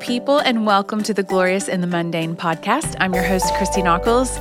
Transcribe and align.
people, 0.00 0.38
and 0.38 0.66
welcome 0.66 1.02
to 1.02 1.12
the 1.12 1.22
Glorious 1.22 1.68
in 1.68 1.82
the 1.82 1.86
Mundane 1.86 2.34
podcast. 2.34 2.96
I'm 3.00 3.12
your 3.12 3.22
host, 3.22 3.54
Christy 3.56 3.82
Nockels. 3.82 4.38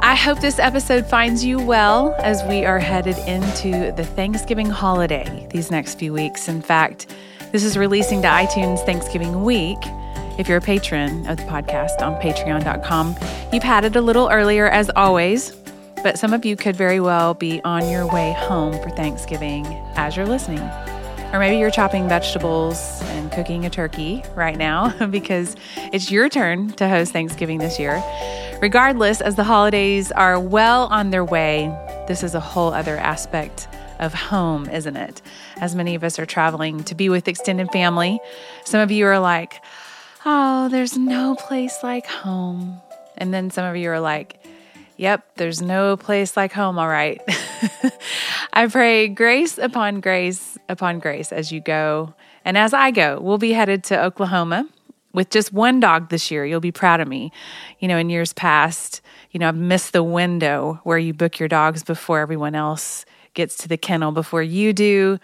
I 0.00 0.14
hope 0.14 0.40
this 0.40 0.58
episode 0.58 1.06
finds 1.06 1.42
you 1.42 1.58
well 1.58 2.14
as 2.18 2.44
we 2.44 2.66
are 2.66 2.78
headed 2.78 3.16
into 3.26 3.90
the 3.96 4.04
Thanksgiving 4.04 4.68
holiday 4.68 5.48
these 5.50 5.70
next 5.70 5.98
few 5.98 6.12
weeks. 6.12 6.46
In 6.46 6.60
fact, 6.60 7.06
this 7.52 7.64
is 7.64 7.78
releasing 7.78 8.20
to 8.20 8.28
iTunes 8.28 8.84
Thanksgiving 8.84 9.44
week. 9.44 9.78
If 10.38 10.46
you're 10.46 10.58
a 10.58 10.60
patron 10.60 11.26
of 11.26 11.38
the 11.38 11.44
podcast 11.44 12.02
on 12.02 12.20
patreon.com, 12.20 13.16
you've 13.50 13.62
had 13.62 13.86
it 13.86 13.96
a 13.96 14.02
little 14.02 14.28
earlier, 14.30 14.68
as 14.68 14.90
always, 14.94 15.56
but 16.02 16.18
some 16.18 16.34
of 16.34 16.44
you 16.44 16.54
could 16.54 16.76
very 16.76 17.00
well 17.00 17.32
be 17.32 17.62
on 17.62 17.88
your 17.88 18.06
way 18.06 18.34
home 18.34 18.74
for 18.82 18.90
Thanksgiving 18.90 19.64
as 19.96 20.16
you're 20.16 20.26
listening. 20.26 20.60
Or 21.32 21.38
maybe 21.38 21.56
you're 21.56 21.70
chopping 21.70 22.08
vegetables 22.08 23.02
cooking 23.38 23.64
a 23.64 23.70
turkey 23.70 24.20
right 24.34 24.58
now 24.58 25.06
because 25.10 25.54
it's 25.92 26.10
your 26.10 26.28
turn 26.28 26.72
to 26.72 26.88
host 26.88 27.12
Thanksgiving 27.12 27.58
this 27.58 27.78
year. 27.78 28.02
Regardless, 28.60 29.20
as 29.20 29.36
the 29.36 29.44
holidays 29.44 30.10
are 30.10 30.40
well 30.40 30.86
on 30.86 31.10
their 31.10 31.24
way, 31.24 31.68
this 32.08 32.24
is 32.24 32.34
a 32.34 32.40
whole 32.40 32.74
other 32.74 32.96
aspect 32.96 33.68
of 34.00 34.12
home, 34.12 34.68
isn't 34.70 34.96
it? 34.96 35.22
As 35.58 35.76
many 35.76 35.94
of 35.94 36.02
us 36.02 36.18
are 36.18 36.26
traveling 36.26 36.82
to 36.82 36.96
be 36.96 37.08
with 37.08 37.28
extended 37.28 37.70
family, 37.70 38.18
some 38.64 38.80
of 38.80 38.90
you 38.90 39.06
are 39.06 39.20
like, 39.20 39.62
oh, 40.26 40.68
there's 40.68 40.98
no 40.98 41.36
place 41.36 41.78
like 41.84 42.06
home. 42.06 42.80
And 43.18 43.32
then 43.32 43.52
some 43.52 43.64
of 43.64 43.76
you 43.76 43.88
are 43.90 44.00
like, 44.00 44.34
Yep, 44.96 45.24
there's 45.36 45.62
no 45.62 45.96
place 45.96 46.36
like 46.36 46.52
home, 46.52 46.76
all 46.76 46.88
right. 46.88 47.22
I 48.52 48.66
pray 48.66 49.06
grace 49.06 49.56
upon 49.56 50.00
grace 50.00 50.58
upon 50.68 50.98
grace 50.98 51.30
as 51.30 51.52
you 51.52 51.60
go. 51.60 52.14
And 52.44 52.56
as 52.56 52.72
I 52.72 52.90
go, 52.90 53.20
we'll 53.20 53.38
be 53.38 53.52
headed 53.52 53.84
to 53.84 54.02
Oklahoma 54.02 54.68
with 55.12 55.30
just 55.30 55.52
one 55.52 55.80
dog 55.80 56.10
this 56.10 56.30
year. 56.30 56.44
You'll 56.44 56.60
be 56.60 56.72
proud 56.72 57.00
of 57.00 57.08
me. 57.08 57.32
You 57.80 57.88
know, 57.88 57.98
in 57.98 58.10
years 58.10 58.32
past, 58.32 59.00
you 59.30 59.40
know, 59.40 59.48
I've 59.48 59.56
missed 59.56 59.92
the 59.92 60.02
window 60.02 60.80
where 60.84 60.98
you 60.98 61.12
book 61.12 61.38
your 61.38 61.48
dogs 61.48 61.82
before 61.82 62.20
everyone 62.20 62.54
else 62.54 63.04
gets 63.34 63.56
to 63.58 63.68
the 63.68 63.76
kennel 63.76 64.12
before 64.12 64.42
you 64.42 64.72
do. 64.72 65.18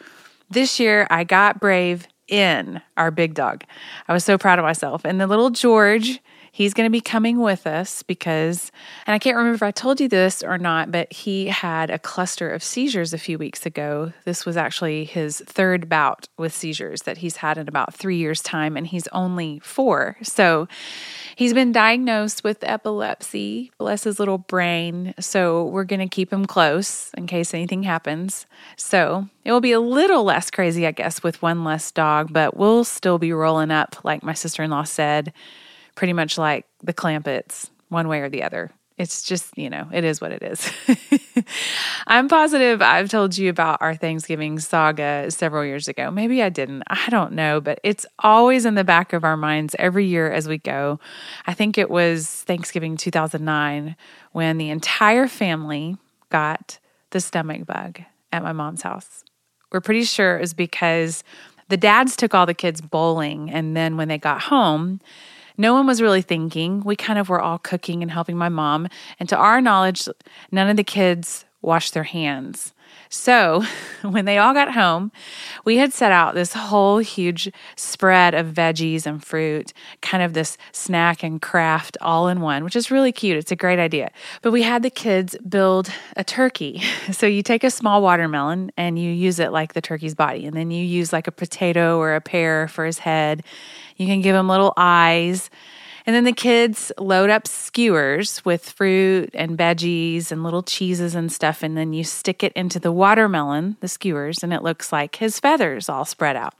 This 0.51 0.79
year, 0.79 1.07
I 1.11 1.25
got 1.25 1.61
brave 1.61 2.07
in 2.29 2.81
our 2.97 3.11
big 3.11 3.35
dog. 3.35 3.65
I 4.09 4.13
was 4.13 4.25
so 4.25 4.39
proud 4.39 4.59
of 4.59 4.65
myself. 4.65 5.05
And 5.05 5.21
the 5.21 5.27
little 5.27 5.51
George, 5.51 6.21
He's 6.55 6.73
going 6.73 6.87
to 6.87 6.93
be 6.93 7.01
coming 7.01 7.41
with 7.41 7.67
us 7.67 8.05
because, 8.05 8.71
and 9.09 9.15
I 9.15 9.19
can't 9.19 9.37
remember 9.37 9.57
if 9.57 9.63
I 9.65 9.73
told 9.73 10.01
you 10.01 10.07
this 10.07 10.41
or 10.41 10.57
not, 10.57 10.93
but 10.93 11.13
he 11.13 11.49
had 11.49 11.91
a 11.91 11.99
cluster 11.99 12.49
of 12.49 12.63
seizures 12.63 13.13
a 13.13 13.19
few 13.19 13.39
weeks 13.39 13.67
ago. 13.67 14.13
This 14.25 14.47
was 14.47 14.57
actually 14.57 15.05
his 15.05 15.41
third 15.41 15.89
bout 15.89 16.29
with 16.39 16.55
seizures 16.55 17.03
that 17.03 17.19
he's 17.19 17.39
had 17.39 17.59
in 17.59 17.67
about 17.67 17.93
three 17.93 18.19
years' 18.19 18.41
time, 18.41 18.77
and 18.77 18.87
he's 18.87 19.09
only 19.09 19.59
four. 19.65 20.17
So 20.23 20.69
he's 21.35 21.53
been 21.53 21.73
diagnosed 21.73 22.45
with 22.45 22.63
epilepsy. 22.63 23.73
Bless 23.77 24.05
his 24.05 24.21
little 24.21 24.39
brain. 24.39 25.13
So 25.19 25.65
we're 25.65 25.83
going 25.83 25.99
to 25.99 26.07
keep 26.07 26.33
him 26.33 26.45
close 26.45 27.11
in 27.15 27.27
case 27.27 27.53
anything 27.53 27.83
happens. 27.83 28.47
So 28.77 29.29
it 29.45 29.51
will 29.51 29.61
be 29.61 29.73
a 29.73 29.81
little 29.81 30.23
less 30.23 30.53
crazy, 30.53 30.87
I 30.87 30.93
guess, 30.93 31.21
with 31.21 31.43
one 31.43 31.65
less 31.65 31.91
dog, 31.91 32.33
but 32.33 32.57
we'll 32.57 32.85
still 32.85 33.19
be 33.19 33.33
rolling 33.33 33.73
up, 33.73 33.97
like 34.05 34.23
my 34.23 34.35
sister 34.35 34.63
in 34.63 34.71
law 34.71 34.85
said 34.85 35.33
pretty 35.95 36.13
much 36.13 36.39
like 36.39 36.67
the 36.83 36.95
Clampetts, 36.95 37.71
one 37.89 38.09
way 38.09 38.21
or 38.21 38.29
the 38.29 38.43
other. 38.43 38.71
It's 38.97 39.25
just, 39.25 39.59
you 39.59 39.69
know, 39.71 39.89
it 39.93 40.05
is 40.05 40.21
what 40.21 40.31
it 40.31 40.43
is. 40.43 40.71
I'm 42.07 42.29
positive 42.29 42.81
I've 42.81 43.09
told 43.09 43.37
you 43.37 43.51
about 43.51 43.79
our 43.83 43.97
Thanksgiving 43.97 44.61
saga 44.61 45.33
several 45.33 45.65
years 45.65 45.89
ago. 45.89 46.13
Maybe 46.13 46.41
I 46.43 46.49
didn't. 46.49 46.85
I 46.87 47.09
don't 47.09 47.33
know, 47.33 47.61
but 47.61 47.81
it's 47.83 48.07
always 48.21 48.65
in 48.65 48.77
the 48.77 48.85
back 48.85 49.13
of 49.13 49.25
our 49.25 49.37
minds 49.37 49.75
every 49.81 50.07
year 50.07 50.31
as 50.31 50.47
we 50.47 50.59
go. 50.59 51.01
I 51.45 51.55
think 51.55 51.77
it 51.77 51.91
was 51.91 52.29
Thanksgiving 52.47 52.97
2009 52.97 53.97
when 54.31 54.59
the 54.59 54.71
entire 54.71 55.27
family 55.27 55.97
got 56.31 56.79
the 57.11 57.21
stomach 57.21 57.67
bug 57.67 58.01
at 58.33 58.45
my 58.45 58.53
mom's 58.53 58.83
house. 58.83 59.25
We're 59.73 59.81
pretty 59.81 60.05
sure 60.05 60.37
it 60.37 60.41
was 60.41 60.55
because 60.55 61.25
the 61.69 61.77
dads 61.77 62.15
took 62.15 62.33
all 62.33 62.47
the 62.47 62.55
kids 62.55 62.81
bowling, 62.81 63.51
and 63.51 63.77
then 63.77 63.97
when 63.97 64.07
they 64.07 64.19
got 64.19 64.43
home, 64.43 65.01
no 65.57 65.73
one 65.73 65.87
was 65.87 66.03
really 66.03 66.23
thinking. 66.23 66.83
We 66.85 66.97
kind 66.97 67.19
of 67.19 67.29
were 67.29 67.41
all 67.41 67.59
cooking 67.59 68.03
and 68.03 68.11
helping 68.11 68.37
my 68.37 68.49
mom. 68.49 68.89
And 69.21 69.29
to 69.29 69.37
our 69.37 69.61
knowledge, 69.61 70.09
none 70.51 70.69
of 70.69 70.77
the 70.77 70.85
kids 70.85 71.45
washed 71.63 71.95
their 71.95 72.05
hands. 72.05 72.75
So, 73.09 73.65
when 74.03 74.25
they 74.25 74.39
all 74.39 74.53
got 74.53 74.73
home, 74.73 75.13
we 75.65 75.77
had 75.77 75.93
set 75.93 76.13
out 76.13 76.35
this 76.35 76.53
whole 76.53 76.99
huge 76.99 77.51
spread 77.77 78.35
of 78.35 78.49
veggies 78.49 79.07
and 79.07 79.25
fruit, 79.25 79.73
kind 80.01 80.23
of 80.23 80.35
this 80.35 80.57
snack 80.73 81.23
and 81.23 81.41
craft 81.41 81.97
all 82.01 82.29
in 82.29 82.41
one, 82.41 82.65
which 82.65 82.77
is 82.77 82.91
really 82.91 83.13
cute. 83.13 83.37
It's 83.37 83.53
a 83.53 83.57
great 83.57 83.79
idea. 83.79 84.11
But 84.43 84.53
we 84.53 84.63
had 84.63 84.83
the 84.83 84.91
kids 84.91 85.37
build 85.49 85.91
a 86.17 86.25
turkey. 86.25 86.83
So, 87.13 87.27
you 87.27 87.43
take 87.43 87.63
a 87.63 87.71
small 87.71 88.03
watermelon 88.03 88.73
and 88.77 88.99
you 88.99 89.11
use 89.11 89.39
it 89.39 89.53
like 89.53 89.75
the 89.75 89.81
turkey's 89.81 90.15
body, 90.15 90.47
and 90.47 90.57
then 90.57 90.71
you 90.71 90.85
use 90.85 91.13
like 91.13 91.27
a 91.27 91.33
potato 91.33 91.99
or 91.99 92.15
a 92.15 92.21
pear 92.21 92.67
for 92.67 92.85
his 92.85 92.99
head 92.99 93.45
you 93.97 94.07
can 94.07 94.21
give 94.21 94.35
them 94.35 94.49
little 94.49 94.73
eyes. 94.77 95.51
And 96.07 96.15
then 96.15 96.25
the 96.25 96.33
kids 96.33 96.93
load 96.99 97.31
up 97.31 97.47
skewers 97.47 98.45
with 98.45 98.69
fruit 98.69 99.31
and 99.33 99.57
veggies 99.57 100.31
and 100.31 100.45
little 100.45 100.63
cheeses 100.63 101.15
and 101.15 101.33
stuff. 101.33 101.63
And 101.63 101.79
then 101.79 101.95
you 101.95 102.05
stick 102.05 102.43
it 102.43 102.53
into 102.53 102.79
the 102.79 102.93
watermelon, 102.93 103.79
the 103.81 103.89
skewers, 103.89 104.43
and 104.43 104.53
it 104.53 104.63
looks 104.63 104.93
like 104.93 105.17
his 105.17 105.41
feathers 105.41 105.89
all 105.89 106.05
spread 106.05 106.37
out. 106.37 106.53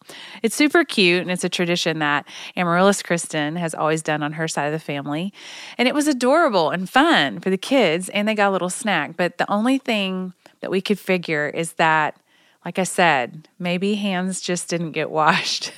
It's 0.43 0.55
super 0.55 0.83
cute. 0.83 1.21
And 1.21 1.31
it's 1.31 1.45
a 1.45 1.51
tradition 1.51 1.99
that 1.99 2.27
Amaryllis 2.57 3.03
Kristen 3.03 3.57
has 3.57 3.75
always 3.75 4.03
done 4.03 4.23
on 4.23 4.33
her 4.33 4.49
side 4.49 4.67
of 4.67 4.73
the 4.73 4.79
family. 4.79 5.31
And 5.77 5.87
it 5.87 5.95
was 5.95 6.09
adorable 6.09 6.71
and 6.71 6.89
fun 6.89 7.41
for 7.41 7.51
the 7.51 7.59
kids. 7.59 8.09
And 8.09 8.27
they 8.27 8.35
got 8.35 8.49
a 8.49 8.53
little 8.53 8.71
snack. 8.71 9.15
But 9.15 9.37
the 9.37 9.51
only 9.51 9.77
thing 9.77 10.33
that 10.61 10.71
we 10.71 10.81
could 10.81 10.99
figure 10.99 11.49
is 11.49 11.75
that, 11.75 12.17
like 12.65 12.79
I 12.79 12.85
said, 12.85 13.47
maybe 13.59 13.97
hands 13.97 14.41
just 14.41 14.71
didn't 14.71 14.93
get 14.93 15.11
washed. 15.11 15.71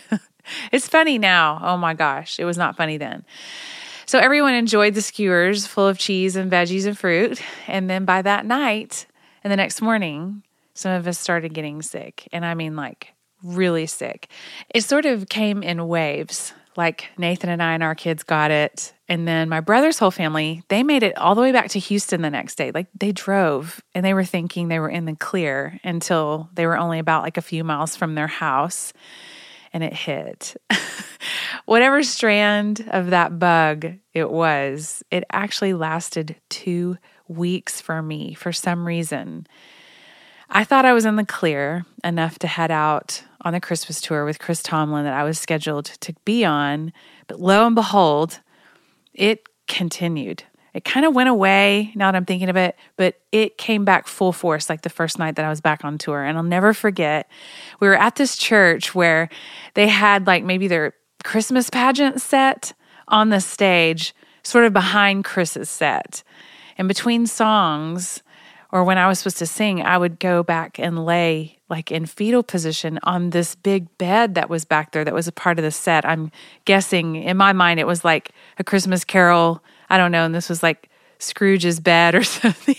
it's 0.72 0.88
funny 0.88 1.18
now. 1.18 1.60
Oh 1.62 1.76
my 1.76 1.94
gosh, 1.94 2.38
it 2.38 2.44
was 2.44 2.56
not 2.56 2.76
funny 2.76 2.96
then. 2.96 3.24
So 4.06 4.20
everyone 4.20 4.54
enjoyed 4.54 4.94
the 4.94 5.02
skewers 5.02 5.66
full 5.66 5.88
of 5.88 5.98
cheese 5.98 6.36
and 6.36 6.50
veggies 6.50 6.86
and 6.86 6.96
fruit. 6.96 7.42
And 7.66 7.90
then 7.90 8.04
by 8.04 8.22
that 8.22 8.46
night 8.46 9.06
and 9.42 9.52
the 9.52 9.56
next 9.56 9.82
morning, 9.82 10.44
some 10.74 10.92
of 10.92 11.08
us 11.08 11.18
started 11.18 11.54
getting 11.54 11.82
sick. 11.82 12.28
And 12.32 12.44
I 12.44 12.54
mean, 12.54 12.76
like, 12.76 13.14
really 13.42 13.86
sick. 13.86 14.28
It 14.72 14.84
sort 14.84 15.06
of 15.06 15.28
came 15.28 15.62
in 15.62 15.88
waves. 15.88 16.52
Like 16.76 17.08
Nathan 17.16 17.48
and 17.48 17.62
I 17.62 17.72
and 17.72 17.82
our 17.82 17.94
kids 17.94 18.22
got 18.22 18.50
it. 18.50 18.92
And 19.08 19.26
then 19.26 19.48
my 19.48 19.60
brother's 19.60 19.98
whole 19.98 20.10
family, 20.10 20.62
they 20.68 20.82
made 20.82 21.02
it 21.02 21.16
all 21.16 21.34
the 21.34 21.40
way 21.40 21.50
back 21.50 21.70
to 21.70 21.78
Houston 21.78 22.22
the 22.22 22.30
next 22.30 22.56
day. 22.56 22.70
Like 22.70 22.88
they 22.98 23.12
drove 23.12 23.80
and 23.94 24.04
they 24.04 24.14
were 24.14 24.24
thinking 24.24 24.68
they 24.68 24.78
were 24.78 24.90
in 24.90 25.06
the 25.06 25.16
clear 25.16 25.80
until 25.82 26.50
they 26.54 26.66
were 26.66 26.76
only 26.76 26.98
about 26.98 27.22
like 27.22 27.38
a 27.38 27.42
few 27.42 27.64
miles 27.64 27.96
from 27.96 28.14
their 28.14 28.26
house 28.26 28.92
and 29.76 29.84
it 29.84 29.92
hit. 29.92 30.56
Whatever 31.66 32.02
strand 32.02 32.88
of 32.92 33.10
that 33.10 33.38
bug 33.38 33.98
it 34.14 34.30
was, 34.30 35.02
it 35.10 35.22
actually 35.30 35.74
lasted 35.74 36.34
two 36.48 36.96
weeks 37.28 37.78
for 37.78 38.00
me 38.00 38.32
for 38.32 38.54
some 38.54 38.86
reason. 38.86 39.46
I 40.48 40.64
thought 40.64 40.86
I 40.86 40.94
was 40.94 41.04
in 41.04 41.16
the 41.16 41.26
clear 41.26 41.84
enough 42.02 42.38
to 42.38 42.46
head 42.46 42.70
out 42.70 43.22
on 43.42 43.52
the 43.52 43.60
Christmas 43.60 44.00
tour 44.00 44.24
with 44.24 44.38
Chris 44.38 44.62
Tomlin 44.62 45.04
that 45.04 45.12
I 45.12 45.24
was 45.24 45.38
scheduled 45.38 45.84
to 45.84 46.14
be 46.24 46.42
on, 46.42 46.90
but 47.26 47.38
lo 47.38 47.66
and 47.66 47.74
behold, 47.74 48.40
it 49.12 49.46
continued. 49.68 50.44
It 50.76 50.84
kind 50.84 51.06
of 51.06 51.14
went 51.14 51.30
away 51.30 51.90
now 51.94 52.12
that 52.12 52.16
I'm 52.18 52.26
thinking 52.26 52.50
of 52.50 52.56
it, 52.56 52.76
but 52.96 53.18
it 53.32 53.56
came 53.56 53.86
back 53.86 54.06
full 54.06 54.30
force 54.30 54.68
like 54.68 54.82
the 54.82 54.90
first 54.90 55.18
night 55.18 55.36
that 55.36 55.44
I 55.46 55.48
was 55.48 55.62
back 55.62 55.86
on 55.86 55.96
tour. 55.96 56.22
And 56.22 56.36
I'll 56.36 56.44
never 56.44 56.74
forget, 56.74 57.30
we 57.80 57.88
were 57.88 57.96
at 57.96 58.16
this 58.16 58.36
church 58.36 58.94
where 58.94 59.30
they 59.72 59.88
had 59.88 60.26
like 60.26 60.44
maybe 60.44 60.68
their 60.68 60.92
Christmas 61.24 61.70
pageant 61.70 62.20
set 62.20 62.74
on 63.08 63.30
the 63.30 63.40
stage, 63.40 64.14
sort 64.42 64.66
of 64.66 64.74
behind 64.74 65.24
Chris's 65.24 65.70
set. 65.70 66.22
And 66.76 66.88
between 66.88 67.26
songs, 67.26 68.22
or 68.70 68.84
when 68.84 68.98
I 68.98 69.08
was 69.08 69.20
supposed 69.20 69.38
to 69.38 69.46
sing, 69.46 69.80
I 69.80 69.96
would 69.96 70.18
go 70.18 70.42
back 70.42 70.78
and 70.78 71.06
lay 71.06 71.58
like 71.70 71.90
in 71.90 72.04
fetal 72.04 72.42
position 72.42 72.98
on 73.02 73.30
this 73.30 73.54
big 73.54 73.96
bed 73.96 74.34
that 74.34 74.50
was 74.50 74.66
back 74.66 74.92
there 74.92 75.06
that 75.06 75.14
was 75.14 75.26
a 75.26 75.32
part 75.32 75.58
of 75.58 75.64
the 75.64 75.70
set. 75.70 76.04
I'm 76.04 76.30
guessing 76.66 77.16
in 77.16 77.38
my 77.38 77.54
mind 77.54 77.80
it 77.80 77.86
was 77.86 78.04
like 78.04 78.32
a 78.58 78.64
Christmas 78.64 79.04
carol 79.04 79.64
I 79.90 79.98
don't 79.98 80.12
know. 80.12 80.24
And 80.24 80.34
this 80.34 80.48
was 80.48 80.62
like 80.62 80.90
Scrooge's 81.18 81.80
bed 81.80 82.14
or 82.14 82.22
something. 82.24 82.76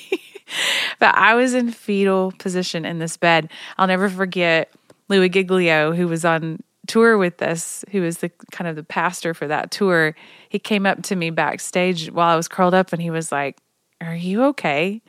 but 0.99 1.15
I 1.15 1.35
was 1.35 1.53
in 1.53 1.71
fetal 1.71 2.33
position 2.37 2.85
in 2.85 2.99
this 2.99 3.17
bed. 3.17 3.49
I'll 3.77 3.87
never 3.87 4.09
forget 4.09 4.71
Louie 5.09 5.29
Giglio, 5.29 5.93
who 5.93 6.07
was 6.07 6.25
on 6.25 6.61
tour 6.87 7.17
with 7.17 7.41
us, 7.41 7.83
who 7.91 8.01
was 8.01 8.19
the 8.19 8.31
kind 8.51 8.67
of 8.67 8.75
the 8.75 8.83
pastor 8.83 9.33
for 9.33 9.47
that 9.47 9.71
tour. 9.71 10.15
He 10.49 10.59
came 10.59 10.85
up 10.85 11.03
to 11.03 11.15
me 11.15 11.29
backstage 11.29 12.11
while 12.11 12.29
I 12.29 12.35
was 12.35 12.47
curled 12.47 12.73
up 12.73 12.93
and 12.93 13.01
he 13.01 13.09
was 13.09 13.31
like, 13.31 13.57
Are 14.01 14.15
you 14.15 14.43
okay? 14.45 15.01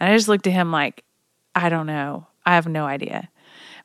And 0.00 0.10
I 0.10 0.16
just 0.16 0.28
looked 0.28 0.46
at 0.46 0.52
him 0.52 0.70
like, 0.72 1.04
I 1.54 1.68
don't 1.68 1.86
know. 1.86 2.26
I 2.46 2.54
have 2.54 2.66
no 2.66 2.84
idea. 2.84 3.28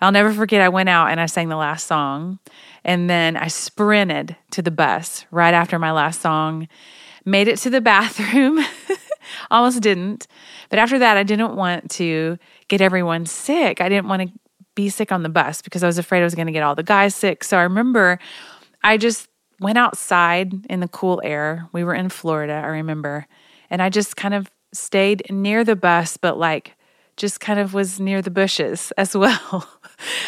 I'll 0.01 0.11
never 0.11 0.33
forget, 0.33 0.61
I 0.61 0.69
went 0.69 0.89
out 0.89 1.11
and 1.11 1.19
I 1.19 1.25
sang 1.25 1.49
the 1.49 1.57
last 1.57 1.85
song. 1.85 2.39
And 2.83 3.09
then 3.09 3.35
I 3.35 3.47
sprinted 3.47 4.35
to 4.51 4.61
the 4.61 4.71
bus 4.71 5.25
right 5.29 5.53
after 5.53 5.77
my 5.77 5.91
last 5.91 6.21
song, 6.21 6.67
made 7.25 7.47
it 7.47 7.57
to 7.59 7.69
the 7.69 7.81
bathroom, 7.81 8.63
almost 9.51 9.81
didn't. 9.81 10.27
But 10.69 10.79
after 10.79 10.99
that, 10.99 11.17
I 11.17 11.23
didn't 11.23 11.55
want 11.55 11.91
to 11.91 12.37
get 12.67 12.81
everyone 12.81 13.25
sick. 13.25 13.81
I 13.81 13.89
didn't 13.89 14.07
want 14.07 14.23
to 14.23 14.29
be 14.75 14.89
sick 14.89 15.11
on 15.11 15.23
the 15.23 15.29
bus 15.29 15.61
because 15.61 15.83
I 15.83 15.87
was 15.87 15.97
afraid 15.97 16.21
I 16.21 16.23
was 16.23 16.35
going 16.35 16.47
to 16.47 16.53
get 16.53 16.63
all 16.63 16.75
the 16.75 16.83
guys 16.83 17.15
sick. 17.15 17.43
So 17.43 17.57
I 17.57 17.63
remember 17.63 18.19
I 18.83 18.97
just 18.97 19.27
went 19.59 19.77
outside 19.77 20.65
in 20.67 20.79
the 20.79 20.87
cool 20.87 21.21
air. 21.23 21.67
We 21.73 21.83
were 21.83 21.93
in 21.93 22.09
Florida, 22.09 22.53
I 22.53 22.67
remember. 22.67 23.27
And 23.69 23.81
I 23.81 23.89
just 23.89 24.15
kind 24.15 24.33
of 24.33 24.49
stayed 24.73 25.29
near 25.29 25.63
the 25.63 25.75
bus, 25.75 26.17
but 26.17 26.37
like 26.37 26.75
just 27.17 27.39
kind 27.41 27.59
of 27.59 27.73
was 27.73 27.99
near 27.99 28.21
the 28.21 28.31
bushes 28.31 28.93
as 28.97 29.15
well. 29.17 29.67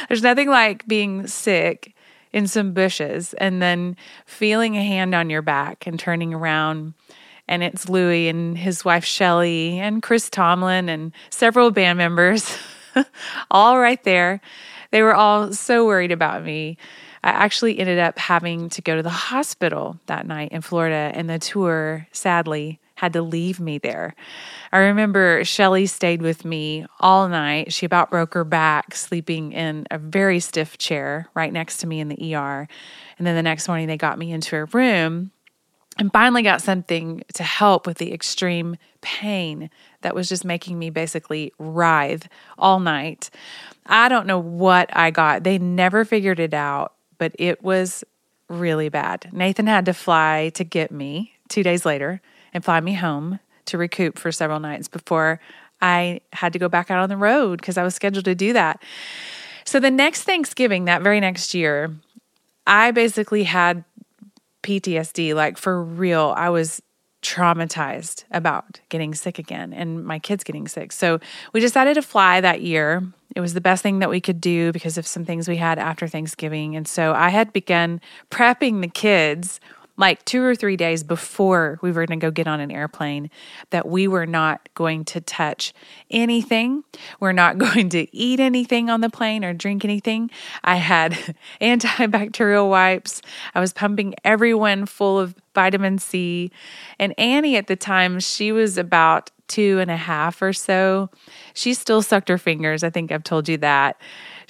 There's 0.07 0.23
nothing 0.23 0.49
like 0.49 0.85
being 0.87 1.27
sick 1.27 1.90
in 2.33 2.47
some 2.47 2.73
bushes 2.73 3.33
and 3.35 3.61
then 3.61 3.95
feeling 4.25 4.75
a 4.75 4.83
hand 4.83 5.13
on 5.13 5.29
your 5.29 5.41
back 5.41 5.85
and 5.85 5.99
turning 5.99 6.33
around 6.33 6.93
and 7.47 7.63
it's 7.63 7.89
Louie 7.89 8.29
and 8.29 8.57
his 8.57 8.85
wife 8.85 9.03
Shelly 9.03 9.79
and 9.79 10.01
Chris 10.01 10.29
Tomlin 10.29 10.87
and 10.87 11.11
several 11.29 11.71
band 11.71 11.97
members 11.97 12.57
all 13.51 13.79
right 13.79 14.01
there. 14.03 14.41
They 14.91 15.01
were 15.01 15.15
all 15.15 15.53
so 15.53 15.85
worried 15.85 16.11
about 16.11 16.43
me. 16.43 16.77
I 17.23 17.29
actually 17.29 17.79
ended 17.79 17.99
up 17.99 18.17
having 18.17 18.69
to 18.69 18.81
go 18.81 18.95
to 18.95 19.03
the 19.03 19.09
hospital 19.09 19.99
that 20.07 20.25
night 20.25 20.51
in 20.51 20.61
Florida 20.61 21.11
and 21.13 21.29
the 21.29 21.39
tour 21.39 22.07
sadly 22.11 22.80
had 23.01 23.13
to 23.13 23.23
leave 23.23 23.59
me 23.59 23.79
there. 23.79 24.13
I 24.71 24.77
remember 24.77 25.43
Shelly 25.43 25.87
stayed 25.87 26.21
with 26.21 26.45
me 26.45 26.85
all 26.99 27.27
night. 27.27 27.73
She 27.73 27.83
about 27.87 28.11
broke 28.11 28.35
her 28.35 28.43
back 28.43 28.93
sleeping 28.93 29.53
in 29.53 29.87
a 29.89 29.97
very 29.97 30.39
stiff 30.39 30.77
chair 30.77 31.27
right 31.33 31.51
next 31.51 31.77
to 31.77 31.87
me 31.87 31.99
in 31.99 32.09
the 32.09 32.35
ER. 32.35 32.67
And 33.17 33.25
then 33.25 33.35
the 33.35 33.41
next 33.41 33.67
morning, 33.67 33.87
they 33.87 33.97
got 33.97 34.19
me 34.19 34.31
into 34.31 34.55
a 34.55 34.65
room 34.65 35.31
and 35.97 36.13
finally 36.13 36.43
got 36.43 36.61
something 36.61 37.23
to 37.33 37.41
help 37.41 37.87
with 37.87 37.97
the 37.97 38.13
extreme 38.13 38.77
pain 39.01 39.71
that 40.01 40.13
was 40.13 40.29
just 40.29 40.45
making 40.45 40.77
me 40.77 40.91
basically 40.91 41.53
writhe 41.57 42.29
all 42.59 42.79
night. 42.79 43.31
I 43.87 44.09
don't 44.09 44.27
know 44.27 44.37
what 44.37 44.95
I 44.95 45.09
got. 45.09 45.43
They 45.43 45.57
never 45.57 46.05
figured 46.05 46.39
it 46.39 46.53
out, 46.53 46.93
but 47.17 47.35
it 47.39 47.63
was 47.63 48.03
really 48.47 48.89
bad. 48.89 49.27
Nathan 49.31 49.65
had 49.65 49.85
to 49.85 49.93
fly 49.95 50.51
to 50.53 50.63
get 50.63 50.91
me 50.91 51.33
two 51.49 51.63
days 51.63 51.83
later 51.83 52.21
and 52.53 52.63
fly 52.63 52.79
me 52.79 52.93
home 52.93 53.39
to 53.65 53.77
recoup 53.77 54.17
for 54.17 54.31
several 54.31 54.59
nights 54.59 54.87
before 54.87 55.39
I 55.81 56.21
had 56.33 56.53
to 56.53 56.59
go 56.59 56.69
back 56.69 56.91
out 56.91 56.99
on 56.99 57.09
the 57.09 57.17
road 57.17 57.59
because 57.59 57.77
I 57.77 57.83
was 57.83 57.95
scheduled 57.95 58.25
to 58.25 58.35
do 58.35 58.53
that. 58.53 58.81
So 59.65 59.79
the 59.79 59.91
next 59.91 60.23
Thanksgiving, 60.23 60.85
that 60.85 61.01
very 61.01 61.19
next 61.19 61.53
year, 61.53 61.95
I 62.67 62.91
basically 62.91 63.43
had 63.43 63.83
PTSD, 64.63 65.33
like 65.33 65.57
for 65.57 65.83
real. 65.83 66.33
I 66.37 66.49
was 66.49 66.81
traumatized 67.21 68.23
about 68.31 68.79
getting 68.89 69.13
sick 69.13 69.37
again 69.37 69.73
and 69.73 70.03
my 70.03 70.19
kids 70.19 70.43
getting 70.43 70.67
sick. 70.67 70.91
So 70.91 71.19
we 71.53 71.59
decided 71.59 71.93
to 71.95 72.01
fly 72.01 72.41
that 72.41 72.61
year. 72.61 73.03
It 73.35 73.41
was 73.41 73.53
the 73.53 73.61
best 73.61 73.83
thing 73.83 73.99
that 73.99 74.09
we 74.09 74.19
could 74.19 74.41
do 74.41 74.71
because 74.71 74.97
of 74.97 75.07
some 75.07 75.23
things 75.23 75.47
we 75.47 75.57
had 75.57 75.79
after 75.79 76.07
Thanksgiving. 76.07 76.75
And 76.75 76.87
so 76.87 77.13
I 77.13 77.29
had 77.29 77.53
begun 77.53 78.01
prepping 78.29 78.81
the 78.81 78.87
kids 78.87 79.59
like 80.01 80.25
two 80.25 80.43
or 80.43 80.55
three 80.55 80.75
days 80.75 81.03
before 81.03 81.79
we 81.81 81.91
were 81.91 82.05
going 82.05 82.19
to 82.19 82.25
go 82.25 82.31
get 82.31 82.47
on 82.47 82.59
an 82.59 82.71
airplane 82.71 83.29
that 83.69 83.87
we 83.87 84.07
were 84.07 84.25
not 84.25 84.67
going 84.73 85.05
to 85.05 85.21
touch 85.21 85.73
anything. 86.09 86.83
We're 87.19 87.31
not 87.31 87.57
going 87.59 87.89
to 87.89 88.13
eat 88.15 88.39
anything 88.39 88.89
on 88.89 89.01
the 89.01 89.09
plane 89.09 89.45
or 89.45 89.53
drink 89.53 89.85
anything. 89.85 90.31
I 90.63 90.75
had 90.75 91.13
antibacterial 91.61 92.69
wipes. 92.69 93.21
I 93.55 93.59
was 93.59 93.71
pumping 93.71 94.15
everyone 94.25 94.87
full 94.87 95.19
of 95.19 95.35
vitamin 95.53 95.99
C. 95.99 96.51
And 96.97 97.17
Annie 97.19 97.55
at 97.55 97.67
the 97.67 97.75
time, 97.75 98.19
she 98.19 98.51
was 98.51 98.77
about 98.77 99.29
two 99.47 99.79
and 99.79 99.91
a 99.91 99.97
half 99.97 100.41
or 100.41 100.53
so. 100.53 101.09
She 101.53 101.73
still 101.73 102.01
sucked 102.01 102.29
her 102.29 102.37
fingers. 102.37 102.83
I 102.83 102.89
think 102.89 103.11
I've 103.11 103.23
told 103.23 103.49
you 103.49 103.57
that 103.57 103.97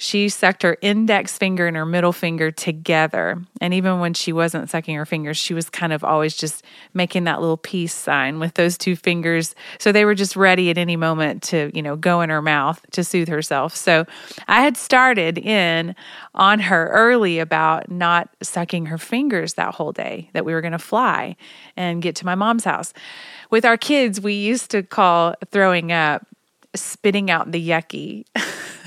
she 0.02 0.28
sucked 0.28 0.64
her 0.64 0.76
index 0.80 1.38
finger 1.38 1.68
and 1.68 1.76
her 1.76 1.86
middle 1.86 2.12
finger 2.12 2.50
together. 2.50 3.40
And 3.60 3.72
even 3.72 4.00
when 4.00 4.14
she 4.14 4.32
wasn't 4.32 4.68
sucking 4.68 4.96
her 4.96 5.06
fingers, 5.06 5.36
she 5.36 5.54
was 5.54 5.70
kind 5.70 5.92
of 5.92 6.02
always 6.02 6.36
just 6.36 6.64
making 6.92 7.22
that 7.24 7.40
little 7.40 7.56
peace 7.56 7.94
sign 7.94 8.40
with 8.40 8.54
those 8.54 8.76
two 8.76 8.96
fingers. 8.96 9.54
So 9.78 9.92
they 9.92 10.04
were 10.04 10.16
just 10.16 10.34
ready 10.34 10.70
at 10.70 10.76
any 10.76 10.96
moment 10.96 11.44
to, 11.44 11.70
you 11.72 11.82
know, 11.82 11.94
go 11.94 12.20
in 12.20 12.30
her 12.30 12.42
mouth 12.42 12.84
to 12.90 13.04
soothe 13.04 13.28
herself. 13.28 13.76
So 13.76 14.04
I 14.48 14.62
had 14.62 14.76
started 14.76 15.38
in 15.38 15.94
on 16.34 16.58
her 16.58 16.88
early 16.88 17.38
about 17.38 17.88
not 17.88 18.28
sucking 18.42 18.86
her 18.86 18.98
fingers 18.98 19.54
that 19.54 19.72
whole 19.72 19.92
day 19.92 20.30
that 20.32 20.44
we 20.44 20.52
were 20.52 20.62
going 20.62 20.72
to 20.72 20.80
fly 20.80 21.36
and 21.76 22.02
get 22.02 22.16
to 22.16 22.26
my 22.26 22.34
mom's 22.34 22.64
house. 22.64 22.92
With 23.50 23.64
our 23.64 23.76
kids, 23.76 24.20
we 24.20 24.32
used 24.34 24.72
to 24.72 24.82
call 24.82 25.36
throwing 25.52 25.92
up 25.92 26.26
spitting 26.74 27.30
out 27.30 27.52
the 27.52 27.68
yucky. 27.68 28.24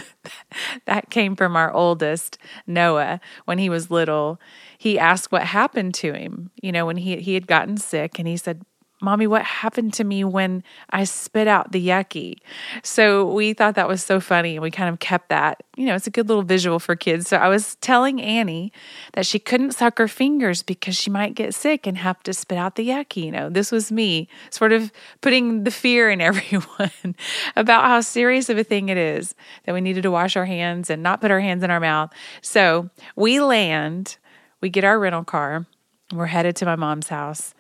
that 0.86 1.10
came 1.10 1.36
from 1.36 1.56
our 1.56 1.72
oldest, 1.74 2.38
Noah, 2.68 3.20
when 3.46 3.58
he 3.58 3.70
was 3.70 3.92
little. 3.92 4.40
He 4.78 5.00
asked 5.00 5.32
what 5.32 5.44
happened 5.44 5.94
to 5.96 6.14
him, 6.14 6.52
you 6.62 6.72
know, 6.72 6.86
when 6.86 6.98
he, 6.98 7.18
he 7.18 7.34
had 7.34 7.48
gotten 7.48 7.78
sick, 7.78 8.20
and 8.20 8.28
he 8.28 8.38
said, 8.38 8.64
Mommy, 9.06 9.28
what 9.28 9.44
happened 9.44 9.94
to 9.94 10.04
me 10.04 10.24
when 10.24 10.64
I 10.90 11.04
spit 11.04 11.48
out 11.48 11.72
the 11.72 11.88
yucky? 11.88 12.40
So 12.82 13.32
we 13.32 13.54
thought 13.54 13.76
that 13.76 13.88
was 13.88 14.04
so 14.04 14.20
funny 14.20 14.56
and 14.56 14.64
we 14.64 14.72
kind 14.72 14.90
of 14.90 15.00
kept 15.00 15.30
that. 15.30 15.62
You 15.78 15.86
know, 15.86 15.96
it's 15.96 16.08
a 16.08 16.12
good 16.12 16.28
little 16.28 16.42
visual 16.44 16.80
for 16.80 16.96
kids. 16.96 17.28
So 17.28 17.38
I 17.38 17.48
was 17.48 17.76
telling 17.76 18.20
Annie 18.20 18.74
that 19.14 19.28
she 19.28 19.38
couldn't 19.38 19.74
suck 19.74 20.00
her 20.00 20.08
fingers 20.08 20.64
because 20.64 20.96
she 20.96 21.12
might 21.12 21.36
get 21.36 21.54
sick 21.54 21.86
and 21.86 22.00
have 22.00 22.24
to 22.24 22.34
spit 22.34 22.58
out 22.58 22.76
the 22.76 22.90
yucky. 22.90 23.26
You 23.26 23.32
know, 23.32 23.50
this 23.50 23.72
was 23.72 23.92
me 23.92 24.28
sort 24.50 24.74
of 24.74 24.92
putting 25.22 25.66
the 25.66 25.72
fear 25.72 26.10
in 26.10 26.20
everyone 26.26 27.16
about 27.56 27.86
how 27.86 28.02
serious 28.02 28.50
of 28.50 28.58
a 28.58 28.64
thing 28.64 28.90
it 28.90 28.98
is 28.98 29.36
that 29.66 29.74
we 29.74 29.82
needed 29.82 30.02
to 30.02 30.12
wash 30.12 30.36
our 30.36 30.46
hands 30.46 30.90
and 30.90 31.04
not 31.04 31.22
put 31.22 31.30
our 31.30 31.40
hands 31.40 31.64
in 31.64 31.70
our 31.70 31.80
mouth. 31.80 32.12
So 32.42 32.90
we 33.16 33.40
land, 33.40 34.18
we 34.62 34.70
get 34.70 34.84
our 34.84 35.00
rental 35.00 35.24
car, 35.24 35.68
we're 36.12 36.26
headed 36.26 36.56
to 36.58 36.66
my 36.66 36.76
mom's 36.76 37.10
house. 37.10 37.54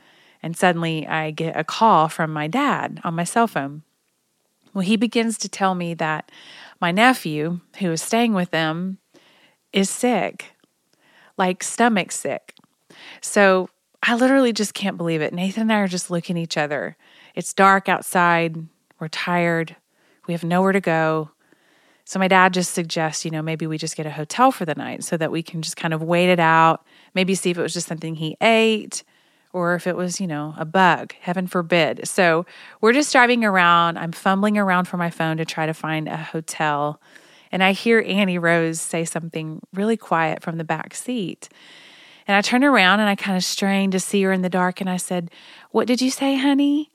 And 0.45 0.55
suddenly 0.55 1.07
I 1.07 1.31
get 1.31 1.57
a 1.57 1.63
call 1.63 2.07
from 2.07 2.31
my 2.31 2.47
dad 2.47 3.01
on 3.03 3.15
my 3.15 3.23
cell 3.23 3.47
phone. 3.47 3.81
Well, 4.75 4.83
he 4.83 4.95
begins 4.95 5.39
to 5.39 5.49
tell 5.49 5.73
me 5.73 5.95
that 5.95 6.31
my 6.79 6.91
nephew, 6.91 7.61
who 7.79 7.91
is 7.91 8.03
staying 8.03 8.35
with 8.35 8.51
them, 8.51 8.99
is 9.73 9.89
sick, 9.89 10.53
like 11.35 11.63
stomach 11.63 12.11
sick. 12.11 12.53
So 13.21 13.69
I 14.03 14.13
literally 14.13 14.53
just 14.53 14.75
can't 14.75 14.97
believe 14.97 15.19
it. 15.19 15.33
Nathan 15.33 15.63
and 15.63 15.73
I 15.73 15.79
are 15.79 15.87
just 15.87 16.11
looking 16.11 16.37
at 16.37 16.43
each 16.43 16.57
other. 16.57 16.95
It's 17.33 17.51
dark 17.51 17.89
outside. 17.89 18.55
We're 18.99 19.07
tired. 19.07 19.75
We 20.27 20.35
have 20.35 20.43
nowhere 20.43 20.73
to 20.73 20.79
go. 20.79 21.31
So 22.03 22.19
my 22.19 22.27
dad 22.27 22.53
just 22.53 22.75
suggests, 22.75 23.25
you 23.25 23.31
know, 23.31 23.41
maybe 23.41 23.65
we 23.65 23.79
just 23.79 23.97
get 23.97 24.05
a 24.05 24.11
hotel 24.11 24.51
for 24.51 24.63
the 24.63 24.75
night 24.75 25.03
so 25.03 25.17
that 25.17 25.31
we 25.31 25.41
can 25.41 25.63
just 25.63 25.75
kind 25.75 25.91
of 25.91 26.03
wait 26.03 26.29
it 26.29 26.39
out, 26.39 26.85
maybe 27.15 27.33
see 27.33 27.49
if 27.49 27.57
it 27.57 27.63
was 27.63 27.73
just 27.73 27.87
something 27.87 28.13
he 28.13 28.37
ate 28.41 29.03
or 29.55 29.73
if 29.73 29.87
it 29.87 29.95
was, 29.95 30.19
you 30.19 30.27
know, 30.27 30.53
a 30.57 30.65
bug, 30.65 31.13
heaven 31.21 31.47
forbid. 31.47 32.05
So 32.05 32.45
we're 32.81 32.91
just 32.91 33.13
driving 33.13 33.45
around. 33.45 33.97
I'm 33.97 34.11
fumbling 34.11 34.57
around 34.57 34.89
for 34.89 34.97
my 34.97 35.09
phone 35.09 35.37
to 35.37 35.45
try 35.45 35.65
to 35.65 35.73
find 35.73 36.09
a 36.09 36.17
hotel. 36.17 36.99
And 37.53 37.63
I 37.63 37.71
hear 37.71 38.03
Annie 38.05 38.37
Rose 38.37 38.81
say 38.81 39.05
something 39.05 39.61
really 39.73 39.95
quiet 39.95 40.43
from 40.43 40.57
the 40.57 40.65
back 40.65 40.93
seat. 40.93 41.47
And 42.27 42.35
I 42.35 42.41
turn 42.41 42.65
around 42.65 42.99
and 42.99 43.07
I 43.07 43.15
kind 43.15 43.37
of 43.37 43.45
strain 43.45 43.91
to 43.91 43.99
see 43.99 44.21
her 44.23 44.33
in 44.33 44.41
the 44.41 44.49
dark. 44.49 44.81
And 44.81 44.89
I 44.89 44.97
said, 44.97 45.31
What 45.71 45.87
did 45.87 46.01
you 46.01 46.11
say, 46.11 46.35
honey? 46.35 46.91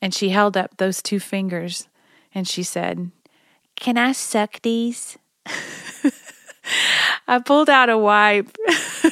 And 0.00 0.14
she 0.14 0.28
held 0.28 0.56
up 0.56 0.76
those 0.76 1.02
two 1.02 1.18
fingers 1.18 1.88
and 2.32 2.46
she 2.46 2.62
said, 2.62 3.10
Can 3.74 3.98
I 3.98 4.12
suck 4.12 4.62
these? 4.62 5.18
I 7.26 7.40
pulled 7.40 7.68
out 7.68 7.90
a 7.90 7.98
wipe 7.98 8.56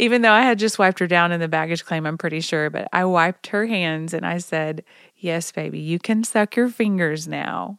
even 0.00 0.22
though 0.22 0.32
I 0.32 0.42
had 0.42 0.58
just 0.58 0.78
wiped 0.78 0.98
her 0.98 1.06
down 1.06 1.30
in 1.30 1.40
the 1.40 1.48
baggage 1.48 1.84
claim, 1.84 2.06
I'm 2.06 2.18
pretty 2.18 2.40
sure. 2.40 2.70
But 2.70 2.88
I 2.92 3.04
wiped 3.04 3.48
her 3.48 3.66
hands 3.66 4.14
and 4.14 4.26
I 4.26 4.38
said, 4.38 4.82
Yes, 5.16 5.52
baby, 5.52 5.78
you 5.78 5.98
can 5.98 6.24
suck 6.24 6.56
your 6.56 6.68
fingers 6.68 7.28
now. 7.28 7.78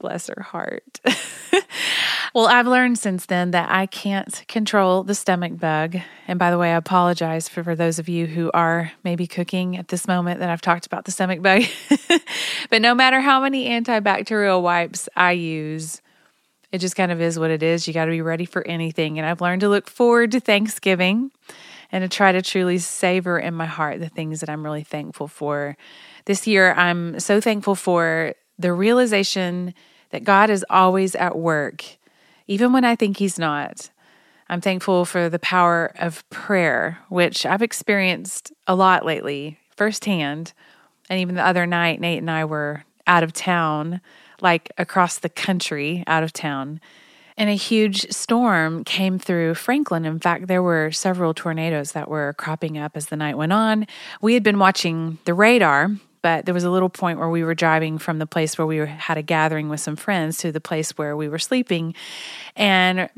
Bless 0.00 0.28
her 0.28 0.42
heart. 0.42 1.00
well, 2.34 2.46
I've 2.46 2.68
learned 2.68 2.98
since 2.98 3.26
then 3.26 3.50
that 3.50 3.68
I 3.68 3.86
can't 3.86 4.44
control 4.46 5.02
the 5.02 5.14
stomach 5.14 5.58
bug. 5.58 5.96
And 6.26 6.38
by 6.38 6.50
the 6.50 6.58
way, 6.58 6.72
I 6.72 6.76
apologize 6.76 7.48
for, 7.48 7.64
for 7.64 7.74
those 7.74 7.98
of 7.98 8.08
you 8.08 8.26
who 8.26 8.50
are 8.54 8.92
maybe 9.02 9.26
cooking 9.26 9.76
at 9.76 9.88
this 9.88 10.06
moment 10.06 10.38
that 10.40 10.48
I've 10.48 10.60
talked 10.60 10.86
about 10.86 11.04
the 11.04 11.10
stomach 11.10 11.42
bug. 11.42 11.64
but 12.70 12.80
no 12.80 12.94
matter 12.94 13.20
how 13.20 13.40
many 13.42 13.68
antibacterial 13.68 14.62
wipes 14.62 15.08
I 15.16 15.32
use, 15.32 16.00
it 16.72 16.78
just 16.78 16.96
kind 16.96 17.10
of 17.10 17.20
is 17.20 17.38
what 17.38 17.50
it 17.50 17.62
is. 17.62 17.86
You 17.86 17.94
got 17.94 18.06
to 18.06 18.10
be 18.10 18.22
ready 18.22 18.44
for 18.44 18.66
anything. 18.66 19.18
And 19.18 19.26
I've 19.26 19.40
learned 19.40 19.60
to 19.62 19.68
look 19.68 19.88
forward 19.88 20.32
to 20.32 20.40
Thanksgiving 20.40 21.30
and 21.90 22.02
to 22.02 22.14
try 22.14 22.32
to 22.32 22.42
truly 22.42 22.78
savor 22.78 23.38
in 23.38 23.54
my 23.54 23.66
heart 23.66 24.00
the 24.00 24.08
things 24.08 24.40
that 24.40 24.50
I'm 24.50 24.62
really 24.62 24.84
thankful 24.84 25.28
for. 25.28 25.76
This 26.26 26.46
year, 26.46 26.74
I'm 26.74 27.18
so 27.20 27.40
thankful 27.40 27.74
for 27.74 28.34
the 28.58 28.72
realization 28.72 29.72
that 30.10 30.24
God 30.24 30.50
is 30.50 30.64
always 30.68 31.14
at 31.14 31.38
work, 31.38 31.84
even 32.46 32.72
when 32.72 32.84
I 32.84 32.96
think 32.96 33.16
He's 33.16 33.38
not. 33.38 33.90
I'm 34.50 34.60
thankful 34.60 35.04
for 35.04 35.28
the 35.28 35.38
power 35.38 35.92
of 35.98 36.28
prayer, 36.30 36.98
which 37.08 37.44
I've 37.44 37.62
experienced 37.62 38.52
a 38.66 38.74
lot 38.74 39.04
lately 39.04 39.58
firsthand. 39.76 40.52
And 41.10 41.20
even 41.20 41.34
the 41.34 41.46
other 41.46 41.66
night, 41.66 42.00
Nate 42.00 42.18
and 42.18 42.30
I 42.30 42.44
were 42.44 42.84
out 43.06 43.22
of 43.22 43.32
town, 43.32 44.00
like 44.40 44.70
across 44.78 45.18
the 45.18 45.28
country, 45.28 46.04
out 46.06 46.22
of 46.22 46.32
town. 46.32 46.80
And 47.36 47.48
a 47.48 47.54
huge 47.54 48.10
storm 48.10 48.82
came 48.82 49.18
through 49.18 49.54
Franklin. 49.54 50.04
In 50.04 50.18
fact, 50.18 50.48
there 50.48 50.62
were 50.62 50.90
several 50.90 51.34
tornadoes 51.34 51.92
that 51.92 52.08
were 52.08 52.34
cropping 52.34 52.76
up 52.76 52.96
as 52.96 53.06
the 53.06 53.16
night 53.16 53.36
went 53.36 53.52
on. 53.52 53.86
We 54.20 54.34
had 54.34 54.42
been 54.42 54.58
watching 54.58 55.18
the 55.24 55.34
radar 55.34 55.90
but 56.22 56.44
there 56.44 56.54
was 56.54 56.64
a 56.64 56.70
little 56.70 56.88
point 56.88 57.18
where 57.18 57.28
we 57.28 57.44
were 57.44 57.54
driving 57.54 57.98
from 57.98 58.18
the 58.18 58.26
place 58.26 58.58
where 58.58 58.66
we 58.66 58.78
had 58.78 59.18
a 59.18 59.22
gathering 59.22 59.68
with 59.68 59.80
some 59.80 59.96
friends 59.96 60.38
to 60.38 60.52
the 60.52 60.60
place 60.60 60.90
where 60.98 61.16
we 61.16 61.28
were 61.28 61.38
sleeping. 61.38 61.94
And 62.56 63.08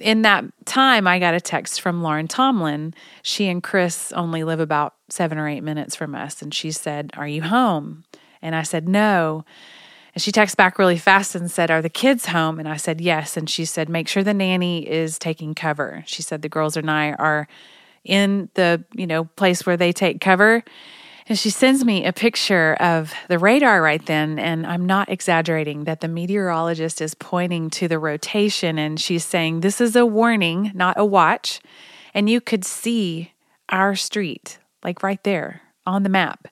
in 0.00 0.22
that 0.22 0.44
time, 0.66 1.06
I 1.06 1.18
got 1.18 1.34
a 1.34 1.40
text 1.40 1.80
from 1.80 2.02
Lauren 2.02 2.28
Tomlin. 2.28 2.94
She 3.22 3.48
and 3.48 3.62
Chris 3.62 4.12
only 4.12 4.44
live 4.44 4.60
about 4.60 4.94
seven 5.08 5.38
or 5.38 5.48
eight 5.48 5.62
minutes 5.62 5.96
from 5.96 6.14
us. 6.14 6.42
And 6.42 6.54
she 6.54 6.70
said, 6.70 7.10
Are 7.16 7.28
you 7.28 7.42
home? 7.42 8.04
And 8.42 8.54
I 8.54 8.62
said, 8.62 8.88
No. 8.88 9.44
And 10.14 10.22
she 10.22 10.32
texted 10.32 10.56
back 10.56 10.78
really 10.78 10.98
fast 10.98 11.34
and 11.34 11.50
said, 11.50 11.70
Are 11.70 11.82
the 11.82 11.88
kids 11.88 12.26
home? 12.26 12.58
And 12.58 12.68
I 12.68 12.76
said, 12.76 13.00
Yes. 13.00 13.36
And 13.36 13.48
she 13.48 13.64
said, 13.64 13.88
Make 13.88 14.08
sure 14.08 14.22
the 14.22 14.34
nanny 14.34 14.88
is 14.88 15.18
taking 15.18 15.54
cover. 15.54 16.02
She 16.06 16.22
said, 16.22 16.42
The 16.42 16.48
girls 16.48 16.76
and 16.76 16.90
I 16.90 17.12
are 17.12 17.46
in 18.04 18.48
the, 18.54 18.84
you 18.94 19.06
know, 19.06 19.24
place 19.24 19.66
where 19.66 19.76
they 19.76 19.92
take 19.92 20.20
cover 20.20 20.64
and 21.30 21.38
she 21.38 21.50
sends 21.50 21.84
me 21.84 22.04
a 22.04 22.12
picture 22.12 22.74
of 22.80 23.14
the 23.28 23.38
radar 23.38 23.80
right 23.80 24.04
then. 24.04 24.40
And 24.40 24.66
I'm 24.66 24.84
not 24.84 25.08
exaggerating 25.08 25.84
that 25.84 26.00
the 26.00 26.08
meteorologist 26.08 27.00
is 27.00 27.14
pointing 27.14 27.70
to 27.70 27.86
the 27.86 28.00
rotation 28.00 28.78
and 28.78 28.98
she's 28.98 29.24
saying, 29.24 29.60
This 29.60 29.80
is 29.80 29.94
a 29.94 30.04
warning, 30.04 30.72
not 30.74 30.98
a 30.98 31.04
watch. 31.04 31.60
And 32.14 32.28
you 32.28 32.40
could 32.40 32.64
see 32.64 33.32
our 33.68 33.94
street, 33.94 34.58
like 34.82 35.04
right 35.04 35.22
there 35.22 35.62
on 35.86 36.02
the 36.02 36.08
map, 36.08 36.48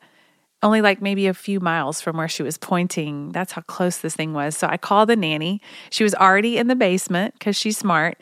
only 0.62 0.80
like 0.80 1.00
maybe 1.00 1.26
a 1.26 1.34
few 1.34 1.60
miles 1.60 2.00
from 2.00 2.16
where 2.16 2.28
she 2.28 2.42
was 2.42 2.58
pointing. 2.58 3.30
That's 3.30 3.52
how 3.52 3.62
close 3.62 3.98
this 3.98 4.16
thing 4.16 4.32
was. 4.32 4.56
So 4.56 4.66
I 4.66 4.76
called 4.76 5.08
the 5.08 5.16
nanny. 5.16 5.60
She 5.90 6.02
was 6.02 6.14
already 6.14 6.58
in 6.58 6.66
the 6.66 6.74
basement 6.74 7.34
because 7.34 7.56
she's 7.56 7.78
smart. 7.78 8.18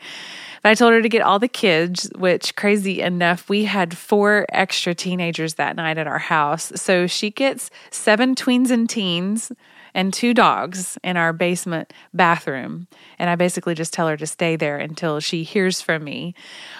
But 0.61 0.69
I 0.69 0.75
told 0.75 0.93
her 0.93 1.01
to 1.01 1.09
get 1.09 1.21
all 1.21 1.39
the 1.39 1.47
kids, 1.47 2.09
which 2.15 2.55
crazy 2.55 3.01
enough, 3.01 3.49
we 3.49 3.65
had 3.65 3.97
four 3.97 4.45
extra 4.49 4.93
teenagers 4.93 5.55
that 5.55 5.75
night 5.75 5.97
at 5.97 6.07
our 6.07 6.19
house. 6.19 6.71
So 6.75 7.07
she 7.07 7.31
gets 7.31 7.71
seven 7.89 8.35
tweens 8.35 8.69
and 8.69 8.89
teens 8.89 9.51
and 9.93 10.13
two 10.13 10.33
dogs 10.33 10.97
in 11.03 11.17
our 11.17 11.33
basement 11.33 11.91
bathroom. 12.13 12.87
And 13.17 13.31
I 13.31 13.35
basically 13.35 13.73
just 13.73 13.93
tell 13.93 14.07
her 14.07 14.17
to 14.17 14.27
stay 14.27 14.55
there 14.55 14.77
until 14.77 15.19
she 15.19 15.43
hears 15.43 15.81
from 15.81 16.03
me. 16.03 16.35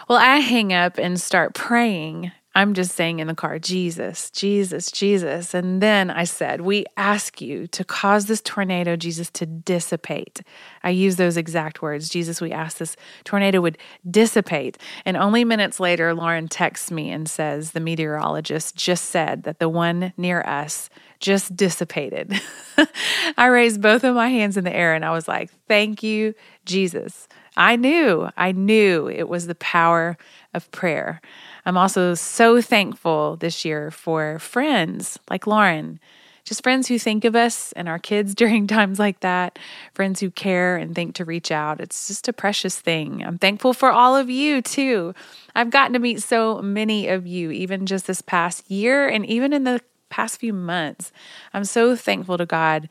Well, 0.08 0.20
I 0.20 0.38
hang 0.38 0.72
up 0.72 1.00
and 1.00 1.20
start 1.20 1.56
praying 1.56 2.32
I'm 2.58 2.74
just 2.74 2.96
saying 2.96 3.20
in 3.20 3.28
the 3.28 3.36
car, 3.36 3.60
Jesus, 3.60 4.32
Jesus, 4.32 4.92
Jesus. 4.92 5.54
And 5.54 5.80
then 5.80 6.10
I 6.10 6.24
said, 6.24 6.62
We 6.62 6.86
ask 6.98 7.40
you 7.40 7.68
to 7.68 7.84
cause 7.84 8.26
this 8.26 8.42
tornado, 8.42 8.96
Jesus, 8.96 9.30
to 9.34 9.46
dissipate. 9.46 10.42
I 10.82 10.90
use 10.90 11.18
those 11.18 11.38
exact 11.38 11.84
words. 11.84 12.10
Jesus, 12.10 12.42
we 12.42 12.52
ask 12.52 12.80
this 12.80 12.96
tornado 13.24 13.62
would 13.62 13.78
dissipate. 14.10 14.80
And 15.06 15.18
only 15.18 15.46
minutes 15.46 15.80
later, 15.80 16.16
Lauren 16.16 16.48
texts 16.48 16.90
me 16.90 17.12
and 17.12 17.30
says, 17.30 17.74
The 17.74 17.80
meteorologist 17.80 18.76
just 18.76 19.06
said 19.06 19.44
that 19.44 19.60
the 19.60 19.70
one 19.70 20.12
near 20.18 20.42
us 20.42 20.90
just 21.20 21.56
dissipated. 21.56 22.42
I 23.38 23.46
raised 23.46 23.84
both 23.84 24.04
of 24.04 24.16
my 24.16 24.30
hands 24.30 24.58
in 24.58 24.64
the 24.64 24.76
air 24.76 24.96
and 24.96 25.06
I 25.06 25.12
was 25.12 25.28
like, 25.28 25.52
Thank 25.68 26.02
you, 26.02 26.34
Jesus. 26.66 27.28
I 27.56 27.76
knew, 27.76 28.30
I 28.38 28.52
knew 28.52 29.10
it 29.10 29.28
was 29.28 29.48
the 29.48 29.56
power 29.56 30.18
of 30.54 30.70
prayer. 30.72 31.22
I'm 31.68 31.78
also 31.78 32.14
so 32.14 32.62
thankful 32.62 33.36
this 33.36 33.66
year 33.66 33.92
for 33.92 34.40
friends 34.40 35.20
like 35.30 35.46
Lauren, 35.46 36.00
just 36.46 36.64
friends 36.64 36.88
who 36.88 36.98
think 36.98 37.26
of 37.26 37.36
us 37.36 37.74
and 37.74 37.90
our 37.90 38.00
kids 38.00 38.34
during 38.42 38.68
times 38.68 39.00
like 39.00 39.20
that, 39.20 39.60
friends 39.94 40.22
who 40.22 40.32
care 40.32 40.78
and 40.78 40.96
think 40.96 41.16
to 41.16 41.26
reach 41.26 41.52
out. 41.52 41.82
It's 41.82 42.08
just 42.08 42.30
a 42.30 42.34
precious 42.34 42.80
thing. 42.80 43.22
I'm 43.22 43.38
thankful 43.38 43.74
for 43.74 43.92
all 43.92 44.16
of 44.16 44.30
you 44.30 44.62
too. 44.62 45.14
I've 45.56 45.70
gotten 45.70 45.92
to 45.92 46.00
meet 46.00 46.24
so 46.24 46.62
many 46.62 47.10
of 47.10 47.28
you, 47.28 47.52
even 47.52 47.86
just 47.86 48.08
this 48.08 48.22
past 48.22 48.72
year 48.72 49.06
and 49.10 49.26
even 49.26 49.52
in 49.52 49.66
the 49.66 49.82
past 50.08 50.40
few 50.40 50.54
months. 50.54 51.12
I'm 51.54 51.66
so 51.66 51.98
thankful 51.98 52.38
to 52.38 52.46
God 52.46 52.88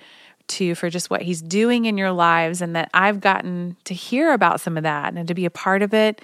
to 0.48 0.74
for 0.74 0.90
just 0.90 1.08
what 1.08 1.22
he's 1.22 1.40
doing 1.40 1.86
in 1.86 1.96
your 1.96 2.12
lives 2.12 2.60
and 2.60 2.76
that 2.76 2.90
I've 2.92 3.20
gotten 3.20 3.78
to 3.84 3.94
hear 3.94 4.34
about 4.34 4.60
some 4.60 4.76
of 4.76 4.82
that 4.82 5.14
and 5.14 5.26
to 5.26 5.34
be 5.34 5.46
a 5.46 5.50
part 5.50 5.80
of 5.80 5.94
it 5.94 6.20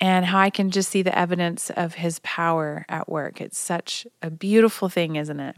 and 0.00 0.26
how 0.26 0.38
I 0.38 0.50
can 0.50 0.70
just 0.70 0.90
see 0.90 1.02
the 1.02 1.16
evidence 1.16 1.70
of 1.70 1.94
his 1.94 2.18
power 2.20 2.84
at 2.88 3.08
work. 3.08 3.40
It's 3.40 3.58
such 3.58 4.06
a 4.22 4.30
beautiful 4.30 4.88
thing, 4.88 5.16
isn't 5.16 5.40
it? 5.40 5.56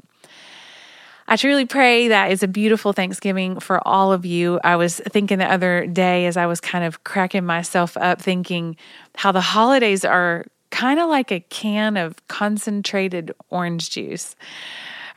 I 1.30 1.36
truly 1.36 1.66
pray 1.66 2.08
that 2.08 2.32
it's 2.32 2.42
a 2.42 2.48
beautiful 2.48 2.94
Thanksgiving 2.94 3.60
for 3.60 3.86
all 3.86 4.12
of 4.12 4.24
you. 4.24 4.60
I 4.64 4.76
was 4.76 4.98
thinking 5.10 5.38
the 5.38 5.52
other 5.52 5.86
day 5.86 6.24
as 6.24 6.38
I 6.38 6.46
was 6.46 6.58
kind 6.58 6.84
of 6.84 7.04
cracking 7.04 7.44
myself 7.44 7.98
up, 7.98 8.22
thinking 8.22 8.76
how 9.14 9.32
the 9.32 9.42
holidays 9.42 10.06
are 10.06 10.46
kind 10.70 10.98
of 10.98 11.10
like 11.10 11.30
a 11.30 11.40
can 11.40 11.98
of 11.98 12.26
concentrated 12.28 13.32
orange 13.50 13.90
juice. 13.90 14.36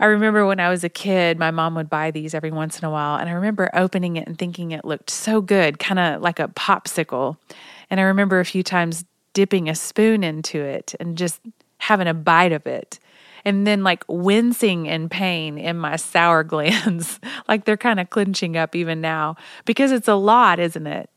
I 0.01 0.05
remember 0.05 0.45
when 0.45 0.59
I 0.59 0.69
was 0.69 0.83
a 0.83 0.89
kid, 0.89 1.39
my 1.39 1.51
mom 1.51 1.75
would 1.75 1.89
buy 1.89 2.11
these 2.11 2.33
every 2.33 2.51
once 2.51 2.79
in 2.79 2.85
a 2.85 2.89
while. 2.89 3.17
And 3.17 3.29
I 3.29 3.33
remember 3.33 3.69
opening 3.73 4.17
it 4.17 4.27
and 4.27 4.37
thinking 4.37 4.71
it 4.71 4.83
looked 4.83 5.11
so 5.11 5.41
good, 5.41 5.79
kind 5.79 5.99
of 5.99 6.21
like 6.21 6.39
a 6.39 6.47
popsicle. 6.49 7.37
And 7.89 7.99
I 7.99 8.03
remember 8.03 8.39
a 8.39 8.45
few 8.45 8.63
times 8.63 9.05
dipping 9.33 9.69
a 9.69 9.75
spoon 9.75 10.23
into 10.23 10.61
it 10.61 10.95
and 10.99 11.17
just 11.17 11.39
having 11.79 12.07
a 12.07 12.13
bite 12.13 12.51
of 12.51 12.67
it. 12.67 12.99
And 13.43 13.65
then, 13.65 13.83
like, 13.83 14.03
wincing 14.07 14.85
in 14.85 15.09
pain 15.09 15.57
in 15.57 15.77
my 15.77 15.95
sour 15.97 16.43
glands, 16.43 17.19
like 17.47 17.65
they're 17.65 17.77
kind 17.77 17.99
of 17.99 18.09
clenching 18.09 18.55
up 18.55 18.75
even 18.75 19.01
now 19.01 19.35
because 19.65 19.91
it's 19.91 20.07
a 20.07 20.15
lot, 20.15 20.59
isn't 20.59 20.87
it? 20.87 21.09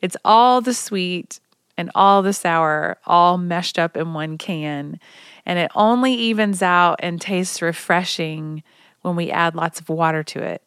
It's 0.00 0.16
all 0.24 0.60
the 0.60 0.74
sweet 0.74 1.40
and 1.76 1.90
all 1.94 2.22
the 2.22 2.32
sour 2.32 2.98
all 3.06 3.38
meshed 3.38 3.78
up 3.78 3.96
in 3.96 4.12
one 4.12 4.36
can. 4.36 4.98
And 5.46 5.58
it 5.58 5.70
only 5.74 6.12
evens 6.12 6.60
out 6.62 6.98
and 7.00 7.20
tastes 7.20 7.62
refreshing 7.62 8.62
when 9.02 9.16
we 9.16 9.30
add 9.30 9.54
lots 9.54 9.80
of 9.80 9.88
water 9.88 10.22
to 10.24 10.42
it. 10.42 10.62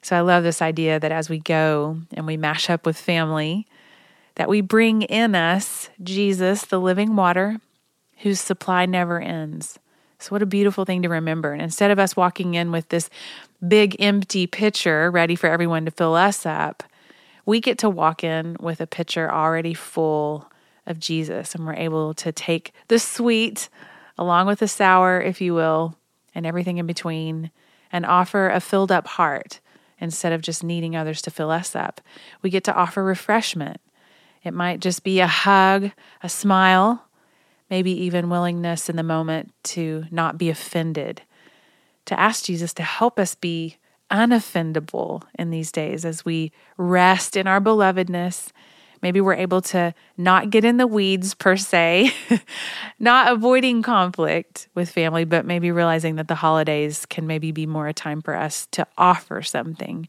So 0.00 0.16
I 0.16 0.20
love 0.20 0.42
this 0.42 0.62
idea 0.62 0.98
that 0.98 1.12
as 1.12 1.28
we 1.28 1.38
go 1.38 2.00
and 2.14 2.26
we 2.26 2.36
mash 2.36 2.70
up 2.70 2.86
with 2.86 2.96
family, 2.96 3.66
that 4.38 4.48
we 4.48 4.60
bring 4.60 5.02
in 5.02 5.34
us 5.34 5.90
Jesus, 6.02 6.64
the 6.64 6.80
living 6.80 7.16
water, 7.16 7.60
whose 8.18 8.40
supply 8.40 8.86
never 8.86 9.20
ends. 9.20 9.78
So, 10.20 10.30
what 10.30 10.42
a 10.42 10.46
beautiful 10.46 10.84
thing 10.84 11.02
to 11.02 11.08
remember. 11.08 11.52
And 11.52 11.60
instead 11.60 11.90
of 11.90 11.98
us 11.98 12.16
walking 12.16 12.54
in 12.54 12.72
with 12.72 12.88
this 12.88 13.10
big 13.66 13.96
empty 14.00 14.46
pitcher 14.46 15.10
ready 15.10 15.34
for 15.34 15.48
everyone 15.48 15.84
to 15.84 15.90
fill 15.90 16.14
us 16.14 16.46
up, 16.46 16.82
we 17.46 17.60
get 17.60 17.78
to 17.78 17.90
walk 17.90 18.24
in 18.24 18.56
with 18.60 18.80
a 18.80 18.86
pitcher 18.86 19.30
already 19.30 19.74
full 19.74 20.50
of 20.86 21.00
Jesus. 21.00 21.54
And 21.54 21.66
we're 21.66 21.74
able 21.74 22.14
to 22.14 22.32
take 22.32 22.72
the 22.86 22.98
sweet 22.98 23.68
along 24.16 24.46
with 24.46 24.60
the 24.60 24.68
sour, 24.68 25.20
if 25.20 25.40
you 25.40 25.52
will, 25.52 25.96
and 26.34 26.46
everything 26.46 26.78
in 26.78 26.86
between, 26.86 27.50
and 27.92 28.06
offer 28.06 28.50
a 28.50 28.60
filled 28.60 28.92
up 28.92 29.06
heart 29.06 29.60
instead 30.00 30.32
of 30.32 30.42
just 30.42 30.62
needing 30.62 30.94
others 30.94 31.22
to 31.22 31.30
fill 31.30 31.50
us 31.50 31.74
up. 31.74 32.00
We 32.42 32.50
get 32.50 32.64
to 32.64 32.74
offer 32.74 33.02
refreshment 33.02 33.80
it 34.48 34.54
might 34.54 34.80
just 34.80 35.04
be 35.04 35.20
a 35.20 35.26
hug, 35.26 35.92
a 36.22 36.28
smile, 36.28 37.04
maybe 37.70 37.92
even 37.92 38.30
willingness 38.30 38.88
in 38.88 38.96
the 38.96 39.02
moment 39.02 39.52
to 39.62 40.06
not 40.10 40.38
be 40.38 40.48
offended, 40.48 41.22
to 42.06 42.18
ask 42.18 42.44
Jesus 42.44 42.72
to 42.74 42.82
help 42.82 43.20
us 43.20 43.34
be 43.34 43.76
unoffendable 44.10 45.22
in 45.38 45.50
these 45.50 45.70
days 45.70 46.06
as 46.06 46.24
we 46.24 46.50
rest 46.78 47.36
in 47.36 47.46
our 47.46 47.60
belovedness. 47.60 48.50
Maybe 49.02 49.20
we're 49.20 49.34
able 49.34 49.60
to 49.62 49.94
not 50.16 50.50
get 50.50 50.64
in 50.64 50.78
the 50.78 50.86
weeds 50.86 51.34
per 51.34 51.56
se, 51.56 52.10
not 52.98 53.30
avoiding 53.30 53.82
conflict 53.82 54.68
with 54.74 54.90
family, 54.90 55.24
but 55.24 55.44
maybe 55.44 55.70
realizing 55.70 56.16
that 56.16 56.26
the 56.26 56.34
holidays 56.34 57.04
can 57.06 57.26
maybe 57.26 57.52
be 57.52 57.66
more 57.66 57.86
a 57.86 57.92
time 57.92 58.22
for 58.22 58.34
us 58.34 58.66
to 58.72 58.86
offer 58.96 59.42
something 59.42 60.08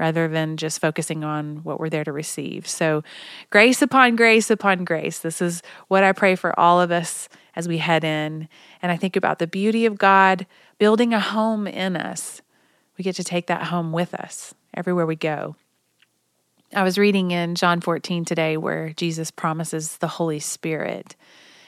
rather 0.00 0.26
than 0.26 0.56
just 0.56 0.80
focusing 0.80 1.22
on 1.22 1.58
what 1.58 1.78
we're 1.78 1.90
there 1.90 2.04
to 2.04 2.10
receive. 2.10 2.66
So, 2.66 3.04
grace 3.50 3.82
upon 3.82 4.16
grace 4.16 4.50
upon 4.50 4.84
grace. 4.84 5.18
This 5.18 5.42
is 5.42 5.62
what 5.88 6.02
I 6.02 6.12
pray 6.12 6.36
for 6.36 6.58
all 6.58 6.80
of 6.80 6.90
us 6.90 7.28
as 7.54 7.68
we 7.68 7.76
head 7.76 8.02
in. 8.02 8.48
And 8.80 8.90
I 8.90 8.96
think 8.96 9.14
about 9.14 9.38
the 9.38 9.46
beauty 9.46 9.84
of 9.84 9.98
God 9.98 10.46
building 10.78 11.12
a 11.12 11.20
home 11.20 11.66
in 11.66 11.96
us. 11.96 12.40
We 12.96 13.04
get 13.04 13.16
to 13.16 13.24
take 13.24 13.46
that 13.48 13.64
home 13.64 13.92
with 13.92 14.14
us 14.14 14.54
everywhere 14.72 15.04
we 15.04 15.16
go. 15.16 15.54
I 16.74 16.82
was 16.82 16.96
reading 16.96 17.32
in 17.32 17.54
John 17.54 17.82
14 17.82 18.24
today 18.24 18.56
where 18.56 18.94
Jesus 18.94 19.30
promises 19.30 19.98
the 19.98 20.08
Holy 20.08 20.38
Spirit. 20.38 21.14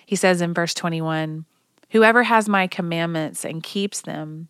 He 0.06 0.16
says 0.16 0.40
in 0.40 0.54
verse 0.54 0.72
21 0.72 1.44
Whoever 1.90 2.22
has 2.22 2.48
my 2.48 2.66
commandments 2.66 3.44
and 3.44 3.62
keeps 3.62 4.00
them, 4.00 4.48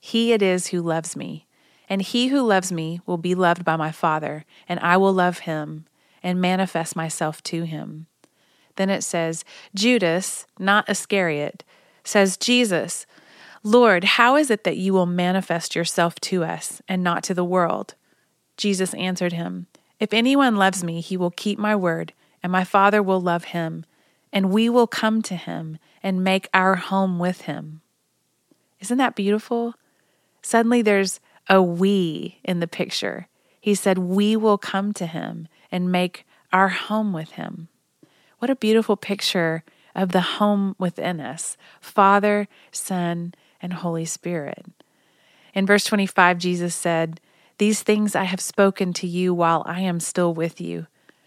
he 0.00 0.32
it 0.32 0.42
is 0.42 0.66
who 0.68 0.82
loves 0.82 1.14
me. 1.14 1.46
And 1.92 2.00
he 2.00 2.28
who 2.28 2.40
loves 2.40 2.72
me 2.72 3.02
will 3.04 3.18
be 3.18 3.34
loved 3.34 3.66
by 3.66 3.76
my 3.76 3.92
Father, 3.92 4.46
and 4.66 4.80
I 4.80 4.96
will 4.96 5.12
love 5.12 5.40
him 5.40 5.84
and 6.22 6.40
manifest 6.40 6.96
myself 6.96 7.42
to 7.42 7.64
him. 7.64 8.06
Then 8.76 8.88
it 8.88 9.04
says, 9.04 9.44
Judas, 9.74 10.46
not 10.58 10.88
Iscariot, 10.88 11.64
says, 12.02 12.38
Jesus, 12.38 13.04
Lord, 13.62 14.04
how 14.04 14.36
is 14.36 14.50
it 14.50 14.64
that 14.64 14.78
you 14.78 14.94
will 14.94 15.04
manifest 15.04 15.76
yourself 15.76 16.18
to 16.20 16.44
us 16.44 16.80
and 16.88 17.04
not 17.04 17.22
to 17.24 17.34
the 17.34 17.44
world? 17.44 17.94
Jesus 18.56 18.94
answered 18.94 19.34
him, 19.34 19.66
If 20.00 20.14
anyone 20.14 20.56
loves 20.56 20.82
me, 20.82 21.02
he 21.02 21.18
will 21.18 21.30
keep 21.30 21.58
my 21.58 21.76
word, 21.76 22.14
and 22.42 22.50
my 22.50 22.64
Father 22.64 23.02
will 23.02 23.20
love 23.20 23.44
him, 23.44 23.84
and 24.32 24.50
we 24.50 24.70
will 24.70 24.86
come 24.86 25.20
to 25.20 25.36
him 25.36 25.76
and 26.02 26.24
make 26.24 26.48
our 26.54 26.76
home 26.76 27.18
with 27.18 27.42
him. 27.42 27.82
Isn't 28.80 28.96
that 28.96 29.14
beautiful? 29.14 29.74
Suddenly 30.40 30.80
there's 30.80 31.20
a 31.48 31.62
we 31.62 32.38
in 32.44 32.60
the 32.60 32.68
picture. 32.68 33.28
He 33.60 33.74
said, 33.74 33.98
We 33.98 34.36
will 34.36 34.58
come 34.58 34.92
to 34.94 35.06
him 35.06 35.48
and 35.70 35.92
make 35.92 36.26
our 36.52 36.68
home 36.68 37.12
with 37.12 37.32
him. 37.32 37.68
What 38.38 38.50
a 38.50 38.56
beautiful 38.56 38.96
picture 38.96 39.64
of 39.94 40.12
the 40.12 40.20
home 40.20 40.74
within 40.78 41.20
us 41.20 41.56
Father, 41.80 42.48
Son, 42.70 43.34
and 43.60 43.74
Holy 43.74 44.04
Spirit. 44.04 44.66
In 45.54 45.66
verse 45.66 45.84
25, 45.84 46.38
Jesus 46.38 46.74
said, 46.74 47.20
These 47.58 47.82
things 47.82 48.16
I 48.16 48.24
have 48.24 48.40
spoken 48.40 48.92
to 48.94 49.06
you 49.06 49.34
while 49.34 49.62
I 49.66 49.80
am 49.80 50.00
still 50.00 50.34
with 50.34 50.60
you. 50.60 50.86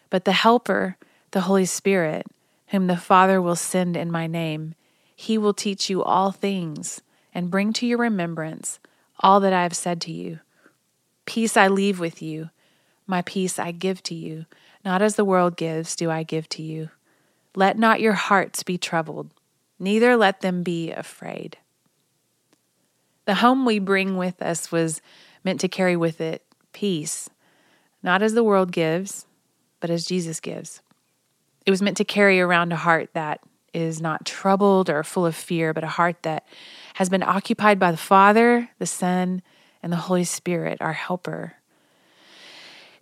But 0.09 0.25
the 0.25 0.33
Helper, 0.33 0.97
the 1.31 1.41
Holy 1.41 1.65
Spirit, 1.65 2.27
whom 2.67 2.87
the 2.87 2.97
Father 2.97 3.41
will 3.41 3.55
send 3.55 3.95
in 3.95 4.11
my 4.11 4.27
name, 4.27 4.75
he 5.15 5.37
will 5.37 5.53
teach 5.53 5.89
you 5.89 6.03
all 6.03 6.31
things 6.31 7.01
and 7.33 7.51
bring 7.51 7.71
to 7.73 7.85
your 7.85 7.99
remembrance 7.99 8.79
all 9.19 9.39
that 9.39 9.53
I 9.53 9.63
have 9.63 9.75
said 9.75 10.01
to 10.01 10.11
you. 10.11 10.39
Peace 11.25 11.57
I 11.57 11.67
leave 11.67 11.99
with 11.99 12.21
you, 12.21 12.49
my 13.07 13.21
peace 13.21 13.57
I 13.57 13.71
give 13.71 14.03
to 14.03 14.15
you. 14.15 14.45
Not 14.83 15.01
as 15.01 15.15
the 15.15 15.25
world 15.25 15.57
gives, 15.57 15.95
do 15.95 16.11
I 16.11 16.23
give 16.23 16.47
to 16.49 16.61
you. 16.61 16.89
Let 17.55 17.77
not 17.77 18.01
your 18.01 18.13
hearts 18.13 18.63
be 18.63 18.77
troubled, 18.77 19.31
neither 19.79 20.15
let 20.15 20.41
them 20.41 20.61
be 20.61 20.91
afraid. 20.91 21.57
The 23.25 23.35
home 23.35 23.65
we 23.65 23.79
bring 23.79 24.17
with 24.17 24.41
us 24.41 24.71
was 24.71 25.01
meant 25.43 25.59
to 25.61 25.67
carry 25.67 25.95
with 25.95 26.21
it 26.21 26.43
peace, 26.73 27.29
not 28.03 28.21
as 28.21 28.33
the 28.33 28.43
world 28.43 28.71
gives, 28.71 29.25
but 29.79 29.89
as 29.89 30.05
Jesus 30.05 30.39
gives. 30.39 30.81
It 31.65 31.71
was 31.71 31.81
meant 31.81 31.97
to 31.97 32.05
carry 32.05 32.39
around 32.39 32.71
a 32.71 32.77
heart 32.77 33.09
that 33.13 33.39
is 33.73 33.99
not 33.99 34.25
troubled 34.25 34.89
or 34.89 35.03
full 35.03 35.25
of 35.25 35.35
fear, 35.35 35.73
but 35.73 35.83
a 35.83 35.87
heart 35.87 36.21
that 36.21 36.45
has 36.95 37.09
been 37.09 37.23
occupied 37.23 37.77
by 37.77 37.91
the 37.91 37.97
Father, 37.97 38.69
the 38.79 38.85
Son, 38.85 39.41
and 39.83 39.91
the 39.91 39.97
Holy 39.97 40.23
Spirit, 40.23 40.77
our 40.79 40.93
helper. 40.93 41.55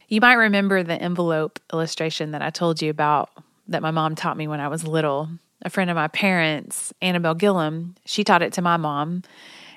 You 0.07 0.19
might 0.19 0.33
remember 0.33 0.81
the 0.81 0.99
envelope 0.99 1.59
illustration 1.71 2.31
that 2.31 2.41
I 2.41 2.49
told 2.49 2.81
you 2.81 2.89
about 2.89 3.29
that 3.67 3.83
my 3.83 3.91
mom 3.91 4.15
taught 4.15 4.35
me 4.35 4.47
when 4.47 4.59
I 4.59 4.67
was 4.67 4.83
little. 4.83 5.29
A 5.61 5.69
friend 5.69 5.91
of 5.91 5.95
my 5.95 6.07
parents, 6.07 6.91
Annabelle 7.03 7.35
Gillum, 7.35 7.93
she 8.03 8.23
taught 8.23 8.41
it 8.41 8.51
to 8.53 8.63
my 8.63 8.77
mom. 8.77 9.21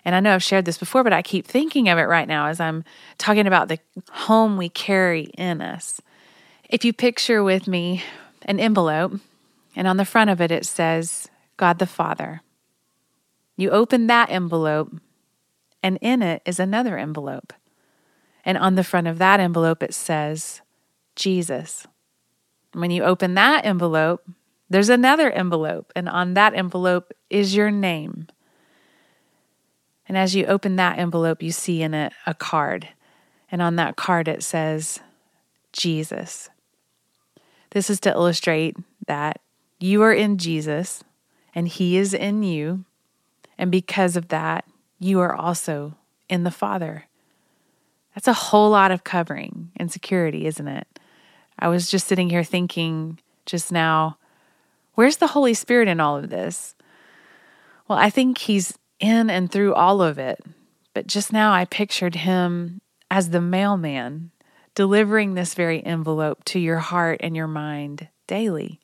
And 0.02 0.14
I 0.14 0.20
know 0.20 0.34
I've 0.34 0.42
shared 0.42 0.64
this 0.64 0.78
before, 0.78 1.04
but 1.04 1.12
I 1.12 1.20
keep 1.20 1.46
thinking 1.46 1.90
of 1.90 1.98
it 1.98 2.04
right 2.04 2.26
now 2.26 2.46
as 2.46 2.58
I'm 2.58 2.84
talking 3.18 3.46
about 3.46 3.68
the 3.68 3.78
home 4.10 4.56
we 4.56 4.70
carry 4.70 5.24
in 5.36 5.60
us. 5.60 6.00
If 6.70 6.86
you 6.86 6.94
picture 6.94 7.44
with 7.44 7.68
me 7.68 8.02
an 8.46 8.60
envelope, 8.60 9.20
and 9.76 9.86
on 9.86 9.98
the 9.98 10.06
front 10.06 10.30
of 10.30 10.40
it, 10.40 10.50
it 10.50 10.64
says, 10.64 11.28
God 11.58 11.78
the 11.78 11.86
Father. 11.86 12.40
You 13.56 13.70
open 13.70 14.06
that 14.06 14.30
envelope, 14.30 14.92
and 15.82 15.98
in 16.00 16.22
it 16.22 16.42
is 16.44 16.60
another 16.60 16.98
envelope. 16.98 17.52
And 18.44 18.56
on 18.58 18.74
the 18.74 18.84
front 18.84 19.06
of 19.06 19.18
that 19.18 19.40
envelope, 19.40 19.82
it 19.82 19.94
says, 19.94 20.60
Jesus. 21.16 21.86
When 22.72 22.90
you 22.90 23.02
open 23.02 23.34
that 23.34 23.64
envelope, 23.64 24.28
there's 24.68 24.88
another 24.88 25.30
envelope, 25.30 25.92
and 25.96 26.08
on 26.08 26.34
that 26.34 26.54
envelope 26.54 27.12
is 27.30 27.56
your 27.56 27.70
name. 27.70 28.26
And 30.08 30.16
as 30.16 30.34
you 30.34 30.46
open 30.46 30.76
that 30.76 30.98
envelope, 30.98 31.42
you 31.42 31.50
see 31.50 31.82
in 31.82 31.94
it 31.94 32.12
a 32.26 32.34
card. 32.34 32.88
And 33.50 33.62
on 33.62 33.76
that 33.76 33.96
card, 33.96 34.28
it 34.28 34.42
says, 34.42 35.00
Jesus. 35.72 36.48
This 37.70 37.90
is 37.90 38.00
to 38.00 38.10
illustrate 38.10 38.76
that 39.06 39.40
you 39.78 40.02
are 40.02 40.12
in 40.12 40.38
Jesus 40.38 41.02
and 41.54 41.68
He 41.68 41.96
is 41.96 42.14
in 42.14 42.42
you. 42.42 42.84
And 43.58 43.70
because 43.70 44.16
of 44.16 44.28
that, 44.28 44.64
you 44.98 45.20
are 45.20 45.34
also 45.34 45.96
in 46.28 46.44
the 46.44 46.50
Father. 46.50 47.06
That's 48.14 48.28
a 48.28 48.32
whole 48.32 48.70
lot 48.70 48.90
of 48.90 49.04
covering 49.04 49.70
and 49.76 49.90
security, 49.90 50.46
isn't 50.46 50.68
it? 50.68 50.86
I 51.58 51.68
was 51.68 51.90
just 51.90 52.06
sitting 52.06 52.30
here 52.30 52.44
thinking 52.44 53.18
just 53.44 53.70
now, 53.70 54.18
where's 54.94 55.18
the 55.18 55.28
Holy 55.28 55.54
Spirit 55.54 55.88
in 55.88 56.00
all 56.00 56.16
of 56.16 56.30
this? 56.30 56.74
Well, 57.88 57.98
I 57.98 58.10
think 58.10 58.38
He's 58.38 58.76
in 59.00 59.30
and 59.30 59.50
through 59.50 59.74
all 59.74 60.02
of 60.02 60.18
it. 60.18 60.40
But 60.94 61.06
just 61.06 61.32
now 61.32 61.52
I 61.52 61.66
pictured 61.66 62.14
him 62.14 62.80
as 63.10 63.30
the 63.30 63.40
mailman 63.40 64.30
delivering 64.74 65.34
this 65.34 65.54
very 65.54 65.84
envelope 65.84 66.44
to 66.44 66.58
your 66.58 66.78
heart 66.78 67.20
and 67.22 67.36
your 67.36 67.46
mind 67.46 68.08
daily. 68.26 68.80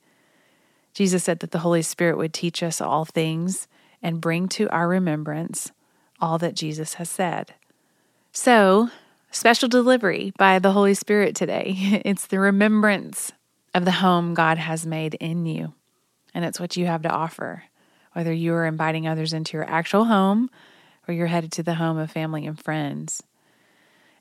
Jesus 0.94 1.24
said 1.24 1.40
that 1.40 1.52
the 1.52 1.60
Holy 1.60 1.82
Spirit 1.82 2.18
would 2.18 2.34
teach 2.34 2.62
us 2.62 2.80
all 2.80 3.04
things 3.04 3.66
and 4.02 4.20
bring 4.20 4.48
to 4.48 4.68
our 4.70 4.88
remembrance 4.88 5.70
all 6.20 6.38
that 6.38 6.54
Jesus 6.54 6.94
has 6.94 7.08
said. 7.08 7.54
So, 8.32 8.90
special 9.30 9.68
delivery 9.68 10.32
by 10.38 10.58
the 10.58 10.72
Holy 10.72 10.94
Spirit 10.94 11.34
today. 11.34 12.02
It's 12.04 12.26
the 12.26 12.40
remembrance 12.40 13.32
of 13.74 13.84
the 13.84 13.92
home 13.92 14.34
God 14.34 14.58
has 14.58 14.84
made 14.86 15.14
in 15.14 15.46
you, 15.46 15.74
and 16.34 16.44
it's 16.44 16.60
what 16.60 16.76
you 16.76 16.86
have 16.86 17.02
to 17.02 17.10
offer 17.10 17.64
whether 18.12 18.32
you 18.32 18.54
are 18.54 18.66
inviting 18.66 19.06
others 19.06 19.32
into 19.32 19.56
your 19.56 19.68
actual 19.68 20.04
home 20.04 20.50
or 21.06 21.14
you're 21.14 21.26
headed 21.26 21.52
to 21.52 21.62
the 21.62 21.74
home 21.74 21.98
of 21.98 22.10
family 22.10 22.46
and 22.46 22.58
friends. 22.58 23.22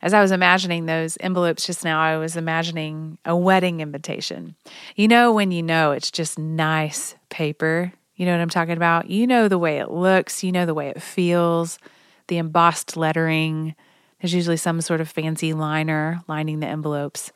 As 0.02 0.13
I 0.13 0.22
was 0.22 0.32
imagining 0.32 0.86
those 0.86 1.17
envelopes 1.20 1.67
just 1.67 1.84
now, 1.84 2.02
I 2.02 2.17
was 2.17 2.36
imagining 2.36 3.20
a 3.24 3.36
wedding 3.36 3.82
invitation. 3.82 4.56
You 4.96 5.08
know, 5.08 5.32
when 5.32 5.52
you 5.52 5.62
know 5.62 5.91
it's 5.91 6.10
just 6.10 6.39
nice 6.39 7.15
paper, 7.30 7.94
you 8.21 8.27
know 8.27 8.34
what 8.34 8.41
I'm 8.41 8.49
talking 8.49 8.77
about? 8.77 9.10
You 9.10 9.25
know 9.25 9.47
the 9.47 9.57
way 9.57 9.79
it 9.79 9.89
looks, 9.89 10.43
you 10.43 10.51
know 10.51 10.67
the 10.67 10.75
way 10.75 10.89
it 10.89 11.01
feels, 11.01 11.79
the 12.27 12.38
embossed 12.38 12.95
lettering. 12.95 13.73
There's 14.21 14.36
usually 14.36 14.57
some 14.57 14.79
sort 14.81 15.01
of 15.01 15.10
fancy 15.10 15.53
liner 15.53 16.21
lining 16.27 16.60
the 16.60 16.67
envelopes. 16.67 17.31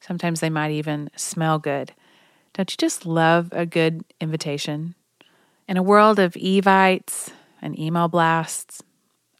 Sometimes 0.00 0.40
they 0.40 0.50
might 0.50 0.72
even 0.72 1.10
smell 1.14 1.60
good. 1.60 1.92
Don't 2.54 2.68
you 2.68 2.76
just 2.76 3.06
love 3.06 3.50
a 3.52 3.64
good 3.64 4.02
invitation? 4.20 4.96
In 5.68 5.76
a 5.76 5.82
world 5.82 6.18
of 6.18 6.36
evites 6.36 7.30
and 7.62 7.78
email 7.78 8.08
blasts, 8.08 8.82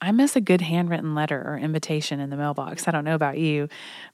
I 0.01 0.13
miss 0.13 0.37
a 0.37 0.43
good 0.43 0.61
handwritten 0.61 1.15
letter 1.15 1.43
or 1.47 1.57
invitation 1.57 2.21
in 2.21 2.29
the 2.29 2.37
mailbox. 2.37 2.87
I 2.87 2.91
don't 2.91 3.05
know 3.05 3.15
about 3.15 3.39
you. 3.39 3.69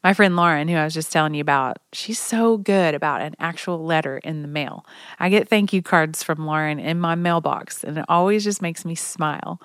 My 0.04 0.14
friend 0.14 0.36
Lauren, 0.36 0.68
who 0.68 0.76
I 0.76 0.84
was 0.84 0.94
just 0.94 1.10
telling 1.10 1.34
you 1.34 1.40
about, 1.40 1.78
she's 1.92 2.20
so 2.20 2.56
good 2.56 2.94
about 2.94 3.20
an 3.20 3.34
actual 3.40 3.84
letter 3.84 4.18
in 4.18 4.42
the 4.42 4.48
mail. 4.48 4.86
I 5.18 5.28
get 5.28 5.48
thank 5.48 5.72
you 5.72 5.82
cards 5.82 6.22
from 6.22 6.46
Lauren 6.46 6.78
in 6.78 7.00
my 7.00 7.16
mailbox, 7.16 7.82
and 7.82 7.98
it 7.98 8.04
always 8.08 8.44
just 8.44 8.62
makes 8.62 8.84
me 8.84 8.94
smile. 8.94 9.60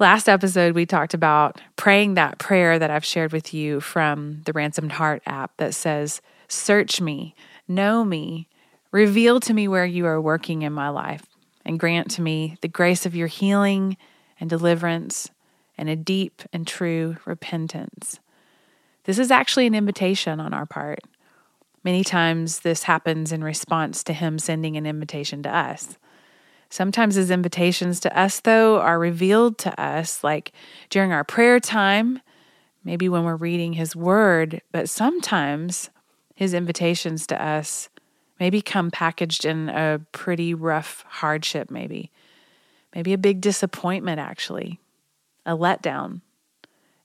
Last 0.00 0.28
episode, 0.28 0.74
we 0.74 0.86
talked 0.86 1.14
about 1.14 1.60
praying 1.76 2.14
that 2.14 2.40
prayer 2.40 2.80
that 2.80 2.90
I've 2.90 3.04
shared 3.04 3.32
with 3.32 3.54
you 3.54 3.80
from 3.80 4.42
the 4.44 4.52
Ransomed 4.52 4.90
Heart 4.90 5.22
app 5.26 5.56
that 5.58 5.74
says, 5.74 6.20
Search 6.48 7.00
me, 7.00 7.36
know 7.68 8.04
me, 8.04 8.48
reveal 8.90 9.38
to 9.38 9.54
me 9.54 9.68
where 9.68 9.86
you 9.86 10.04
are 10.06 10.20
working 10.20 10.62
in 10.62 10.72
my 10.72 10.88
life 10.88 11.24
and 11.64 11.78
grant 11.78 12.10
to 12.12 12.22
me 12.22 12.56
the 12.60 12.68
grace 12.68 13.06
of 13.06 13.14
your 13.14 13.28
healing 13.28 13.96
and 14.42 14.50
deliverance 14.50 15.30
and 15.78 15.88
a 15.88 15.94
deep 15.94 16.42
and 16.52 16.66
true 16.66 17.16
repentance. 17.24 18.18
This 19.04 19.16
is 19.16 19.30
actually 19.30 19.68
an 19.68 19.74
invitation 19.74 20.40
on 20.40 20.52
our 20.52 20.66
part. 20.66 20.98
Many 21.84 22.02
times 22.02 22.60
this 22.60 22.82
happens 22.82 23.30
in 23.30 23.44
response 23.44 24.02
to 24.02 24.12
Him 24.12 24.40
sending 24.40 24.76
an 24.76 24.84
invitation 24.84 25.44
to 25.44 25.56
us. 25.56 25.96
Sometimes 26.70 27.14
His 27.14 27.30
invitations 27.30 28.00
to 28.00 28.18
us, 28.18 28.40
though, 28.40 28.80
are 28.80 28.98
revealed 28.98 29.58
to 29.58 29.80
us, 29.80 30.24
like 30.24 30.50
during 30.90 31.12
our 31.12 31.22
prayer 31.22 31.60
time, 31.60 32.20
maybe 32.82 33.08
when 33.08 33.22
we're 33.22 33.36
reading 33.36 33.74
His 33.74 33.94
Word, 33.94 34.60
but 34.72 34.88
sometimes 34.88 35.88
His 36.34 36.52
invitations 36.52 37.28
to 37.28 37.40
us 37.40 37.88
maybe 38.40 38.60
come 38.60 38.90
packaged 38.90 39.44
in 39.44 39.68
a 39.68 40.00
pretty 40.10 40.52
rough 40.52 41.04
hardship, 41.06 41.70
maybe. 41.70 42.10
Maybe 42.94 43.12
a 43.12 43.18
big 43.18 43.40
disappointment, 43.40 44.20
actually, 44.20 44.80
a 45.46 45.56
letdown. 45.56 46.20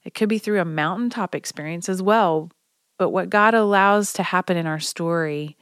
It 0.04 0.14
could 0.14 0.28
be 0.28 0.38
through 0.38 0.60
a 0.60 0.64
mountaintop 0.64 1.34
experience 1.34 1.88
as 1.88 2.02
well. 2.02 2.50
But 2.98 3.10
what 3.10 3.30
God 3.30 3.54
allows 3.54 4.12
to 4.14 4.22
happen 4.22 4.56
in 4.56 4.66
our 4.66 4.80
story 4.80 5.56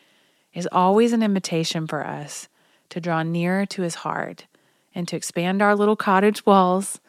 is 0.54 0.68
always 0.72 1.12
an 1.12 1.22
invitation 1.22 1.86
for 1.86 2.04
us 2.04 2.48
to 2.88 3.00
draw 3.00 3.22
nearer 3.22 3.66
to 3.66 3.82
his 3.82 3.96
heart 3.96 4.46
and 4.94 5.06
to 5.08 5.16
expand 5.16 5.60
our 5.60 5.76
little 5.76 5.96
cottage 5.96 6.46
walls 6.46 7.00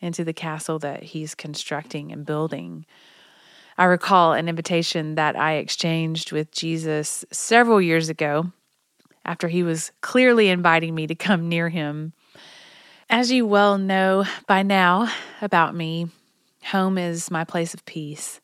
into 0.00 0.24
the 0.24 0.32
castle 0.32 0.78
that 0.78 1.02
he's 1.02 1.34
constructing 1.34 2.12
and 2.12 2.24
building. 2.24 2.86
I 3.76 3.84
recall 3.84 4.32
an 4.32 4.48
invitation 4.48 5.16
that 5.16 5.36
I 5.36 5.54
exchanged 5.54 6.32
with 6.32 6.50
Jesus 6.50 7.24
several 7.30 7.80
years 7.80 8.08
ago 8.08 8.52
after 9.24 9.48
he 9.48 9.62
was 9.62 9.92
clearly 10.00 10.48
inviting 10.48 10.94
me 10.94 11.06
to 11.06 11.14
come 11.14 11.48
near 11.48 11.68
him. 11.68 12.12
As 13.10 13.32
you 13.32 13.46
well 13.46 13.78
know 13.78 14.26
by 14.46 14.62
now 14.62 15.10
about 15.40 15.74
me, 15.74 16.08
home 16.62 16.98
is 16.98 17.30
my 17.30 17.42
place 17.42 17.72
of 17.72 17.86
peace. 17.86 18.42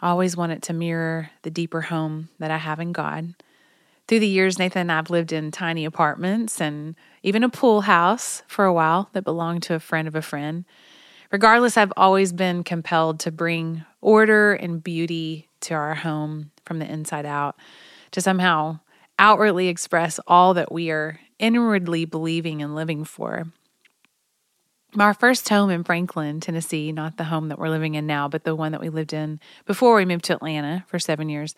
I 0.00 0.10
always 0.10 0.36
want 0.36 0.52
it 0.52 0.62
to 0.62 0.72
mirror 0.72 1.30
the 1.42 1.50
deeper 1.50 1.80
home 1.80 2.28
that 2.38 2.52
I 2.52 2.58
have 2.58 2.78
in 2.78 2.92
God. 2.92 3.34
Through 4.06 4.20
the 4.20 4.28
years, 4.28 4.56
Nathan 4.56 4.82
and 4.82 4.92
I 4.92 4.96
have 4.96 5.10
lived 5.10 5.32
in 5.32 5.50
tiny 5.50 5.84
apartments 5.84 6.60
and 6.60 6.94
even 7.24 7.42
a 7.42 7.48
pool 7.48 7.80
house 7.80 8.44
for 8.46 8.64
a 8.64 8.72
while 8.72 9.10
that 9.14 9.24
belonged 9.24 9.64
to 9.64 9.74
a 9.74 9.80
friend 9.80 10.06
of 10.06 10.14
a 10.14 10.22
friend. 10.22 10.64
Regardless, 11.32 11.76
I've 11.76 11.92
always 11.96 12.32
been 12.32 12.62
compelled 12.62 13.18
to 13.20 13.32
bring 13.32 13.84
order 14.00 14.52
and 14.52 14.80
beauty 14.80 15.48
to 15.62 15.74
our 15.74 15.96
home 15.96 16.52
from 16.64 16.78
the 16.78 16.88
inside 16.88 17.26
out, 17.26 17.56
to 18.12 18.20
somehow 18.20 18.78
outwardly 19.18 19.66
express 19.66 20.20
all 20.28 20.54
that 20.54 20.70
we 20.70 20.88
are 20.92 21.18
inwardly 21.40 22.04
believing 22.04 22.62
and 22.62 22.76
living 22.76 23.02
for. 23.04 23.48
Our 24.96 25.12
first 25.12 25.48
home 25.50 25.68
in 25.68 25.84
Franklin, 25.84 26.40
Tennessee, 26.40 26.92
not 26.92 27.18
the 27.18 27.24
home 27.24 27.48
that 27.48 27.58
we're 27.58 27.68
living 27.68 27.94
in 27.94 28.06
now, 28.06 28.26
but 28.26 28.44
the 28.44 28.54
one 28.54 28.72
that 28.72 28.80
we 28.80 28.88
lived 28.88 29.12
in 29.12 29.38
before 29.66 29.94
we 29.94 30.06
moved 30.06 30.24
to 30.26 30.34
Atlanta 30.34 30.84
for 30.86 30.98
seven 30.98 31.28
years, 31.28 31.54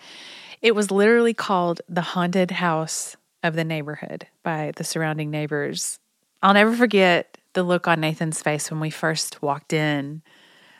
it 0.60 0.74
was 0.74 0.90
literally 0.90 1.32
called 1.32 1.80
the 1.88 2.00
haunted 2.00 2.50
house 2.50 3.16
of 3.44 3.54
the 3.54 3.62
neighborhood 3.62 4.26
by 4.42 4.72
the 4.76 4.82
surrounding 4.82 5.30
neighbors. 5.30 6.00
I'll 6.42 6.54
never 6.54 6.74
forget 6.74 7.38
the 7.52 7.62
look 7.62 7.86
on 7.86 8.00
Nathan's 8.00 8.42
face 8.42 8.68
when 8.68 8.80
we 8.80 8.90
first 8.90 9.40
walked 9.42 9.72
in. 9.72 10.22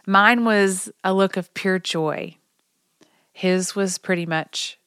Mine 0.04 0.44
was 0.44 0.90
a 1.04 1.14
look 1.14 1.36
of 1.36 1.54
pure 1.54 1.78
joy. 1.78 2.36
His 3.32 3.76
was 3.76 3.96
pretty 3.96 4.26
much 4.26 4.78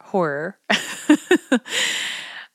horror. 0.00 0.58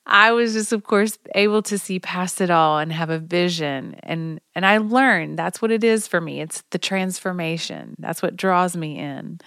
I 0.06 0.32
was 0.32 0.52
just 0.52 0.72
of 0.72 0.84
course 0.84 1.18
able 1.34 1.62
to 1.62 1.78
see 1.78 1.98
past 1.98 2.40
it 2.40 2.50
all 2.50 2.78
and 2.78 2.92
have 2.92 3.10
a 3.10 3.18
vision 3.18 3.96
and 4.02 4.40
and 4.54 4.66
I 4.66 4.78
learned 4.78 5.38
that's 5.38 5.62
what 5.62 5.70
it 5.70 5.82
is 5.82 6.06
for 6.06 6.20
me. 6.20 6.40
It's 6.40 6.62
the 6.70 6.78
transformation. 6.78 7.96
That's 7.98 8.22
what 8.22 8.36
draws 8.36 8.76
me 8.76 8.98
in. 8.98 9.40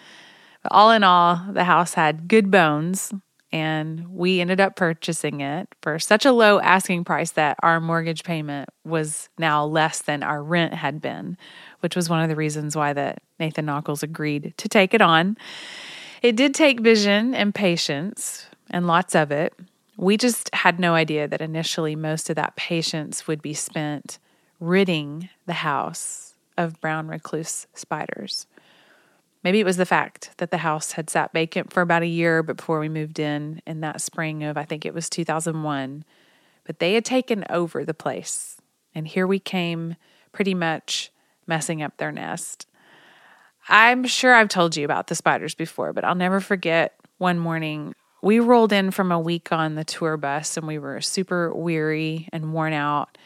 But 0.64 0.72
all 0.72 0.92
in 0.92 1.04
all, 1.04 1.42
the 1.52 1.64
house 1.64 1.94
had 1.94 2.28
good 2.28 2.50
bones 2.50 3.14
and 3.52 4.10
we 4.10 4.42
ended 4.42 4.60
up 4.60 4.76
purchasing 4.76 5.42
it 5.42 5.70
for 5.82 6.00
such 6.00 6.26
a 6.26 6.32
low 6.32 6.60
asking 6.60 7.06
price 7.06 7.32
that 7.32 7.58
our 7.64 7.80
mortgage 7.80 8.24
payment 8.24 8.70
was 8.84 9.30
now 9.38 9.66
less 9.66 10.02
than 10.02 10.22
our 10.22 10.44
rent 10.44 10.74
had 10.74 11.02
been, 11.02 11.38
which 11.80 11.96
was 11.96 12.10
one 12.10 12.22
of 12.22 12.30
the 12.30 12.36
reasons 12.36 12.76
why 12.76 12.92
that 12.94 13.22
Nathan 13.40 13.66
Nockels 13.66 14.04
agreed 14.04 14.54
to 14.58 14.68
take 14.68 14.94
it 14.94 15.02
on. 15.02 15.38
It 16.22 16.36
did 16.36 16.54
take 16.54 16.82
vision 16.82 17.34
and 17.34 17.56
patience 17.56 18.48
and 18.70 18.86
lots 18.86 19.16
of 19.16 19.32
it. 19.32 19.54
We 19.98 20.16
just 20.16 20.54
had 20.54 20.80
no 20.80 20.94
idea 20.94 21.28
that 21.28 21.42
initially 21.42 21.96
most 21.96 22.30
of 22.30 22.36
that 22.36 22.56
patience 22.56 23.28
would 23.28 23.42
be 23.42 23.56
spent 23.56 24.20
ridding 24.60 25.30
the 25.48 25.54
house 25.54 26.36
of 26.56 26.80
brown 26.80 27.08
recluse 27.08 27.66
spiders. 27.74 28.46
Maybe 29.44 29.60
it 29.60 29.66
was 29.66 29.78
the 29.78 29.86
fact 29.86 30.32
that 30.38 30.52
the 30.52 30.60
house 30.60 30.94
had 30.94 31.10
sat 31.10 31.34
vacant 31.34 31.74
for 31.74 31.82
about 31.82 32.04
a 32.04 32.08
year 32.08 32.44
before 32.44 32.80
we 32.80 32.90
moved 32.90 33.20
in 33.20 33.62
in 33.66 33.82
that 33.82 34.02
spring 34.02 34.44
of, 34.44 34.58
I 34.58 34.66
think 34.66 34.86
it 34.86 34.94
was 34.94 35.10
2001. 35.10 36.04
But 36.64 36.80
they 36.80 36.94
had 36.94 37.06
taken 37.06 37.46
over 37.50 37.84
the 37.84 37.94
place. 37.94 38.58
And 38.94 39.08
here 39.08 39.26
we 39.26 39.40
came, 39.40 39.96
pretty 40.32 40.54
much 40.54 41.12
messing 41.48 41.82
up 41.82 41.98
their 41.98 42.12
nest. 42.12 42.68
I'm 43.70 44.06
sure 44.06 44.34
I've 44.34 44.50
told 44.50 44.76
you 44.76 44.86
about 44.86 45.08
the 45.08 45.16
spiders 45.16 45.56
before, 45.56 45.94
but 45.94 46.04
I'll 46.04 46.16
never 46.16 46.40
forget 46.40 47.00
one 47.18 47.40
morning 47.40 47.94
we 48.22 48.40
rolled 48.40 48.74
in 48.74 48.92
from 48.92 49.12
a 49.12 49.20
week 49.20 49.52
on 49.52 49.76
the 49.76 49.84
tour 49.84 50.18
bus 50.18 50.58
and 50.58 50.68
we 50.68 50.80
were 50.80 51.02
super 51.02 51.54
weary 51.54 52.28
and 52.32 52.54
worn 52.54 52.74
out. 52.74 53.18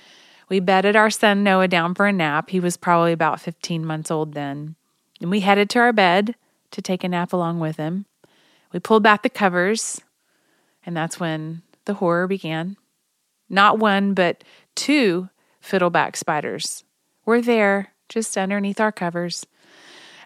We 0.49 0.59
bedded 0.59 0.95
our 0.95 1.09
son 1.09 1.43
Noah 1.43 1.69
down 1.69 1.95
for 1.95 2.07
a 2.07 2.11
nap. 2.11 2.49
He 2.49 2.59
was 2.59 2.75
probably 2.75 3.13
about 3.13 3.39
15 3.39 3.85
months 3.85 4.11
old 4.11 4.33
then. 4.33 4.75
And 5.21 5.31
we 5.31 5.39
headed 5.39 5.69
to 5.71 5.79
our 5.79 5.93
bed 5.93 6.35
to 6.71 6.81
take 6.81 7.03
a 7.03 7.09
nap 7.09 7.31
along 7.31 7.59
with 7.59 7.77
him. 7.77 8.05
We 8.73 8.79
pulled 8.79 9.03
back 9.03 9.23
the 9.23 9.29
covers, 9.29 10.01
and 10.85 10.95
that's 10.95 11.19
when 11.19 11.61
the 11.85 11.95
horror 11.95 12.27
began. 12.27 12.77
Not 13.49 13.79
one, 13.79 14.13
but 14.13 14.43
two 14.75 15.29
fiddleback 15.59 16.17
spiders 16.17 16.83
were 17.25 17.41
there 17.41 17.93
just 18.09 18.37
underneath 18.37 18.79
our 18.79 18.91
covers. 18.91 19.45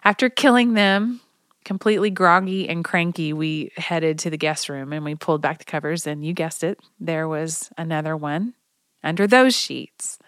After 0.04 0.28
killing 0.28 0.74
them, 0.74 1.20
completely 1.66 2.10
groggy 2.10 2.68
and 2.68 2.84
cranky, 2.84 3.32
we 3.32 3.72
headed 3.76 4.20
to 4.20 4.30
the 4.30 4.38
guest 4.38 4.68
room 4.68 4.92
and 4.92 5.04
we 5.04 5.16
pulled 5.16 5.42
back 5.42 5.58
the 5.58 5.64
covers, 5.64 6.06
and 6.06 6.24
you 6.24 6.32
guessed 6.32 6.62
it, 6.62 6.78
there 7.00 7.28
was 7.28 7.68
another 7.76 8.16
one 8.16 8.54
under 9.02 9.26
those 9.26 9.54
sheets. 9.54 10.18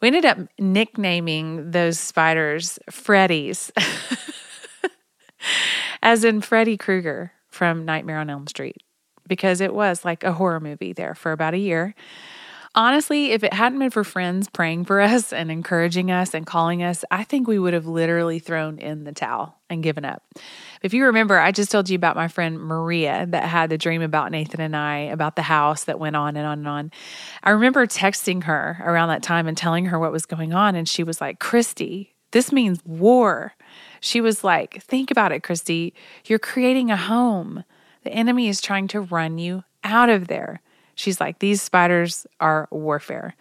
We 0.00 0.08
ended 0.08 0.24
up 0.24 0.38
nicknaming 0.58 1.72
those 1.72 1.98
spiders 1.98 2.78
Freddy's, 2.90 3.72
as 6.02 6.22
in 6.22 6.40
Freddy 6.40 6.76
Krueger 6.76 7.32
from 7.48 7.84
Nightmare 7.84 8.18
on 8.18 8.30
Elm 8.30 8.46
Street, 8.46 8.76
because 9.26 9.60
it 9.60 9.74
was 9.74 10.04
like 10.04 10.22
a 10.22 10.32
horror 10.32 10.60
movie 10.60 10.92
there 10.92 11.16
for 11.16 11.32
about 11.32 11.54
a 11.54 11.58
year. 11.58 11.94
Honestly, 12.78 13.32
if 13.32 13.42
it 13.42 13.54
hadn't 13.54 13.78
been 13.78 13.90
for 13.90 14.04
friends 14.04 14.50
praying 14.50 14.84
for 14.84 15.00
us 15.00 15.32
and 15.32 15.50
encouraging 15.50 16.10
us 16.10 16.34
and 16.34 16.46
calling 16.46 16.82
us, 16.82 17.04
I 17.10 17.24
think 17.24 17.48
we 17.48 17.58
would 17.58 17.72
have 17.72 17.86
literally 17.86 18.38
thrown 18.38 18.78
in 18.78 19.04
the 19.04 19.12
towel 19.12 19.56
and 19.70 19.82
given 19.82 20.04
up. 20.04 20.22
If 20.82 20.92
you 20.92 21.06
remember, 21.06 21.38
I 21.38 21.52
just 21.52 21.70
told 21.70 21.88
you 21.88 21.96
about 21.96 22.16
my 22.16 22.28
friend 22.28 22.60
Maria 22.60 23.26
that 23.30 23.44
had 23.44 23.70
the 23.70 23.78
dream 23.78 24.02
about 24.02 24.30
Nathan 24.30 24.60
and 24.60 24.76
I 24.76 24.98
about 24.98 25.36
the 25.36 25.42
house 25.42 25.84
that 25.84 25.98
went 25.98 26.16
on 26.16 26.36
and 26.36 26.46
on 26.46 26.58
and 26.58 26.68
on. 26.68 26.92
I 27.42 27.50
remember 27.50 27.86
texting 27.86 28.44
her 28.44 28.76
around 28.84 29.08
that 29.08 29.22
time 29.22 29.48
and 29.48 29.56
telling 29.56 29.86
her 29.86 29.98
what 29.98 30.12
was 30.12 30.26
going 30.26 30.52
on. 30.52 30.74
And 30.74 30.86
she 30.86 31.02
was 31.02 31.18
like, 31.18 31.40
Christy, 31.40 32.14
this 32.32 32.52
means 32.52 32.84
war. 32.84 33.54
She 34.00 34.20
was 34.20 34.44
like, 34.44 34.82
Think 34.82 35.10
about 35.10 35.32
it, 35.32 35.42
Christy. 35.42 35.94
You're 36.26 36.38
creating 36.38 36.90
a 36.90 36.96
home. 36.96 37.64
The 38.04 38.12
enemy 38.12 38.48
is 38.48 38.60
trying 38.60 38.86
to 38.88 39.00
run 39.00 39.38
you 39.38 39.64
out 39.82 40.10
of 40.10 40.28
there. 40.28 40.60
She's 40.96 41.20
like, 41.20 41.38
these 41.38 41.62
spiders 41.62 42.26
are 42.40 42.66
warfare. 42.72 43.36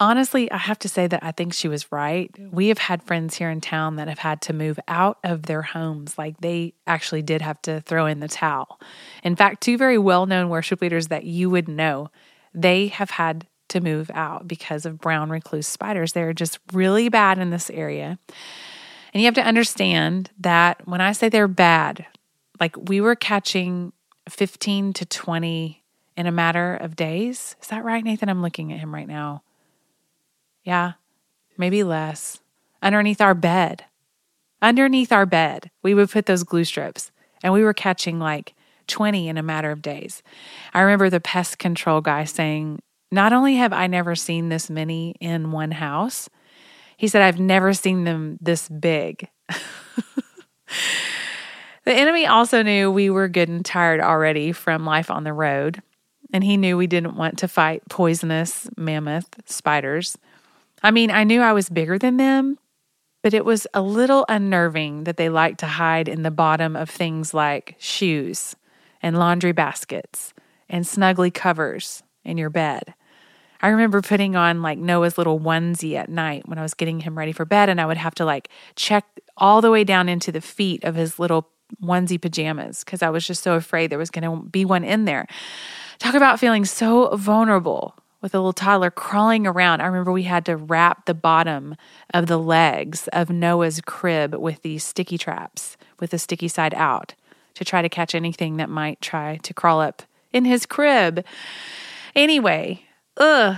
Honestly, 0.00 0.50
I 0.50 0.58
have 0.58 0.78
to 0.80 0.88
say 0.88 1.08
that 1.08 1.24
I 1.24 1.32
think 1.32 1.52
she 1.52 1.66
was 1.66 1.90
right. 1.90 2.32
We 2.52 2.68
have 2.68 2.78
had 2.78 3.02
friends 3.02 3.34
here 3.34 3.50
in 3.50 3.60
town 3.60 3.96
that 3.96 4.06
have 4.06 4.20
had 4.20 4.40
to 4.42 4.52
move 4.52 4.78
out 4.86 5.18
of 5.24 5.42
their 5.42 5.62
homes. 5.62 6.16
Like 6.16 6.40
they 6.40 6.72
actually 6.86 7.22
did 7.22 7.42
have 7.42 7.60
to 7.62 7.80
throw 7.80 8.06
in 8.06 8.20
the 8.20 8.28
towel. 8.28 8.78
In 9.24 9.34
fact, 9.34 9.60
two 9.60 9.76
very 9.76 9.98
well 9.98 10.24
known 10.24 10.48
worship 10.48 10.80
leaders 10.80 11.08
that 11.08 11.24
you 11.24 11.50
would 11.50 11.66
know, 11.68 12.10
they 12.54 12.86
have 12.86 13.10
had 13.10 13.48
to 13.70 13.80
move 13.80 14.08
out 14.14 14.46
because 14.46 14.86
of 14.86 15.00
brown 15.00 15.30
recluse 15.30 15.66
spiders. 15.66 16.12
They're 16.12 16.32
just 16.32 16.60
really 16.72 17.08
bad 17.08 17.38
in 17.38 17.50
this 17.50 17.68
area. 17.68 18.18
And 19.12 19.20
you 19.20 19.26
have 19.26 19.34
to 19.34 19.42
understand 19.42 20.30
that 20.38 20.86
when 20.86 21.00
I 21.00 21.10
say 21.10 21.28
they're 21.28 21.48
bad, 21.48 22.06
like 22.60 22.76
we 22.88 23.00
were 23.00 23.16
catching 23.16 23.92
15 24.28 24.92
to 24.94 25.06
20 25.06 25.82
in 26.18 26.26
a 26.26 26.32
matter 26.32 26.74
of 26.74 26.96
days. 26.96 27.54
Is 27.62 27.68
that 27.68 27.84
right, 27.84 28.02
Nathan? 28.02 28.28
I'm 28.28 28.42
looking 28.42 28.72
at 28.72 28.80
him 28.80 28.92
right 28.92 29.06
now. 29.06 29.44
Yeah, 30.64 30.94
maybe 31.56 31.84
less. 31.84 32.40
Underneath 32.82 33.20
our 33.20 33.34
bed. 33.34 33.84
Underneath 34.60 35.12
our 35.12 35.26
bed, 35.26 35.70
we 35.84 35.94
would 35.94 36.10
put 36.10 36.26
those 36.26 36.42
glue 36.42 36.64
strips, 36.64 37.12
and 37.44 37.52
we 37.52 37.62
were 37.62 37.72
catching 37.72 38.18
like 38.18 38.54
20 38.88 39.28
in 39.28 39.38
a 39.38 39.44
matter 39.44 39.70
of 39.70 39.80
days. 39.80 40.24
I 40.74 40.80
remember 40.80 41.08
the 41.08 41.20
pest 41.20 41.60
control 41.60 42.00
guy 42.00 42.24
saying, 42.24 42.82
Not 43.12 43.32
only 43.32 43.54
have 43.54 43.72
I 43.72 43.86
never 43.86 44.16
seen 44.16 44.48
this 44.48 44.68
many 44.68 45.14
in 45.20 45.52
one 45.52 45.70
house, 45.70 46.28
he 46.96 47.06
said, 47.06 47.22
I've 47.22 47.38
never 47.38 47.72
seen 47.72 48.02
them 48.02 48.38
this 48.40 48.68
big. 48.68 49.28
the 49.48 49.54
enemy 51.86 52.26
also 52.26 52.64
knew 52.64 52.90
we 52.90 53.08
were 53.08 53.28
good 53.28 53.48
and 53.48 53.64
tired 53.64 54.00
already 54.00 54.50
from 54.50 54.84
life 54.84 55.12
on 55.12 55.22
the 55.22 55.32
road 55.32 55.80
and 56.32 56.44
he 56.44 56.56
knew 56.56 56.76
we 56.76 56.86
didn't 56.86 57.16
want 57.16 57.38
to 57.38 57.48
fight 57.48 57.82
poisonous 57.88 58.68
mammoth 58.76 59.28
spiders. 59.46 60.18
I 60.82 60.90
mean, 60.90 61.10
I 61.10 61.24
knew 61.24 61.40
I 61.40 61.52
was 61.52 61.68
bigger 61.68 61.98
than 61.98 62.16
them, 62.16 62.58
but 63.22 63.34
it 63.34 63.44
was 63.44 63.66
a 63.74 63.82
little 63.82 64.24
unnerving 64.28 65.04
that 65.04 65.16
they 65.16 65.28
liked 65.28 65.60
to 65.60 65.66
hide 65.66 66.08
in 66.08 66.22
the 66.22 66.30
bottom 66.30 66.76
of 66.76 66.88
things 66.88 67.34
like 67.34 67.76
shoes 67.78 68.54
and 69.02 69.18
laundry 69.18 69.52
baskets 69.52 70.32
and 70.68 70.84
snuggly 70.84 71.32
covers 71.32 72.02
in 72.24 72.38
your 72.38 72.50
bed. 72.50 72.94
I 73.60 73.68
remember 73.68 74.02
putting 74.02 74.36
on 74.36 74.62
like 74.62 74.78
Noah's 74.78 75.18
little 75.18 75.40
onesie 75.40 75.96
at 75.96 76.08
night 76.08 76.48
when 76.48 76.58
I 76.58 76.62
was 76.62 76.74
getting 76.74 77.00
him 77.00 77.18
ready 77.18 77.32
for 77.32 77.44
bed, 77.44 77.68
and 77.68 77.80
I 77.80 77.86
would 77.86 77.96
have 77.96 78.14
to 78.16 78.24
like 78.24 78.48
check 78.76 79.04
all 79.36 79.60
the 79.60 79.70
way 79.70 79.82
down 79.82 80.08
into 80.08 80.30
the 80.30 80.40
feet 80.40 80.84
of 80.84 80.94
his 80.94 81.18
little 81.18 81.48
onesie 81.82 82.20
pajamas 82.20 82.84
because 82.84 83.02
I 83.02 83.10
was 83.10 83.26
just 83.26 83.42
so 83.42 83.54
afraid 83.54 83.90
there 83.90 83.98
was 83.98 84.10
going 84.10 84.24
to 84.24 84.48
be 84.48 84.64
one 84.64 84.84
in 84.84 85.04
there. 85.04 85.26
Talk 85.98 86.14
about 86.14 86.38
feeling 86.38 86.64
so 86.64 87.14
vulnerable 87.16 87.96
with 88.20 88.34
a 88.34 88.38
little 88.38 88.52
toddler 88.52 88.90
crawling 88.90 89.46
around. 89.46 89.80
I 89.80 89.86
remember 89.86 90.12
we 90.12 90.24
had 90.24 90.44
to 90.46 90.56
wrap 90.56 91.06
the 91.06 91.14
bottom 91.14 91.76
of 92.14 92.26
the 92.26 92.38
legs 92.38 93.08
of 93.08 93.30
Noah's 93.30 93.80
crib 93.80 94.34
with 94.34 94.62
these 94.62 94.84
sticky 94.84 95.18
traps 95.18 95.76
with 96.00 96.10
the 96.10 96.18
sticky 96.18 96.48
side 96.48 96.74
out 96.74 97.14
to 97.54 97.64
try 97.64 97.82
to 97.82 97.88
catch 97.88 98.14
anything 98.14 98.56
that 98.56 98.70
might 98.70 99.00
try 99.00 99.38
to 99.38 99.54
crawl 99.54 99.80
up 99.80 100.02
in 100.32 100.44
his 100.44 100.66
crib. 100.66 101.24
Anyway, 102.14 102.82
ugh, 103.16 103.56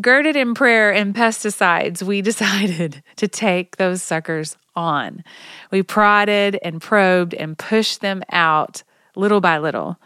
girded 0.00 0.36
in 0.36 0.54
prayer 0.54 0.92
and 0.92 1.14
pesticides, 1.14 2.02
we 2.02 2.22
decided 2.22 3.02
to 3.16 3.28
take 3.28 3.76
those 3.76 4.02
suckers 4.02 4.56
on. 4.74 5.22
We 5.70 5.82
prodded 5.82 6.58
and 6.62 6.80
probed 6.80 7.34
and 7.34 7.58
pushed 7.58 8.00
them 8.00 8.22
out 8.30 8.82
little 9.14 9.42
by 9.42 9.58
little. 9.58 9.98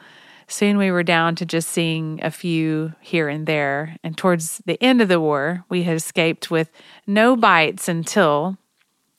Soon 0.48 0.78
we 0.78 0.90
were 0.90 1.02
down 1.02 1.34
to 1.36 1.44
just 1.44 1.68
seeing 1.68 2.20
a 2.22 2.30
few 2.30 2.94
here 3.00 3.28
and 3.28 3.46
there. 3.46 3.96
And 4.04 4.16
towards 4.16 4.62
the 4.64 4.80
end 4.82 5.00
of 5.02 5.08
the 5.08 5.20
war, 5.20 5.64
we 5.68 5.82
had 5.82 5.96
escaped 5.96 6.50
with 6.50 6.70
no 7.06 7.36
bites 7.36 7.88
until 7.88 8.56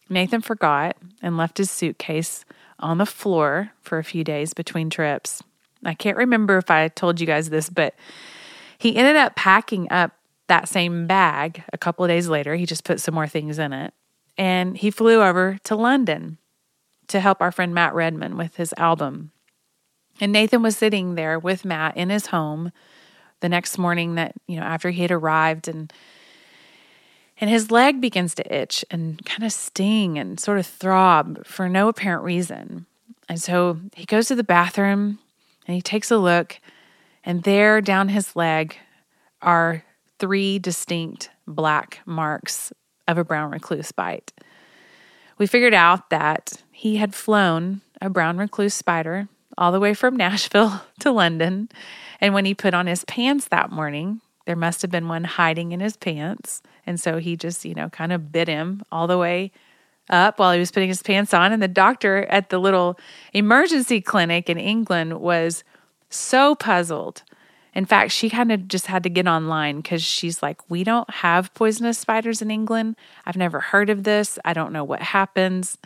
Nathan 0.09 0.41
forgot 0.41 0.95
and 1.21 1.37
left 1.37 1.57
his 1.57 1.69
suitcase 1.69 2.45
on 2.79 2.97
the 2.97 3.05
floor 3.05 3.71
for 3.81 3.97
a 3.97 4.03
few 4.03 4.23
days 4.23 4.53
between 4.53 4.89
trips. 4.89 5.43
I 5.83 5.93
can't 5.93 6.17
remember 6.17 6.57
if 6.57 6.71
I 6.71 6.87
told 6.87 7.19
you 7.19 7.27
guys 7.27 7.49
this, 7.49 7.69
but 7.69 7.95
he 8.77 8.95
ended 8.95 9.15
up 9.15 9.35
packing 9.35 9.91
up 9.91 10.11
that 10.47 10.69
same 10.69 11.07
bag 11.07 11.63
a 11.73 11.77
couple 11.77 12.05
of 12.05 12.09
days 12.09 12.29
later. 12.29 12.55
He 12.55 12.65
just 12.65 12.83
put 12.83 13.01
some 13.01 13.15
more 13.15 13.27
things 13.27 13.59
in 13.59 13.73
it. 13.73 13.93
And 14.37 14.77
he 14.77 14.91
flew 14.91 15.21
over 15.21 15.57
to 15.65 15.75
London 15.75 16.37
to 17.07 17.19
help 17.19 17.41
our 17.41 17.51
friend 17.51 17.73
Matt 17.73 17.93
Redman 17.93 18.37
with 18.37 18.55
his 18.55 18.73
album. 18.77 19.31
And 20.19 20.31
Nathan 20.31 20.61
was 20.61 20.77
sitting 20.77 21.15
there 21.15 21.37
with 21.37 21.65
Matt 21.65 21.95
in 21.97 22.09
his 22.09 22.27
home 22.27 22.71
the 23.39 23.49
next 23.49 23.77
morning 23.77 24.15
that, 24.15 24.33
you 24.47 24.59
know, 24.59 24.65
after 24.65 24.89
he 24.89 25.01
had 25.01 25.11
arrived 25.11 25.67
and 25.67 25.91
and 27.39 27.49
his 27.51 27.69
leg 27.69 28.01
begins 28.01 28.33
to 28.35 28.55
itch 28.55 28.83
and 28.89 29.23
kind 29.23 29.43
of 29.43 29.51
sting 29.51 30.17
and 30.17 30.39
sort 30.39 30.57
of 30.57 30.65
throb 30.65 31.45
for 31.45 31.69
no 31.69 31.87
apparent 31.87 32.23
reason. 32.23 32.87
And 33.29 33.39
so 33.39 33.79
he 33.93 34.05
goes 34.05 34.27
to 34.29 34.35
the 34.35 34.43
bathroom 34.43 35.19
and 35.67 35.75
he 35.75 35.81
takes 35.81 36.09
a 36.09 36.17
look, 36.17 36.59
and 37.23 37.43
there 37.43 37.81
down 37.81 38.09
his 38.09 38.35
leg 38.35 38.77
are 39.41 39.83
three 40.17 40.57
distinct 40.57 41.29
black 41.45 41.99
marks 42.05 42.73
of 43.07 43.17
a 43.17 43.23
brown 43.23 43.51
recluse 43.51 43.91
bite. 43.91 44.31
We 45.37 45.45
figured 45.45 45.73
out 45.73 46.09
that 46.09 46.63
he 46.71 46.95
had 46.95 47.13
flown 47.13 47.81
a 48.01 48.09
brown 48.09 48.37
recluse 48.37 48.73
spider 48.73 49.27
all 49.57 49.71
the 49.71 49.79
way 49.79 49.93
from 49.93 50.15
Nashville 50.15 50.81
to 50.99 51.11
London. 51.11 51.69
And 52.21 52.33
when 52.33 52.45
he 52.45 52.53
put 52.53 52.73
on 52.73 52.87
his 52.87 53.05
pants 53.05 53.47
that 53.49 53.71
morning, 53.71 54.21
there 54.45 54.55
must 54.55 54.81
have 54.81 54.91
been 54.91 55.07
one 55.07 55.25
hiding 55.25 55.71
in 55.71 55.79
his 55.79 55.97
pants. 55.97 56.61
And 56.85 56.99
so 56.99 57.17
he 57.17 57.35
just, 57.35 57.65
you 57.65 57.75
know, 57.75 57.89
kind 57.89 58.13
of 58.13 58.31
bit 58.31 58.47
him 58.47 58.81
all 58.91 59.07
the 59.07 59.17
way 59.17 59.51
up 60.09 60.39
while 60.39 60.53
he 60.53 60.59
was 60.59 60.71
putting 60.71 60.87
his 60.87 61.03
pants 61.03 61.33
on. 61.33 61.51
And 61.51 61.61
the 61.61 61.67
doctor 61.67 62.25
at 62.25 62.49
the 62.49 62.59
little 62.59 62.97
emergency 63.33 63.99
clinic 63.99 64.49
in 64.49 64.57
England 64.57 65.19
was 65.19 65.63
so 66.09 66.55
puzzled. 66.55 67.23
In 67.73 67.85
fact, 67.85 68.11
she 68.11 68.29
kind 68.29 68.51
of 68.51 68.67
just 68.67 68.87
had 68.87 69.03
to 69.03 69.09
get 69.09 69.27
online 69.27 69.81
because 69.81 70.01
she's 70.01 70.41
like, 70.41 70.67
We 70.69 70.83
don't 70.83 71.09
have 71.09 71.53
poisonous 71.53 71.99
spiders 71.99 72.41
in 72.41 72.49
England. 72.49 72.95
I've 73.25 73.35
never 73.35 73.59
heard 73.59 73.89
of 73.89 74.03
this. 74.03 74.39
I 74.45 74.53
don't 74.53 74.73
know 74.73 74.83
what 74.83 75.01
happens. 75.01 75.77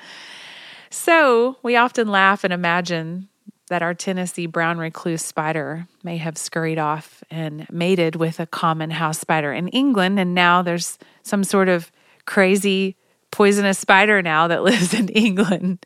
So 0.90 1.58
we 1.64 1.76
often 1.76 2.10
laugh 2.10 2.44
and 2.44 2.54
imagine 2.54 3.28
that 3.72 3.82
our 3.82 3.94
Tennessee 3.94 4.48
brown 4.48 4.80
recluse 4.80 5.24
spider 5.24 5.88
may 6.04 6.18
have 6.18 6.38
scurried 6.38 6.78
off 6.78 7.24
and 7.32 7.66
mated 7.72 8.18
with 8.18 8.38
a 8.42 8.46
common 8.46 8.92
house 8.92 9.18
spider 9.18 9.54
in 9.54 9.70
England. 9.70 10.20
And 10.20 10.36
now 10.36 10.62
there's 10.62 11.00
some 11.24 11.46
sort 11.46 11.70
of 11.70 11.90
crazy 12.26 12.98
poisonous 13.32 13.80
spider 13.80 14.22
now 14.22 14.50
that 14.50 14.64
lives 14.64 14.94
in 14.94 15.08
England. 15.08 15.86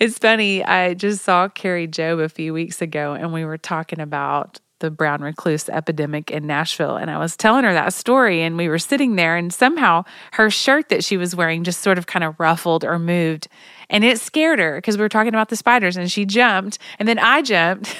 It's 0.00 0.18
funny. 0.18 0.64
I 0.64 0.94
just 0.94 1.24
saw 1.24 1.48
Kari 1.48 1.86
Jobe 1.86 2.24
a 2.24 2.28
few 2.28 2.52
weeks 2.52 2.82
ago, 2.82 3.12
and 3.12 3.32
we 3.32 3.44
were 3.44 3.56
talking 3.56 4.00
about 4.00 4.58
the 4.80 4.90
brown 4.90 5.22
recluse 5.22 5.68
epidemic 5.68 6.30
in 6.30 6.46
Nashville. 6.46 6.96
And 6.96 7.10
I 7.10 7.18
was 7.18 7.36
telling 7.36 7.64
her 7.64 7.72
that 7.72 7.92
story, 7.92 8.42
and 8.42 8.56
we 8.56 8.68
were 8.68 8.78
sitting 8.78 9.16
there, 9.16 9.36
and 9.36 9.52
somehow 9.52 10.04
her 10.32 10.50
shirt 10.50 10.88
that 10.88 11.04
she 11.04 11.16
was 11.16 11.34
wearing 11.34 11.64
just 11.64 11.80
sort 11.80 11.98
of 11.98 12.06
kind 12.06 12.24
of 12.24 12.38
ruffled 12.38 12.84
or 12.84 12.98
moved. 12.98 13.48
And 13.88 14.04
it 14.04 14.20
scared 14.20 14.58
her 14.58 14.76
because 14.76 14.96
we 14.96 15.02
were 15.02 15.08
talking 15.08 15.28
about 15.34 15.48
the 15.48 15.56
spiders 15.56 15.96
and 15.96 16.10
she 16.10 16.24
jumped. 16.24 16.78
And 16.98 17.08
then 17.08 17.18
I 17.18 17.42
jumped. 17.42 17.94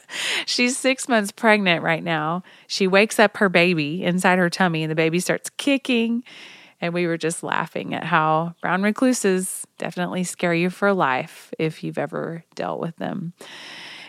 She's 0.46 0.76
six 0.76 1.08
months 1.08 1.32
pregnant 1.32 1.82
right 1.82 2.02
now. 2.02 2.42
She 2.66 2.86
wakes 2.86 3.18
up 3.18 3.36
her 3.38 3.48
baby 3.48 4.02
inside 4.02 4.38
her 4.38 4.50
tummy 4.50 4.82
and 4.82 4.90
the 4.90 4.96
baby 4.96 5.20
starts 5.20 5.50
kicking. 5.50 6.24
And 6.80 6.94
we 6.94 7.06
were 7.06 7.18
just 7.18 7.42
laughing 7.42 7.94
at 7.94 8.04
how 8.04 8.54
brown 8.60 8.82
recluses 8.82 9.66
definitely 9.78 10.24
scare 10.24 10.54
you 10.54 10.70
for 10.70 10.92
life 10.92 11.52
if 11.58 11.84
you've 11.84 11.98
ever 11.98 12.44
dealt 12.54 12.80
with 12.80 12.96
them. 12.96 13.34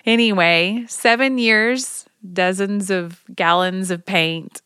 Anyway, 0.06 0.86
seven 0.88 1.38
years, 1.38 2.06
dozens 2.34 2.90
of 2.90 3.24
gallons 3.34 3.92
of 3.92 4.06
paint, 4.06 4.62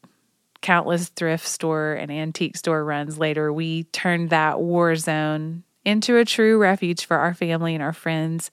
countless 0.61 1.09
thrift 1.09 1.47
store 1.47 1.93
and 1.93 2.11
antique 2.11 2.57
store 2.57 2.83
runs 2.83 3.17
later, 3.17 3.53
we 3.53 3.83
turned 3.85 4.29
that 4.31 4.59
war 4.59 4.95
zone 4.95 5.63
into 5.85 6.17
a 6.17 6.25
true 6.25 6.57
refuge 6.57 7.05
for 7.05 7.17
our 7.17 7.33
family 7.33 7.75
and 7.75 7.83
our 7.83 7.93
friends. 7.93 8.49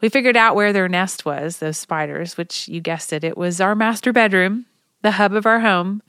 We 0.00 0.08
figured 0.08 0.36
out 0.36 0.54
where 0.54 0.72
their 0.72 0.88
nest 0.88 1.24
was, 1.24 1.58
those 1.58 1.76
spiders, 1.76 2.36
which 2.36 2.68
you 2.68 2.80
guessed 2.80 3.12
it, 3.12 3.24
it 3.24 3.36
was 3.36 3.60
our 3.60 3.74
master 3.74 4.12
bedroom, 4.12 4.66
the 5.02 5.12
hub 5.12 5.32
of 5.32 5.46
our 5.46 5.60
home. 5.60 6.02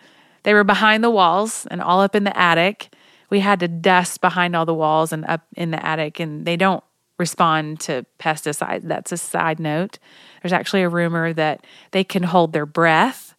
They 0.44 0.54
were 0.54 0.64
behind 0.64 1.04
the 1.04 1.10
walls 1.10 1.66
and 1.72 1.82
all 1.82 2.02
up 2.02 2.16
in 2.16 2.24
the 2.24 2.38
attic. 2.38 2.94
We 3.32 3.40
had 3.40 3.60
to 3.62 3.68
dust 3.68 4.22
behind 4.22 4.56
all 4.56 4.66
the 4.66 4.76
walls 4.76 5.12
and 5.12 5.26
up 5.26 5.42
in 5.56 5.72
the 5.72 5.84
attic, 5.84 6.20
and 6.20 6.46
they 6.46 6.56
don't 6.56 6.84
respond 7.18 7.80
to 7.82 8.06
pesticides. 8.20 8.84
That's 8.84 9.12
a 9.12 9.18
side 9.18 9.60
note. 9.60 10.00
There's 10.42 10.54
actually 10.54 10.84
a 10.84 10.90
rumor 10.90 11.34
that 11.34 11.66
they 11.92 12.04
can 12.04 12.24
hold 12.24 12.54
their 12.54 12.66
breath, 12.66 13.36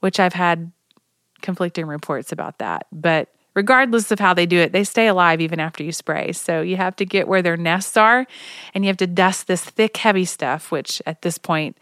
which 0.00 0.20
I've 0.20 0.34
had 0.34 0.72
conflicting 1.40 1.86
reports 1.86 2.32
about 2.32 2.58
that. 2.58 2.86
But 2.92 3.28
regardless 3.54 4.10
of 4.10 4.20
how 4.20 4.34
they 4.34 4.46
do 4.46 4.58
it, 4.58 4.72
they 4.72 4.84
stay 4.84 5.06
alive 5.06 5.40
even 5.40 5.60
after 5.60 5.82
you 5.82 5.92
spray. 5.92 6.32
So 6.32 6.60
you 6.60 6.76
have 6.76 6.96
to 6.96 7.06
get 7.06 7.28
where 7.28 7.42
their 7.42 7.56
nests 7.56 7.96
are 7.96 8.26
and 8.74 8.84
you 8.84 8.88
have 8.88 8.96
to 8.98 9.06
dust 9.06 9.46
this 9.46 9.64
thick, 9.64 9.96
heavy 9.96 10.24
stuff, 10.24 10.70
which 10.70 11.00
at 11.06 11.22
this 11.22 11.38
point, 11.38 11.78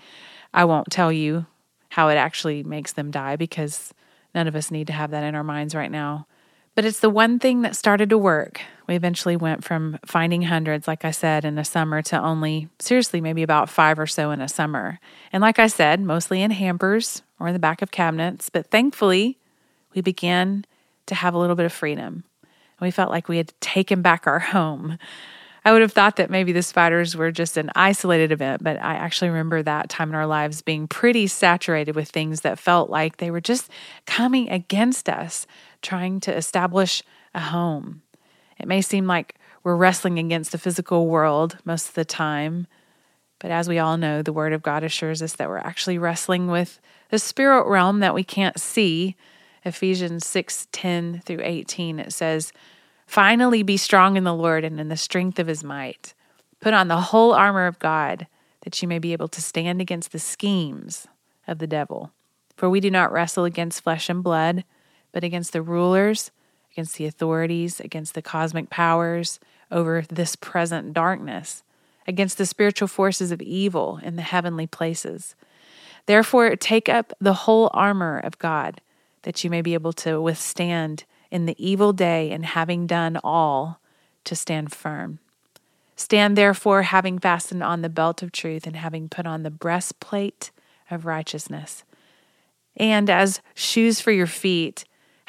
I 0.54 0.64
won't 0.64 0.90
tell 0.90 1.10
you 1.10 1.46
how 1.90 2.08
it 2.08 2.16
actually 2.16 2.62
makes 2.62 2.92
them 2.92 3.10
die 3.10 3.36
because 3.36 3.92
none 4.34 4.46
of 4.46 4.56
us 4.56 4.70
need 4.70 4.86
to 4.88 4.92
have 4.92 5.10
that 5.10 5.24
in 5.24 5.34
our 5.34 5.44
minds 5.44 5.74
right 5.74 5.90
now. 5.90 6.26
But 6.74 6.84
it's 6.84 7.00
the 7.00 7.10
one 7.10 7.38
thing 7.38 7.62
that 7.62 7.76
started 7.76 8.10
to 8.10 8.18
work. 8.18 8.62
We 8.92 8.96
eventually 8.96 9.36
went 9.36 9.64
from 9.64 9.98
finding 10.04 10.42
hundreds, 10.42 10.86
like 10.86 11.06
I 11.06 11.12
said, 11.12 11.46
in 11.46 11.54
the 11.54 11.64
summer 11.64 12.02
to 12.02 12.20
only, 12.20 12.68
seriously, 12.78 13.22
maybe 13.22 13.42
about 13.42 13.70
five 13.70 13.98
or 13.98 14.06
so 14.06 14.30
in 14.32 14.42
a 14.42 14.48
summer. 14.48 15.00
And 15.32 15.40
like 15.40 15.58
I 15.58 15.68
said, 15.68 15.98
mostly 15.98 16.42
in 16.42 16.50
hampers 16.50 17.22
or 17.40 17.46
in 17.46 17.54
the 17.54 17.58
back 17.58 17.80
of 17.80 17.90
cabinets. 17.90 18.50
But 18.50 18.66
thankfully, 18.66 19.38
we 19.94 20.02
began 20.02 20.66
to 21.06 21.14
have 21.14 21.32
a 21.32 21.38
little 21.38 21.56
bit 21.56 21.64
of 21.64 21.72
freedom. 21.72 22.24
And 22.42 22.82
we 22.82 22.90
felt 22.90 23.10
like 23.10 23.30
we 23.30 23.38
had 23.38 23.54
taken 23.62 24.02
back 24.02 24.26
our 24.26 24.40
home. 24.40 24.98
I 25.64 25.72
would 25.72 25.80
have 25.80 25.92
thought 25.92 26.16
that 26.16 26.28
maybe 26.28 26.52
the 26.52 26.62
spiders 26.62 27.16
were 27.16 27.32
just 27.32 27.56
an 27.56 27.70
isolated 27.74 28.30
event, 28.30 28.62
but 28.62 28.76
I 28.76 28.96
actually 28.96 29.30
remember 29.30 29.62
that 29.62 29.88
time 29.88 30.10
in 30.10 30.14
our 30.14 30.26
lives 30.26 30.60
being 30.60 30.86
pretty 30.86 31.28
saturated 31.28 31.96
with 31.96 32.10
things 32.10 32.42
that 32.42 32.58
felt 32.58 32.90
like 32.90 33.16
they 33.16 33.30
were 33.30 33.40
just 33.40 33.70
coming 34.04 34.50
against 34.50 35.08
us, 35.08 35.46
trying 35.80 36.20
to 36.20 36.36
establish 36.36 37.02
a 37.34 37.40
home. 37.40 38.02
It 38.58 38.68
may 38.68 38.82
seem 38.82 39.06
like 39.06 39.36
we're 39.62 39.76
wrestling 39.76 40.18
against 40.18 40.52
the 40.52 40.58
physical 40.58 41.06
world 41.08 41.58
most 41.64 41.88
of 41.88 41.94
the 41.94 42.04
time, 42.04 42.66
but 43.38 43.50
as 43.50 43.68
we 43.68 43.78
all 43.78 43.96
know, 43.96 44.22
the 44.22 44.32
Word 44.32 44.52
of 44.52 44.62
God 44.62 44.84
assures 44.84 45.20
us 45.20 45.32
that 45.34 45.48
we're 45.48 45.58
actually 45.58 45.98
wrestling 45.98 46.46
with 46.46 46.80
the 47.08 47.18
spirit 47.18 47.66
realm 47.66 47.98
that 48.00 48.14
we 48.14 48.22
can't 48.22 48.58
see 48.58 49.16
Ephesians 49.64 50.26
6 50.26 50.68
10 50.72 51.22
through 51.24 51.40
18, 51.42 51.98
it 51.98 52.12
says, 52.12 52.52
Finally, 53.06 53.62
be 53.62 53.76
strong 53.76 54.16
in 54.16 54.24
the 54.24 54.34
Lord 54.34 54.64
and 54.64 54.80
in 54.80 54.88
the 54.88 54.96
strength 54.96 55.38
of 55.38 55.46
his 55.46 55.62
might. 55.62 56.14
Put 56.60 56.74
on 56.74 56.88
the 56.88 57.00
whole 57.00 57.32
armor 57.32 57.66
of 57.66 57.78
God, 57.78 58.26
that 58.62 58.80
you 58.80 58.88
may 58.88 58.98
be 58.98 59.12
able 59.12 59.28
to 59.28 59.42
stand 59.42 59.80
against 59.80 60.12
the 60.12 60.18
schemes 60.18 61.06
of 61.46 61.58
the 61.58 61.66
devil. 61.66 62.12
For 62.56 62.70
we 62.70 62.80
do 62.80 62.90
not 62.90 63.12
wrestle 63.12 63.44
against 63.44 63.82
flesh 63.82 64.08
and 64.08 64.22
blood, 64.22 64.64
but 65.12 65.24
against 65.24 65.52
the 65.52 65.62
rulers, 65.62 66.30
against 66.72 66.96
the 66.96 67.06
authorities, 67.06 67.80
against 67.80 68.14
the 68.14 68.22
cosmic 68.22 68.70
powers 68.70 69.38
over 69.70 70.04
this 70.08 70.36
present 70.36 70.92
darkness, 70.92 71.62
against 72.06 72.38
the 72.38 72.46
spiritual 72.46 72.88
forces 72.88 73.30
of 73.30 73.40
evil 73.42 74.00
in 74.02 74.16
the 74.16 74.22
heavenly 74.22 74.66
places. 74.66 75.34
Therefore, 76.06 76.56
take 76.56 76.88
up 76.88 77.12
the 77.20 77.34
whole 77.34 77.70
armor 77.72 78.18
of 78.18 78.38
God 78.38 78.80
that 79.22 79.44
you 79.44 79.50
may 79.50 79.62
be 79.62 79.74
able 79.74 79.92
to 79.92 80.20
withstand 80.20 81.04
in 81.30 81.46
the 81.46 81.56
evil 81.64 81.94
day, 81.94 82.30
and 82.30 82.44
having 82.44 82.86
done 82.86 83.18
all, 83.24 83.80
to 84.22 84.36
stand 84.36 84.70
firm. 84.70 85.18
Stand 85.96 86.36
therefore, 86.36 86.82
having 86.82 87.18
fastened 87.18 87.62
on 87.62 87.80
the 87.80 87.88
belt 87.88 88.22
of 88.22 88.32
truth, 88.32 88.66
and 88.66 88.76
having 88.76 89.08
put 89.08 89.26
on 89.26 89.42
the 89.42 89.50
breastplate 89.50 90.50
of 90.90 91.06
righteousness. 91.06 91.84
And 92.76 93.08
as 93.08 93.40
shoes 93.54 93.98
for 93.98 94.12
your 94.12 94.26
feet, 94.26 94.84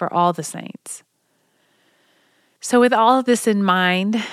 for 0.00 0.10
all 0.10 0.32
the 0.32 0.42
saints. 0.42 1.02
So, 2.62 2.80
with 2.80 2.94
all 2.94 3.18
of 3.18 3.26
this 3.26 3.46
in 3.46 3.62
mind, 3.62 4.24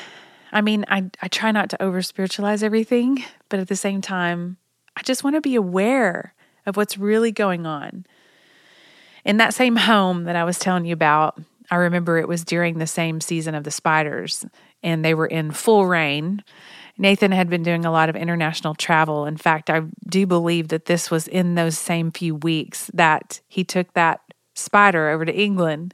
I 0.53 0.61
mean, 0.61 0.85
I, 0.87 1.09
I 1.21 1.27
try 1.27 1.51
not 1.51 1.69
to 1.71 1.83
over 1.83 2.01
spiritualize 2.01 2.63
everything, 2.63 3.21
but 3.49 3.59
at 3.59 3.67
the 3.67 3.75
same 3.75 3.99
time, 3.99 4.55
I 4.95 5.01
just 5.01 5.25
want 5.25 5.35
to 5.35 5.41
be 5.41 5.55
aware 5.55 6.33
of 6.65 6.77
what's 6.77 6.97
really 6.97 7.33
going 7.33 7.65
on. 7.65 8.05
In 9.25 9.35
that 9.37 9.53
same 9.53 9.75
home 9.75 10.23
that 10.23 10.37
I 10.37 10.45
was 10.45 10.57
telling 10.57 10.85
you 10.85 10.93
about, 10.93 11.37
I 11.69 11.75
remember 11.75 12.17
it 12.17 12.29
was 12.29 12.45
during 12.45 12.77
the 12.77 12.87
same 12.87 13.19
season 13.19 13.53
of 13.53 13.65
the 13.65 13.71
spiders, 13.71 14.45
and 14.81 15.03
they 15.03 15.13
were 15.13 15.27
in 15.27 15.51
full 15.51 15.85
reign. 15.85 16.45
Nathan 16.97 17.33
had 17.33 17.49
been 17.49 17.63
doing 17.63 17.83
a 17.83 17.91
lot 17.91 18.07
of 18.07 18.15
international 18.15 18.73
travel. 18.73 19.25
In 19.25 19.35
fact, 19.35 19.69
I 19.69 19.81
do 20.07 20.25
believe 20.25 20.69
that 20.69 20.85
this 20.85 21.11
was 21.11 21.27
in 21.27 21.55
those 21.55 21.77
same 21.77 22.09
few 22.11 22.35
weeks 22.35 22.89
that 22.93 23.41
he 23.49 23.65
took 23.65 23.91
that 23.95 24.21
spider 24.57 25.09
over 25.09 25.25
to 25.25 25.33
England. 25.33 25.93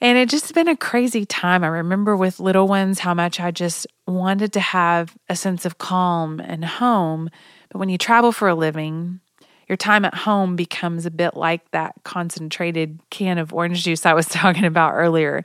And 0.00 0.18
it 0.18 0.28
just 0.28 0.44
has 0.44 0.52
been 0.52 0.68
a 0.68 0.76
crazy 0.76 1.24
time. 1.24 1.64
I 1.64 1.68
remember 1.68 2.16
with 2.16 2.40
little 2.40 2.68
ones 2.68 2.98
how 2.98 3.14
much 3.14 3.40
I 3.40 3.50
just 3.50 3.86
wanted 4.06 4.52
to 4.52 4.60
have 4.60 5.16
a 5.28 5.36
sense 5.36 5.64
of 5.64 5.78
calm 5.78 6.40
and 6.40 6.64
home. 6.64 7.30
But 7.70 7.78
when 7.78 7.88
you 7.88 7.96
travel 7.96 8.32
for 8.32 8.48
a 8.48 8.54
living, 8.54 9.20
your 9.68 9.76
time 9.76 10.04
at 10.04 10.14
home 10.14 10.56
becomes 10.56 11.06
a 11.06 11.10
bit 11.10 11.36
like 11.36 11.70
that 11.70 11.94
concentrated 12.04 13.00
can 13.10 13.38
of 13.38 13.54
orange 13.54 13.82
juice 13.82 14.04
I 14.04 14.12
was 14.12 14.26
talking 14.28 14.64
about 14.64 14.92
earlier. 14.92 15.44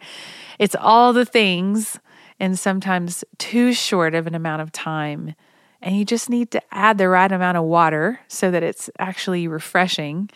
It's 0.58 0.76
all 0.76 1.14
the 1.14 1.26
things 1.26 2.00
and 2.40 2.58
sometimes 2.58 3.24
too 3.38 3.74
short 3.74 4.16
of 4.16 4.28
an 4.28 4.36
amount 4.36 4.62
of 4.62 4.72
time. 4.72 5.36
And 5.82 5.96
you 5.96 6.04
just 6.04 6.30
need 6.30 6.52
to 6.52 6.62
add 6.72 6.98
the 6.98 7.08
right 7.08 7.32
amount 7.32 7.58
of 7.58 7.64
water 7.64 8.20
so 8.28 8.52
that 8.52 8.64
it's 8.64 8.90
actually 9.00 9.48
refreshing 9.48 10.30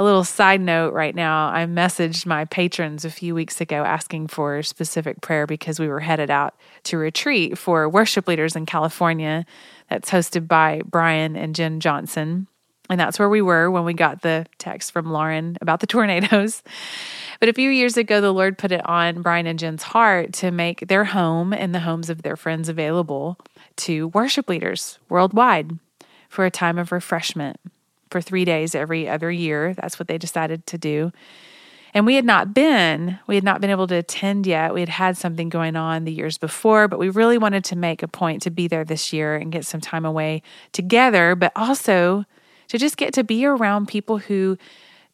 a 0.00 0.02
little 0.02 0.24
side 0.24 0.62
note 0.62 0.94
right 0.94 1.14
now 1.14 1.50
I 1.50 1.66
messaged 1.66 2.24
my 2.24 2.46
patrons 2.46 3.04
a 3.04 3.10
few 3.10 3.34
weeks 3.34 3.60
ago 3.60 3.84
asking 3.84 4.28
for 4.28 4.62
specific 4.62 5.20
prayer 5.20 5.46
because 5.46 5.78
we 5.78 5.88
were 5.88 6.00
headed 6.00 6.30
out 6.30 6.54
to 6.84 6.96
retreat 6.96 7.58
for 7.58 7.86
worship 7.86 8.26
leaders 8.26 8.56
in 8.56 8.64
California 8.64 9.44
that's 9.90 10.08
hosted 10.08 10.48
by 10.48 10.80
Brian 10.86 11.36
and 11.36 11.54
Jenn 11.54 11.80
Johnson. 11.80 12.46
And 12.88 12.98
that's 12.98 13.18
where 13.18 13.28
we 13.28 13.42
were 13.42 13.70
when 13.70 13.84
we 13.84 13.92
got 13.92 14.22
the 14.22 14.46
text 14.56 14.90
from 14.90 15.12
Lauren 15.12 15.58
about 15.60 15.80
the 15.80 15.86
tornadoes. 15.86 16.62
But 17.38 17.50
a 17.50 17.52
few 17.52 17.68
years 17.68 17.98
ago, 17.98 18.22
the 18.22 18.32
Lord 18.32 18.56
put 18.56 18.72
it 18.72 18.84
on 18.86 19.20
Brian 19.20 19.46
and 19.46 19.58
Jenn's 19.58 19.82
heart 19.82 20.32
to 20.34 20.50
make 20.50 20.88
their 20.88 21.04
home 21.04 21.52
and 21.52 21.74
the 21.74 21.80
homes 21.80 22.08
of 22.08 22.22
their 22.22 22.36
friends 22.36 22.70
available 22.70 23.36
to 23.76 24.08
worship 24.08 24.48
leaders 24.48 24.98
worldwide 25.10 25.78
for 26.30 26.46
a 26.46 26.50
time 26.50 26.78
of 26.78 26.90
refreshment 26.90 27.60
for 28.10 28.20
three 28.20 28.44
days 28.44 28.74
every 28.74 29.08
other 29.08 29.30
year. 29.30 29.74
That's 29.74 29.98
what 29.98 30.08
they 30.08 30.18
decided 30.18 30.66
to 30.66 30.78
do. 30.78 31.12
And 31.92 32.06
we 32.06 32.14
had 32.14 32.24
not 32.24 32.54
been, 32.54 33.18
we 33.26 33.34
had 33.34 33.44
not 33.44 33.60
been 33.60 33.70
able 33.70 33.86
to 33.88 33.96
attend 33.96 34.46
yet. 34.46 34.72
We 34.72 34.80
had 34.80 34.88
had 34.88 35.16
something 35.16 35.48
going 35.48 35.74
on 35.74 36.04
the 36.04 36.12
years 36.12 36.38
before, 36.38 36.86
but 36.86 37.00
we 37.00 37.08
really 37.08 37.38
wanted 37.38 37.64
to 37.64 37.76
make 37.76 38.02
a 38.02 38.08
point 38.08 38.42
to 38.42 38.50
be 38.50 38.68
there 38.68 38.84
this 38.84 39.12
year 39.12 39.34
and 39.34 39.50
get 39.50 39.66
some 39.66 39.80
time 39.80 40.04
away 40.04 40.42
together, 40.72 41.34
but 41.34 41.52
also 41.56 42.24
to 42.68 42.78
just 42.78 42.96
get 42.96 43.12
to 43.14 43.24
be 43.24 43.44
around 43.44 43.88
people 43.88 44.18
who 44.18 44.56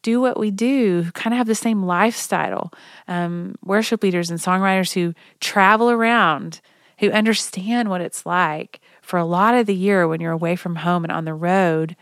do 0.03 0.21
what 0.21 0.39
we 0.39 0.51
do, 0.51 1.01
who 1.01 1.11
kind 1.11 1.33
of 1.33 1.39
have 1.39 1.47
the 1.47 1.55
same 1.55 1.83
lifestyle. 1.83 2.71
Um, 3.07 3.55
worship 3.63 4.03
leaders 4.03 4.29
and 4.29 4.39
songwriters 4.39 4.93
who 4.93 5.15
travel 5.39 5.89
around, 5.89 6.61
who 6.99 7.09
understand 7.09 7.89
what 7.89 8.01
it's 8.01 8.25
like 8.25 8.79
for 9.01 9.17
a 9.17 9.25
lot 9.25 9.55
of 9.55 9.65
the 9.65 9.73
year 9.73 10.07
when 10.07 10.21
you're 10.21 10.31
away 10.31 10.55
from 10.55 10.75
home 10.77 11.03
and 11.03 11.11
on 11.11 11.25
the 11.25 11.33
road 11.33 11.95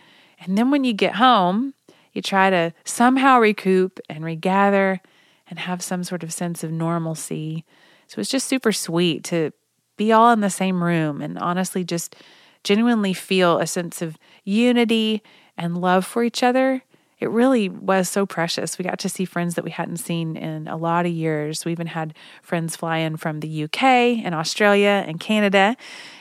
and 0.46 0.58
then 0.58 0.72
when 0.72 0.84
you 0.84 0.94
get 0.94 1.16
home, 1.16 1.74
you 2.14 2.22
try 2.22 2.50
to 2.50 2.74
somehow 2.86 3.40
recoup 3.40 4.00
and 4.10 4.24
regather 4.24 5.02
and 5.50 5.60
have 5.60 5.82
some 5.82 6.04
sort 6.04 6.24
of 6.24 6.32
sense 6.32 6.64
of 6.64 6.72
normalcy. 6.72 7.66
So 8.08 8.22
it's 8.22 8.30
just 8.30 8.48
super 8.48 8.72
sweet 8.72 9.24
to 9.26 9.52
be 9.98 10.12
all 10.12 10.32
in 10.32 10.42
the 10.42 10.50
same 10.50 10.84
room 10.84 11.22
and 11.22 11.38
honestly 11.40 11.84
just 11.84 12.16
genuinely 12.64 13.14
feel 13.14 13.60
a 13.60 13.68
sense 13.68 14.02
of 14.02 14.18
unity 14.44 15.22
and 15.58 15.78
love 15.78 16.06
for 16.06 16.24
each 16.24 16.44
other. 16.44 16.84
It 17.20 17.30
really 17.30 17.70
was 17.70 18.10
so 18.10 18.26
precious. 18.26 18.78
We 18.78 18.84
got 18.84 19.00
to 19.00 19.10
see 19.10 19.26
friends 19.26 19.56
that 19.56 19.64
we 19.64 19.72
hadn't 19.72 19.98
seen 19.98 20.36
in 20.36 20.68
a 20.68 20.76
lot 20.76 21.06
of 21.06 21.12
years. 21.12 21.64
We 21.64 21.72
even 21.72 21.88
had 21.88 22.14
friends 22.42 22.76
fly 22.76 22.98
in 22.98 23.18
from 23.18 23.40
the 23.40 23.64
UK 23.64 23.84
and 23.84 24.36
Australia 24.36 25.04
and 25.08 25.20
Canada. 25.20 25.78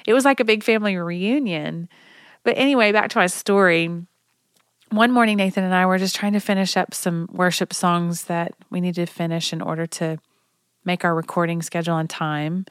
It 0.07 0.13
was 0.13 0.25
like 0.25 0.41
a 0.41 0.45
big 0.45 0.63
family 0.63 0.97
reunion. 0.97 1.89
But 2.45 2.57
anyway, 2.57 2.93
back 2.93 3.11
to 3.11 3.19
my 3.19 3.27
story. 3.27 4.07
One 4.95 5.11
morning, 5.11 5.39
Nathan 5.39 5.65
and 5.65 5.75
I 5.75 5.87
were 5.87 5.99
just 5.99 6.15
trying 6.15 6.35
to 6.35 6.39
finish 6.39 6.77
up 6.77 6.95
some 6.95 7.29
worship 7.33 7.75
songs 7.75 8.27
that 8.27 8.55
we 8.71 8.81
needed 8.81 9.09
to 9.09 9.13
finish 9.13 9.53
in 9.53 9.61
order 9.61 9.87
to 9.87 10.21
make 10.85 11.05
our 11.05 11.17
recording 11.17 11.63
schedule 11.63 11.95
on 11.95 12.07
time. 12.07 12.65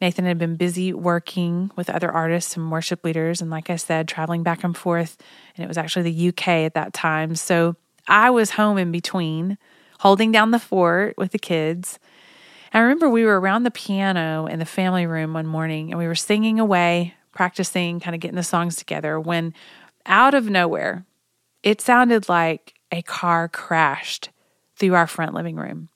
Nathan 0.00 0.26
had 0.26 0.38
been 0.38 0.54
busy 0.54 0.92
working 0.92 1.72
with 1.74 1.90
other 1.90 2.08
artists 2.08 2.56
and 2.56 2.70
worship 2.70 3.04
leaders, 3.04 3.40
and 3.40 3.50
like 3.50 3.68
I 3.68 3.74
said, 3.74 4.06
traveling 4.06 4.44
back 4.44 4.62
and 4.62 4.76
forth. 4.76 5.16
And 5.56 5.64
it 5.64 5.66
was 5.66 5.76
actually 5.76 6.12
the 6.12 6.28
UK 6.28 6.48
at 6.48 6.74
that 6.74 6.92
time. 6.92 7.34
So 7.34 7.74
I 8.06 8.30
was 8.30 8.50
home 8.50 8.78
in 8.78 8.92
between, 8.92 9.58
holding 9.98 10.30
down 10.30 10.52
the 10.52 10.60
fort 10.60 11.18
with 11.18 11.32
the 11.32 11.38
kids. 11.40 11.98
I 12.72 12.78
remember 12.78 13.10
we 13.10 13.24
were 13.24 13.40
around 13.40 13.64
the 13.64 13.72
piano 13.72 14.46
in 14.46 14.60
the 14.60 14.64
family 14.64 15.04
room 15.04 15.34
one 15.34 15.48
morning 15.48 15.90
and 15.90 15.98
we 15.98 16.06
were 16.06 16.14
singing 16.14 16.60
away, 16.60 17.14
practicing, 17.34 17.98
kind 17.98 18.14
of 18.14 18.20
getting 18.20 18.36
the 18.36 18.44
songs 18.44 18.76
together 18.76 19.18
when 19.18 19.52
out 20.06 20.34
of 20.34 20.48
nowhere, 20.48 21.04
it 21.62 21.80
sounded 21.80 22.28
like 22.28 22.74
a 22.92 23.02
car 23.02 23.48
crashed 23.48 24.30
through 24.76 24.94
our 24.94 25.06
front 25.06 25.34
living 25.34 25.56
room. 25.56 25.88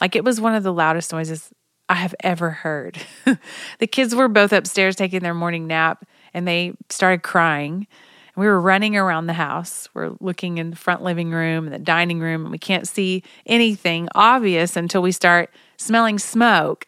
Like 0.00 0.16
it 0.16 0.24
was 0.24 0.40
one 0.40 0.54
of 0.54 0.62
the 0.62 0.72
loudest 0.72 1.12
noises 1.12 1.50
I 1.88 1.94
have 1.94 2.14
ever 2.20 2.50
heard. 2.50 2.98
the 3.78 3.86
kids 3.86 4.14
were 4.14 4.28
both 4.28 4.52
upstairs 4.52 4.96
taking 4.96 5.20
their 5.20 5.34
morning 5.34 5.66
nap 5.66 6.06
and 6.32 6.46
they 6.46 6.74
started 6.88 7.22
crying. 7.22 7.86
And 8.34 8.40
We 8.42 8.46
were 8.46 8.60
running 8.60 8.96
around 8.96 9.26
the 9.26 9.34
house. 9.34 9.88
We're 9.92 10.12
looking 10.20 10.58
in 10.58 10.70
the 10.70 10.76
front 10.76 11.02
living 11.02 11.32
room 11.32 11.64
and 11.66 11.74
the 11.74 11.80
dining 11.80 12.20
room, 12.20 12.42
and 12.42 12.52
we 12.52 12.58
can't 12.58 12.86
see 12.86 13.24
anything 13.44 14.08
obvious 14.14 14.76
until 14.76 15.02
we 15.02 15.10
start 15.10 15.50
smelling 15.76 16.20
smoke. 16.20 16.86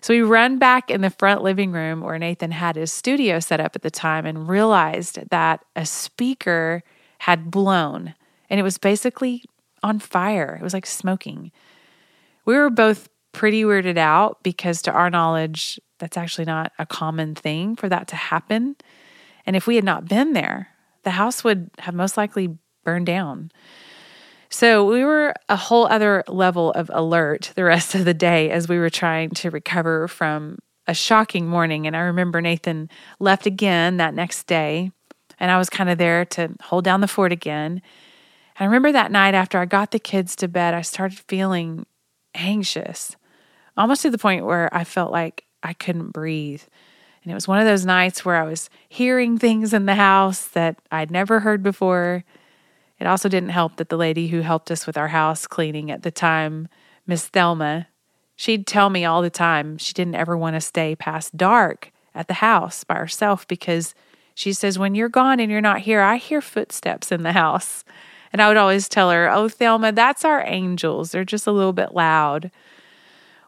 So 0.00 0.14
we 0.14 0.22
run 0.22 0.58
back 0.58 0.90
in 0.90 1.02
the 1.02 1.10
front 1.10 1.42
living 1.42 1.72
room 1.72 2.00
where 2.00 2.18
Nathan 2.18 2.52
had 2.52 2.76
his 2.76 2.90
studio 2.90 3.38
set 3.38 3.60
up 3.60 3.76
at 3.76 3.82
the 3.82 3.90
time 3.90 4.24
and 4.24 4.48
realized 4.48 5.28
that 5.28 5.62
a 5.76 5.84
speaker 5.84 6.82
had 7.20 7.50
blown 7.50 8.14
and 8.48 8.58
it 8.58 8.62
was 8.62 8.78
basically 8.78 9.44
on 9.82 9.98
fire. 9.98 10.56
It 10.60 10.62
was 10.62 10.74
like 10.74 10.86
smoking. 10.86 11.52
We 12.44 12.56
were 12.56 12.70
both 12.70 13.08
pretty 13.32 13.62
weirded 13.62 13.96
out 13.96 14.42
because, 14.42 14.82
to 14.82 14.92
our 14.92 15.08
knowledge, 15.08 15.78
that's 15.98 16.16
actually 16.16 16.46
not 16.46 16.72
a 16.78 16.86
common 16.86 17.34
thing 17.34 17.76
for 17.76 17.88
that 17.88 18.08
to 18.08 18.16
happen. 18.16 18.76
And 19.46 19.54
if 19.54 19.66
we 19.66 19.76
had 19.76 19.84
not 19.84 20.08
been 20.08 20.32
there, 20.32 20.68
the 21.04 21.10
house 21.10 21.44
would 21.44 21.70
have 21.78 21.94
most 21.94 22.16
likely 22.16 22.58
burned 22.84 23.06
down. 23.06 23.52
So 24.48 24.84
we 24.84 25.04
were 25.04 25.34
a 25.48 25.56
whole 25.56 25.86
other 25.86 26.24
level 26.26 26.72
of 26.72 26.90
alert 26.92 27.52
the 27.54 27.64
rest 27.64 27.94
of 27.94 28.04
the 28.04 28.14
day 28.14 28.50
as 28.50 28.68
we 28.68 28.78
were 28.78 28.90
trying 28.90 29.30
to 29.30 29.50
recover 29.50 30.08
from 30.08 30.58
a 30.86 30.94
shocking 30.94 31.46
morning. 31.46 31.86
And 31.86 31.96
I 31.96 32.00
remember 32.00 32.40
Nathan 32.40 32.90
left 33.20 33.46
again 33.46 33.98
that 33.98 34.14
next 34.14 34.46
day, 34.48 34.90
and 35.40 35.50
I 35.50 35.58
was 35.58 35.70
kind 35.70 35.90
of 35.90 35.98
there 35.98 36.24
to 36.26 36.50
hold 36.62 36.84
down 36.84 37.00
the 37.00 37.08
fort 37.08 37.32
again. 37.32 37.72
And 37.72 38.60
I 38.60 38.64
remember 38.66 38.92
that 38.92 39.10
night 39.10 39.34
after 39.34 39.58
I 39.58 39.64
got 39.64 39.90
the 39.90 39.98
kids 39.98 40.36
to 40.36 40.48
bed, 40.48 40.74
I 40.74 40.82
started 40.82 41.18
feeling 41.18 41.86
anxious, 42.34 43.16
almost 43.76 44.02
to 44.02 44.10
the 44.10 44.18
point 44.18 44.44
where 44.44 44.68
I 44.72 44.84
felt 44.84 45.10
like 45.10 45.44
I 45.62 45.72
couldn't 45.72 46.10
breathe. 46.10 46.62
And 47.22 47.32
it 47.32 47.34
was 47.34 47.48
one 47.48 47.58
of 47.58 47.66
those 47.66 47.86
nights 47.86 48.24
where 48.24 48.36
I 48.36 48.44
was 48.46 48.70
hearing 48.88 49.38
things 49.38 49.72
in 49.72 49.86
the 49.86 49.94
house 49.94 50.46
that 50.48 50.78
I'd 50.92 51.10
never 51.10 51.40
heard 51.40 51.62
before. 51.62 52.24
It 52.98 53.06
also 53.06 53.28
didn't 53.28 53.50
help 53.50 53.76
that 53.76 53.88
the 53.88 53.96
lady 53.96 54.28
who 54.28 54.42
helped 54.42 54.70
us 54.70 54.86
with 54.86 54.96
our 54.96 55.08
house 55.08 55.46
cleaning 55.46 55.90
at 55.90 56.02
the 56.02 56.10
time, 56.10 56.68
Miss 57.06 57.26
Thelma, 57.26 57.88
she'd 58.36 58.66
tell 58.66 58.90
me 58.90 59.04
all 59.04 59.22
the 59.22 59.30
time 59.30 59.78
she 59.78 59.92
didn't 59.92 60.14
ever 60.14 60.36
want 60.36 60.56
to 60.56 60.60
stay 60.60 60.94
past 60.94 61.36
dark 61.36 61.92
at 62.14 62.28
the 62.28 62.34
house 62.34 62.84
by 62.84 62.94
herself 62.94 63.46
because 63.48 63.94
she 64.40 64.54
says, 64.54 64.78
When 64.78 64.94
you're 64.94 65.10
gone 65.10 65.38
and 65.38 65.52
you're 65.52 65.60
not 65.60 65.80
here, 65.80 66.00
I 66.00 66.16
hear 66.16 66.40
footsteps 66.40 67.12
in 67.12 67.24
the 67.24 67.32
house. 67.32 67.84
And 68.32 68.40
I 68.40 68.48
would 68.48 68.56
always 68.56 68.88
tell 68.88 69.10
her, 69.10 69.30
Oh, 69.30 69.50
Thelma, 69.50 69.92
that's 69.92 70.24
our 70.24 70.42
angels. 70.46 71.12
They're 71.12 71.26
just 71.26 71.46
a 71.46 71.52
little 71.52 71.74
bit 71.74 71.94
loud. 71.94 72.50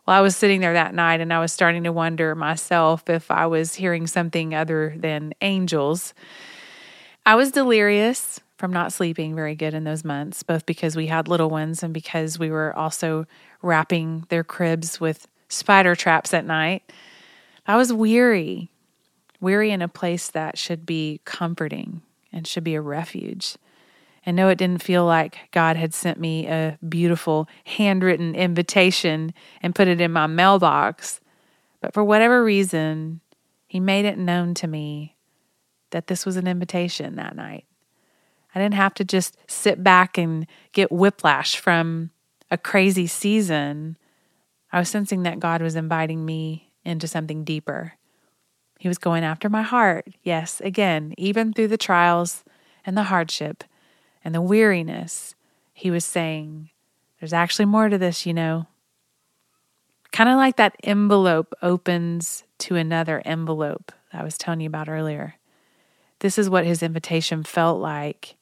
Well, 0.05 0.19
I 0.19 0.21
was 0.21 0.37
sitting 0.37 0.61
there 0.61 0.75
that 0.75 0.95
night 0.95 1.23
and 1.23 1.33
I 1.33 1.41
was 1.41 1.51
starting 1.51 1.85
to 1.85 1.93
wonder 1.93 2.35
myself 2.35 3.09
if 3.09 3.31
I 3.31 3.47
was 3.47 3.77
hearing 3.77 4.07
something 4.07 4.55
other 4.55 4.95
than 4.99 5.33
angels. 5.41 6.13
I 7.25 7.37
was 7.37 7.53
delirious 7.53 8.41
from 8.59 8.71
not 8.71 8.93
sleeping 8.93 9.35
very 9.35 9.55
good 9.55 9.73
in 9.73 9.85
those 9.85 10.05
months, 10.05 10.43
both 10.43 10.67
because 10.67 10.95
we 10.95 11.07
had 11.07 11.27
little 11.27 11.49
ones 11.49 11.83
and 11.83 11.95
because 11.95 12.39
we 12.39 12.51
were 12.51 12.77
also 12.77 13.27
wrapping 13.63 14.27
their 14.29 14.45
cribs 14.45 15.01
with 15.01 15.27
spider 15.49 15.97
traps 15.97 16.35
at 16.35 16.45
night. 16.45 16.93
I 17.67 17.79
was 17.79 17.95
weary, 17.95 18.72
weary 19.43 19.71
in 19.71 19.83
a 19.83 19.89
place 19.89 20.29
that 20.29 20.57
should 20.57 20.87
be 20.87 21.21
comforting 21.27 22.01
and 22.33 22.47
should 22.47 22.65
be 22.65 22.75
a 22.75 22.81
refuge. 22.81 23.57
And 24.25 24.37
no, 24.37 24.49
it 24.49 24.57
didn't 24.57 24.83
feel 24.83 25.05
like 25.05 25.51
God 25.51 25.77
had 25.77 25.93
sent 25.93 26.19
me 26.19 26.47
a 26.47 26.79
beautiful 26.89 27.49
handwritten 27.65 28.35
invitation 28.35 29.35
and 29.61 29.75
put 29.75 29.89
it 29.89 30.01
in 30.01 30.13
my 30.13 30.29
mailbox. 30.29 31.21
But 31.81 31.93
for 31.93 32.05
whatever 32.05 32.43
reason, 32.45 33.21
He 33.67 33.81
made 33.81 34.05
it 34.05 34.17
known 34.17 34.55
to 34.55 34.69
me 34.69 35.17
that 35.91 36.07
this 36.07 36.25
was 36.25 36.37
an 36.37 36.47
invitation 36.47 37.17
that 37.17 37.35
night. 37.35 37.65
I 38.55 38.61
didn't 38.61 38.75
have 38.75 38.95
to 38.95 39.05
just 39.05 39.37
sit 39.49 39.83
back 39.83 40.17
and 40.17 40.47
get 40.73 40.93
whiplash 40.93 41.57
from 41.57 42.11
a 42.51 42.59
crazy 42.59 43.07
season. 43.07 43.97
I 44.71 44.79
was 44.79 44.89
sensing 44.89 45.23
that 45.25 45.41
God 45.41 45.63
was 45.63 45.75
inviting 45.75 46.25
me 46.25 46.71
into 46.85 47.09
something 47.09 47.45
deeper. 47.45 47.95
He 48.83 48.89
was 48.89 48.99
going 48.99 49.23
after 49.23 49.49
my 49.49 49.63
heart. 49.63 50.09
Yes, 50.25 50.61
again, 50.61 51.15
even 51.17 51.53
through 51.53 51.69
the 51.69 51.79
trials 51.79 52.43
and 52.85 52.97
the 52.97 53.05
hardship 53.05 53.63
and 54.25 54.35
the 54.35 54.41
weariness, 54.43 55.37
He 55.73 55.89
was 55.89 56.05
saying, 56.05 56.71
There's 57.21 57.33
actually 57.33 57.67
more 57.67 57.89
to 57.89 57.97
this, 57.97 58.27
you 58.27 58.35
know. 58.35 58.67
Kind 60.11 60.29
of 60.29 60.35
like 60.35 60.57
that 60.57 60.75
envelope 60.83 61.55
opens 61.63 62.43
to 62.59 62.75
another 62.75 63.23
envelope 63.25 63.93
I 64.13 64.25
was 64.25 64.37
telling 64.37 64.61
you 64.61 64.67
about 64.67 64.89
earlier. 64.89 65.37
This 66.19 66.37
is 66.37 66.51
what 66.51 66.67
His 66.67 66.83
invitation 66.83 67.45
felt 67.45 67.81
like. 67.81 68.35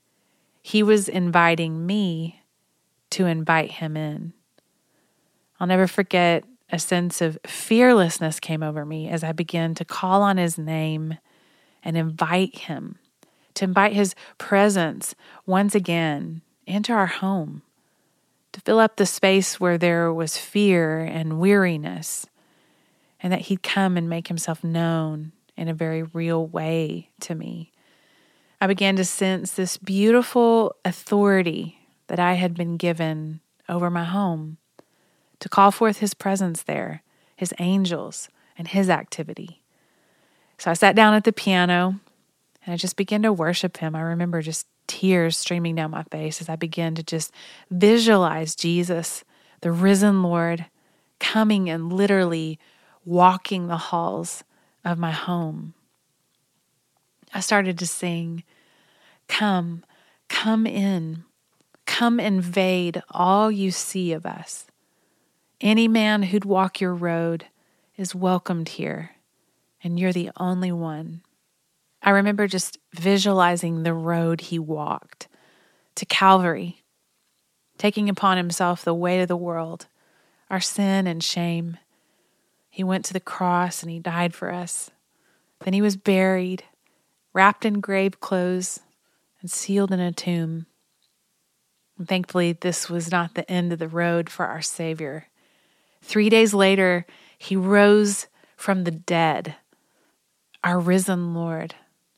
He 0.62 0.82
was 0.82 1.06
inviting 1.06 1.84
me 1.84 2.40
to 3.10 3.26
invite 3.26 3.72
Him 3.72 3.94
in. 3.94 4.32
I'll 5.60 5.66
never 5.66 5.86
forget 5.86 6.44
a 6.72 6.78
sense 6.78 7.20
of 7.20 7.38
fearlessness 7.46 8.40
came 8.40 8.62
over 8.62 8.84
me 8.84 9.08
as 9.08 9.24
I 9.24 9.32
began 9.32 9.74
to 9.74 9.84
call 9.84 10.22
on 10.22 10.36
his 10.36 10.56
name 10.56 11.18
and 11.82 11.96
invite 11.96 12.58
him, 12.58 12.98
to 13.54 13.64
invite 13.64 13.92
his 13.92 14.14
presence 14.38 15.14
once 15.46 15.74
again 15.74 16.42
into 16.66 16.92
our 16.92 17.06
home, 17.06 17.62
to 18.52 18.60
fill 18.60 18.78
up 18.78 18.96
the 18.96 19.06
space 19.06 19.58
where 19.58 19.78
there 19.78 20.12
was 20.12 20.36
fear 20.36 21.00
and 21.00 21.40
weariness, 21.40 22.26
and 23.22 23.32
that 23.32 23.42
he'd 23.42 23.62
come 23.62 23.96
and 23.96 24.08
make 24.08 24.28
himself 24.28 24.62
known 24.62 25.32
in 25.56 25.68
a 25.68 25.74
very 25.74 26.02
real 26.02 26.46
way 26.46 27.10
to 27.20 27.34
me. 27.34 27.72
I 28.60 28.66
began 28.66 28.96
to 28.96 29.04
sense 29.04 29.52
this 29.52 29.76
beautiful 29.76 30.74
authority 30.84 31.78
that 32.08 32.18
I 32.18 32.34
had 32.34 32.54
been 32.54 32.76
given 32.76 33.40
over 33.68 33.90
my 33.90 34.04
home 34.04 34.58
to 35.40 35.48
call 35.48 35.70
forth 35.70 35.98
his 35.98 36.14
presence 36.14 36.62
there, 36.62 37.02
his 37.34 37.52
angels, 37.58 38.28
and 38.56 38.68
his 38.68 38.88
activity. 38.88 39.62
So 40.58 40.70
I 40.70 40.74
sat 40.74 40.94
down 40.94 41.14
at 41.14 41.24
the 41.24 41.32
piano 41.32 42.00
and 42.64 42.74
I 42.74 42.76
just 42.76 42.96
began 42.96 43.22
to 43.22 43.32
worship 43.32 43.78
him. 43.78 43.96
I 43.96 44.02
remember 44.02 44.42
just 44.42 44.66
tears 44.86 45.36
streaming 45.36 45.74
down 45.74 45.90
my 45.90 46.02
face 46.04 46.40
as 46.40 46.48
I 46.48 46.56
began 46.56 46.94
to 46.96 47.02
just 47.02 47.32
visualize 47.70 48.54
Jesus, 48.54 49.24
the 49.62 49.72
risen 49.72 50.22
Lord, 50.22 50.66
coming 51.18 51.70
and 51.70 51.92
literally 51.92 52.58
walking 53.04 53.66
the 53.66 53.76
halls 53.76 54.44
of 54.84 54.98
my 54.98 55.10
home. 55.10 55.74
I 57.32 57.40
started 57.40 57.78
to 57.78 57.86
sing, 57.86 58.42
Come, 59.28 59.84
come 60.28 60.66
in, 60.66 61.24
come 61.86 62.18
invade 62.18 63.02
all 63.10 63.50
you 63.50 63.70
see 63.70 64.12
of 64.12 64.26
us. 64.26 64.66
Any 65.60 65.88
man 65.88 66.22
who'd 66.22 66.46
walk 66.46 66.80
your 66.80 66.94
road 66.94 67.46
is 67.94 68.14
welcomed 68.14 68.70
here, 68.70 69.10
and 69.84 70.00
you're 70.00 70.12
the 70.12 70.30
only 70.38 70.72
one. 70.72 71.20
I 72.02 72.10
remember 72.10 72.46
just 72.46 72.78
visualizing 72.94 73.82
the 73.82 73.92
road 73.92 74.40
he 74.40 74.58
walked 74.58 75.28
to 75.96 76.06
Calvary, 76.06 76.82
taking 77.76 78.08
upon 78.08 78.38
himself 78.38 78.82
the 78.82 78.94
weight 78.94 79.20
of 79.20 79.28
the 79.28 79.36
world, 79.36 79.86
our 80.48 80.60
sin 80.60 81.06
and 81.06 81.22
shame. 81.22 81.76
He 82.70 82.82
went 82.82 83.04
to 83.06 83.12
the 83.12 83.20
cross 83.20 83.82
and 83.82 83.92
he 83.92 83.98
died 83.98 84.32
for 84.32 84.50
us. 84.50 84.90
Then 85.62 85.74
he 85.74 85.82
was 85.82 85.98
buried, 85.98 86.64
wrapped 87.34 87.66
in 87.66 87.80
grave 87.80 88.18
clothes, 88.18 88.80
and 89.42 89.50
sealed 89.50 89.92
in 89.92 90.00
a 90.00 90.10
tomb. 90.10 90.64
And 91.98 92.08
thankfully, 92.08 92.52
this 92.52 92.88
was 92.88 93.10
not 93.10 93.34
the 93.34 93.50
end 93.50 93.74
of 93.74 93.78
the 93.78 93.88
road 93.88 94.30
for 94.30 94.46
our 94.46 94.62
Savior. 94.62 95.26
Three 96.02 96.28
days 96.28 96.54
later, 96.54 97.06
he 97.38 97.56
rose 97.56 98.26
from 98.56 98.84
the 98.84 98.90
dead, 98.90 99.56
our 100.62 100.78
risen 100.78 101.34
Lord, 101.34 101.74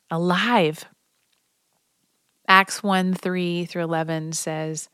alive. 0.09 0.85
Acts 2.47 2.83
1 2.83 3.13
3 3.13 3.65
through 3.65 3.83
11 3.83 4.33
says, 4.33 4.89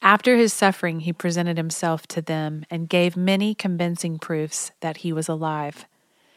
After 0.00 0.36
his 0.36 0.52
suffering, 0.52 1.00
he 1.00 1.12
presented 1.12 1.56
himself 1.56 2.06
to 2.08 2.22
them 2.22 2.64
and 2.70 2.88
gave 2.88 3.16
many 3.16 3.54
convincing 3.54 4.18
proofs 4.18 4.70
that 4.80 4.98
he 4.98 5.12
was 5.12 5.28
alive. 5.28 5.86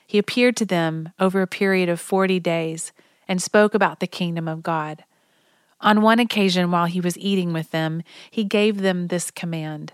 He 0.07 0.17
appeared 0.17 0.57
to 0.57 0.65
them 0.65 1.09
over 1.19 1.41
a 1.41 1.47
period 1.47 1.89
of 1.89 2.01
40 2.01 2.39
days 2.39 2.91
and 3.27 3.41
spoke 3.41 3.73
about 3.73 3.99
the 3.99 4.07
kingdom 4.07 4.47
of 4.47 4.63
God. 4.63 5.03
On 5.79 6.01
one 6.01 6.19
occasion, 6.19 6.71
while 6.71 6.85
he 6.85 6.99
was 6.99 7.17
eating 7.17 7.53
with 7.53 7.71
them, 7.71 8.03
he 8.29 8.43
gave 8.43 8.81
them 8.81 9.07
this 9.07 9.31
command 9.31 9.93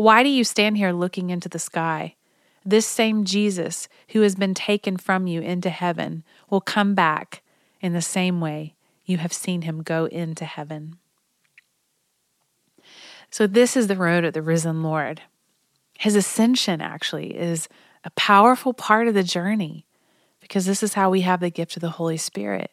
why 0.00 0.22
do 0.22 0.30
you 0.30 0.44
stand 0.44 0.78
here 0.78 0.92
looking 0.92 1.28
into 1.28 1.50
the 1.50 1.58
sky? 1.58 2.14
This 2.64 2.86
same 2.86 3.26
Jesus 3.26 3.86
who 4.12 4.22
has 4.22 4.34
been 4.34 4.54
taken 4.54 4.96
from 4.96 5.26
you 5.26 5.42
into 5.42 5.68
heaven 5.68 6.24
will 6.48 6.62
come 6.62 6.94
back 6.94 7.42
in 7.82 7.92
the 7.92 8.00
same 8.00 8.40
way 8.40 8.74
you 9.04 9.18
have 9.18 9.34
seen 9.34 9.60
him 9.60 9.82
go 9.82 10.06
into 10.06 10.46
heaven. 10.46 10.96
So, 13.30 13.46
this 13.46 13.76
is 13.76 13.88
the 13.88 13.96
road 13.96 14.24
of 14.24 14.32
the 14.32 14.40
risen 14.40 14.82
Lord. 14.82 15.20
His 15.98 16.16
ascension 16.16 16.80
actually 16.80 17.36
is 17.36 17.68
a 18.02 18.10
powerful 18.12 18.72
part 18.72 19.06
of 19.06 19.12
the 19.12 19.22
journey 19.22 19.84
because 20.40 20.64
this 20.64 20.82
is 20.82 20.94
how 20.94 21.10
we 21.10 21.20
have 21.20 21.40
the 21.40 21.50
gift 21.50 21.76
of 21.76 21.82
the 21.82 21.90
Holy 21.90 22.16
Spirit. 22.16 22.70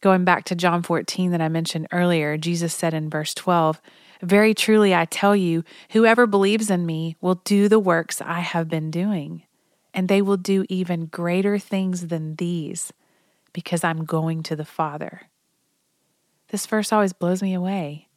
Going 0.00 0.24
back 0.24 0.44
to 0.44 0.54
John 0.54 0.84
14 0.84 1.32
that 1.32 1.40
I 1.40 1.48
mentioned 1.48 1.88
earlier, 1.90 2.36
Jesus 2.36 2.72
said 2.72 2.94
in 2.94 3.10
verse 3.10 3.34
12, 3.34 3.80
very 4.26 4.54
truly, 4.54 4.94
I 4.94 5.04
tell 5.04 5.34
you, 5.34 5.64
whoever 5.90 6.26
believes 6.26 6.70
in 6.70 6.86
me 6.86 7.16
will 7.20 7.36
do 7.44 7.68
the 7.68 7.78
works 7.78 8.20
I 8.20 8.40
have 8.40 8.68
been 8.68 8.90
doing, 8.90 9.42
and 9.94 10.08
they 10.08 10.22
will 10.22 10.36
do 10.36 10.64
even 10.68 11.06
greater 11.06 11.58
things 11.58 12.08
than 12.08 12.36
these, 12.36 12.92
because 13.52 13.84
I'm 13.84 14.04
going 14.04 14.42
to 14.44 14.56
the 14.56 14.64
Father. 14.64 15.22
This 16.48 16.66
verse 16.66 16.92
always 16.92 17.12
blows 17.12 17.42
me 17.42 17.54
away. 17.54 18.08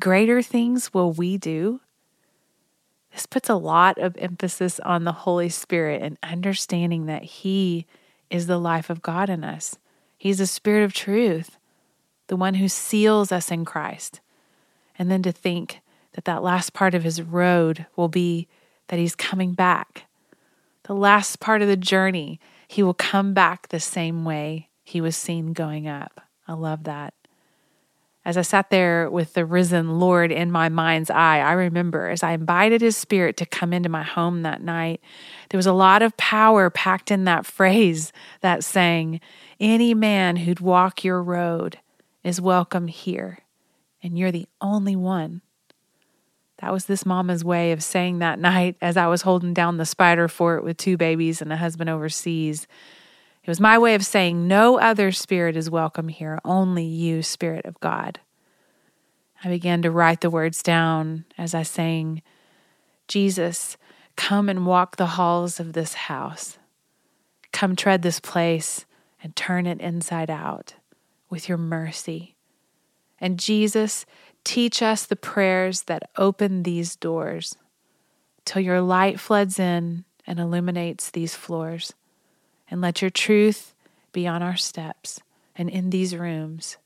Greater 0.00 0.42
things 0.42 0.92
will 0.92 1.12
we 1.12 1.36
do? 1.38 1.80
This 3.12 3.26
puts 3.26 3.48
a 3.48 3.54
lot 3.54 3.98
of 3.98 4.16
emphasis 4.18 4.78
on 4.80 5.04
the 5.04 5.12
Holy 5.12 5.48
Spirit 5.48 6.02
and 6.02 6.18
understanding 6.22 7.06
that 7.06 7.24
He 7.24 7.86
is 8.30 8.46
the 8.46 8.58
life 8.58 8.90
of 8.90 9.02
God 9.02 9.30
in 9.30 9.42
us. 9.44 9.78
He's 10.16 10.38
the 10.38 10.46
Spirit 10.46 10.84
of 10.84 10.92
truth, 10.92 11.58
the 12.26 12.36
one 12.36 12.54
who 12.54 12.68
seals 12.68 13.32
us 13.32 13.50
in 13.50 13.64
Christ. 13.64 14.20
And 14.98 15.10
then 15.10 15.22
to 15.22 15.32
think 15.32 15.80
that 16.12 16.24
that 16.24 16.42
last 16.42 16.72
part 16.72 16.94
of 16.94 17.04
His 17.04 17.22
road 17.22 17.86
will 17.96 18.08
be 18.08 18.48
that 18.88 18.98
He's 18.98 19.14
coming 19.14 19.52
back. 19.52 20.04
The 20.84 20.94
last 20.94 21.40
part 21.40 21.62
of 21.62 21.68
the 21.68 21.76
journey, 21.76 22.40
He 22.66 22.82
will 22.82 22.94
come 22.94 23.34
back 23.34 23.68
the 23.68 23.80
same 23.80 24.24
way 24.24 24.68
He 24.84 25.00
was 25.00 25.16
seen 25.16 25.52
going 25.52 25.86
up. 25.86 26.20
I 26.46 26.54
love 26.54 26.84
that. 26.84 27.14
As 28.28 28.36
I 28.36 28.42
sat 28.42 28.68
there 28.68 29.10
with 29.10 29.32
the 29.32 29.46
risen 29.46 29.98
Lord 29.98 30.30
in 30.30 30.52
my 30.52 30.68
mind's 30.68 31.08
eye, 31.08 31.38
I 31.38 31.52
remember 31.52 32.08
as 32.08 32.22
I 32.22 32.32
invited 32.32 32.82
his 32.82 32.94
spirit 32.94 33.38
to 33.38 33.46
come 33.46 33.72
into 33.72 33.88
my 33.88 34.02
home 34.02 34.42
that 34.42 34.60
night, 34.60 35.00
there 35.48 35.56
was 35.56 35.66
a 35.66 35.72
lot 35.72 36.02
of 36.02 36.14
power 36.18 36.68
packed 36.68 37.10
in 37.10 37.24
that 37.24 37.46
phrase, 37.56 38.12
that 38.42 38.64
saying, 38.64 39.20
Any 39.58 39.94
man 39.94 40.36
who'd 40.36 40.60
walk 40.60 41.04
your 41.04 41.22
road 41.22 41.78
is 42.22 42.38
welcome 42.38 42.88
here, 42.88 43.38
and 44.08 44.18
you're 44.18 44.32
the 44.32 44.48
only 44.60 44.96
one. 44.96 45.42
That 46.58 46.72
was 46.72 46.86
this 46.86 47.06
mama's 47.06 47.44
way 47.44 47.70
of 47.72 47.84
saying 47.84 48.18
that 48.18 48.38
night 48.38 48.76
as 48.80 48.96
I 48.96 49.06
was 49.06 49.22
holding 49.22 49.54
down 49.54 49.76
the 49.76 49.86
spider 49.86 50.26
fort 50.26 50.64
with 50.64 50.76
two 50.76 50.96
babies 50.96 51.40
and 51.40 51.52
a 51.52 51.56
husband 51.56 51.88
overseas. 51.88 52.66
It 53.44 53.48
was 53.48 53.60
my 53.60 53.78
way 53.78 53.94
of 53.94 54.04
saying, 54.04 54.48
No 54.48 54.78
other 54.78 55.12
spirit 55.12 55.56
is 55.56 55.70
welcome 55.70 56.08
here, 56.08 56.40
only 56.44 56.84
you, 56.84 57.22
Spirit 57.22 57.64
of 57.64 57.78
God. 57.80 58.18
I 59.44 59.48
began 59.48 59.82
to 59.82 59.90
write 59.90 60.20
the 60.20 60.30
words 60.30 60.62
down 60.62 61.26
as 61.36 61.54
I 61.54 61.62
sang, 61.62 62.22
Jesus, 63.06 63.76
come 64.16 64.48
and 64.48 64.66
walk 64.66 64.96
the 64.96 65.06
halls 65.06 65.60
of 65.60 65.74
this 65.74 65.94
house. 65.94 66.58
Come 67.52 67.76
tread 67.76 68.02
this 68.02 68.20
place 68.20 68.84
and 69.22 69.36
turn 69.36 69.66
it 69.66 69.80
inside 69.80 70.30
out 70.30 70.74
with 71.30 71.48
your 71.48 71.58
mercy. 71.58 72.37
And 73.20 73.38
Jesus, 73.38 74.06
teach 74.44 74.82
us 74.82 75.04
the 75.06 75.16
prayers 75.16 75.82
that 75.82 76.10
open 76.16 76.62
these 76.62 76.96
doors 76.96 77.56
till 78.44 78.62
your 78.62 78.80
light 78.80 79.20
floods 79.20 79.58
in 79.58 80.04
and 80.26 80.38
illuminates 80.38 81.10
these 81.10 81.34
floors. 81.34 81.92
And 82.70 82.80
let 82.80 83.02
your 83.02 83.10
truth 83.10 83.74
be 84.12 84.26
on 84.26 84.42
our 84.42 84.56
steps 84.56 85.20
and 85.56 85.68
in 85.68 85.90
these 85.90 86.14
rooms. 86.14 86.76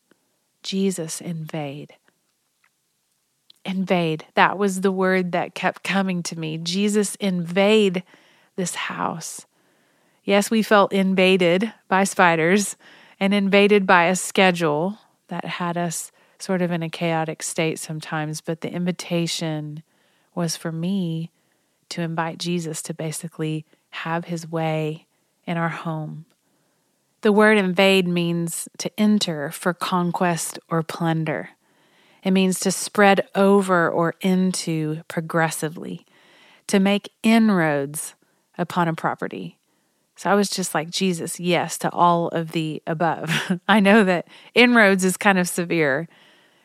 Jesus, 0.62 1.20
invade. 1.20 1.94
Invade. 3.64 4.26
That 4.34 4.58
was 4.58 4.80
the 4.80 4.92
word 4.92 5.32
that 5.32 5.54
kept 5.54 5.84
coming 5.84 6.22
to 6.24 6.38
me. 6.38 6.58
Jesus, 6.58 7.14
invade 7.16 8.02
this 8.56 8.74
house. 8.74 9.46
Yes, 10.24 10.50
we 10.50 10.62
felt 10.62 10.92
invaded 10.92 11.72
by 11.88 12.04
spiders 12.04 12.76
and 13.18 13.34
invaded 13.34 13.86
by 13.86 14.06
a 14.06 14.16
schedule 14.16 14.98
that 15.28 15.44
had 15.44 15.76
us 15.76 16.12
sort 16.42 16.60
of 16.60 16.72
in 16.72 16.82
a 16.82 16.90
chaotic 16.90 17.40
state 17.40 17.78
sometimes, 17.78 18.40
but 18.40 18.62
the 18.62 18.72
invitation 18.72 19.82
was 20.34 20.56
for 20.56 20.72
me 20.72 21.30
to 21.88 22.02
invite 22.02 22.38
Jesus 22.38 22.82
to 22.82 22.92
basically 22.92 23.64
have 23.90 24.24
his 24.24 24.50
way 24.50 25.06
in 25.46 25.56
our 25.56 25.68
home. 25.68 26.24
The 27.20 27.30
word 27.30 27.58
invade 27.58 28.08
means 28.08 28.68
to 28.78 28.90
enter 28.98 29.52
for 29.52 29.72
conquest 29.72 30.58
or 30.68 30.82
plunder. 30.82 31.50
It 32.24 32.32
means 32.32 32.58
to 32.60 32.72
spread 32.72 33.28
over 33.36 33.88
or 33.88 34.14
into 34.20 35.02
progressively, 35.06 36.04
to 36.66 36.80
make 36.80 37.12
inroads 37.22 38.14
upon 38.58 38.88
a 38.88 38.94
property. 38.94 39.58
So 40.16 40.28
I 40.28 40.34
was 40.34 40.50
just 40.50 40.74
like, 40.74 40.90
Jesus, 40.90 41.38
yes 41.38 41.78
to 41.78 41.90
all 41.90 42.28
of 42.28 42.50
the 42.50 42.82
above. 42.86 43.30
I 43.68 43.78
know 43.78 44.02
that 44.02 44.26
inroads 44.54 45.04
is 45.04 45.16
kind 45.16 45.38
of 45.38 45.48
severe, 45.48 46.08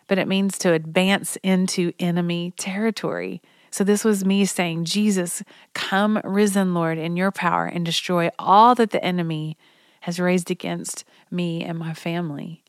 but 0.08 0.18
it 0.18 0.28
means 0.28 0.58
to 0.60 0.74
advance 0.74 1.38
into 1.44 1.94
enemy 2.00 2.54
territory. 2.58 3.42
So 3.72 3.84
this 3.84 4.04
was 4.04 4.26
me 4.26 4.46
saying, 4.46 4.86
Jesus, 4.86 5.44
come, 5.74 6.20
risen 6.24 6.74
Lord, 6.74 6.98
in 6.98 7.18
your 7.18 7.32
power 7.32 7.66
and 7.66 7.86
destroy 7.86 8.30
all 8.40 8.74
that 8.76 8.92
the 8.92 9.04
enemy 9.04 9.58
has 10.02 10.20
raised 10.20 10.50
against 10.50 11.04
me 11.30 11.64
and 11.64 11.78
my 11.78 11.94
family. 11.94 12.64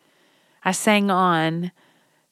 I 0.65 0.73
sang 0.73 1.11
on, 1.11 1.71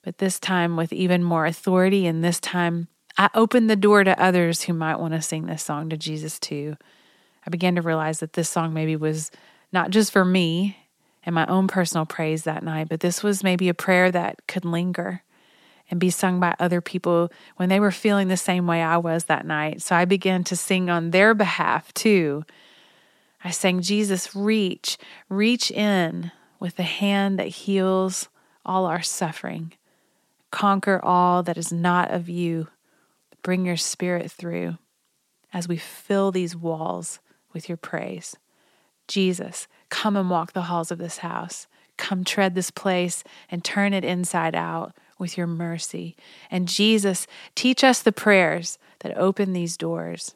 but 0.02 0.18
this 0.18 0.40
time 0.40 0.76
with 0.76 0.92
even 0.92 1.22
more 1.22 1.46
authority, 1.46 2.06
and 2.06 2.22
this 2.22 2.40
time 2.40 2.88
I 3.16 3.30
opened 3.34 3.70
the 3.70 3.76
door 3.76 4.04
to 4.04 4.20
others 4.20 4.62
who 4.62 4.72
might 4.72 4.98
want 4.98 5.14
to 5.14 5.22
sing 5.22 5.46
this 5.46 5.62
song 5.62 5.88
to 5.90 5.96
Jesus 5.96 6.38
too. 6.38 6.76
I 7.46 7.50
began 7.50 7.76
to 7.76 7.82
realize 7.82 8.20
that 8.20 8.34
this 8.34 8.48
song 8.48 8.74
maybe 8.74 8.96
was 8.96 9.30
not 9.72 9.90
just 9.90 10.12
for 10.12 10.24
me 10.24 10.76
and 11.26 11.34
my 11.34 11.44
own 11.46 11.66
personal 11.66 12.06
praise 12.06 12.44
that 12.44 12.62
night, 12.62 12.88
but 12.88 13.00
this 13.00 13.22
was 13.22 13.42
maybe 13.42 13.68
a 13.68 13.74
prayer 13.74 14.12
that 14.12 14.46
could 14.46 14.64
linger 14.64 15.22
and 15.90 16.00
be 16.00 16.10
sung 16.10 16.40
by 16.40 16.54
other 16.58 16.80
people 16.80 17.30
when 17.56 17.68
they 17.68 17.80
were 17.80 17.90
feeling 17.90 18.28
the 18.28 18.36
same 18.36 18.66
way 18.66 18.80
I 18.80 18.96
was 18.96 19.24
that 19.24 19.44
night. 19.44 19.82
So 19.82 19.94
I 19.94 20.04
began 20.04 20.44
to 20.44 20.56
sing 20.56 20.88
on 20.88 21.10
their 21.10 21.34
behalf 21.34 21.92
too. 21.94 22.44
I 23.44 23.50
sang, 23.50 23.80
Jesus, 23.82 24.34
reach, 24.34 24.96
reach 25.28 25.70
in 25.70 26.30
with 26.58 26.76
the 26.76 26.82
hand 26.84 27.38
that 27.38 27.48
heals 27.48 28.28
all 28.64 28.86
our 28.86 29.02
suffering. 29.02 29.72
Conquer 30.50 31.04
all 31.04 31.42
that 31.42 31.58
is 31.58 31.72
not 31.72 32.10
of 32.10 32.28
you. 32.28 32.68
Bring 33.42 33.66
your 33.66 33.76
spirit 33.76 34.30
through 34.30 34.78
as 35.52 35.68
we 35.68 35.76
fill 35.76 36.32
these 36.32 36.56
walls 36.56 37.20
with 37.52 37.68
your 37.68 37.78
praise. 37.78 38.36
Jesus, 39.06 39.68
come 39.88 40.16
and 40.16 40.30
walk 40.30 40.52
the 40.52 40.62
halls 40.62 40.90
of 40.90 40.98
this 40.98 41.18
house. 41.18 41.66
Come 41.96 42.24
tread 42.24 42.54
this 42.54 42.70
place 42.70 43.24
and 43.50 43.64
turn 43.64 43.92
it 43.92 44.04
inside 44.04 44.54
out 44.54 44.94
with 45.18 45.36
your 45.36 45.46
mercy. 45.46 46.16
And 46.50 46.68
Jesus, 46.68 47.26
teach 47.54 47.82
us 47.82 48.02
the 48.02 48.12
prayers 48.12 48.78
that 49.00 49.16
open 49.16 49.52
these 49.52 49.76
doors 49.76 50.34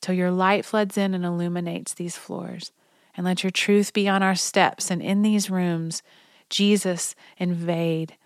till 0.00 0.14
your 0.14 0.30
light 0.30 0.64
floods 0.64 0.98
in 0.98 1.14
and 1.14 1.24
illuminates 1.24 1.94
these 1.94 2.16
floors. 2.16 2.72
And 3.16 3.24
let 3.24 3.42
your 3.42 3.50
truth 3.50 3.92
be 3.92 4.08
on 4.08 4.22
our 4.22 4.34
steps 4.34 4.90
and 4.90 5.00
in 5.00 5.22
these 5.22 5.48
rooms. 5.48 6.02
Jesus, 6.50 7.14
invade. 7.38 8.16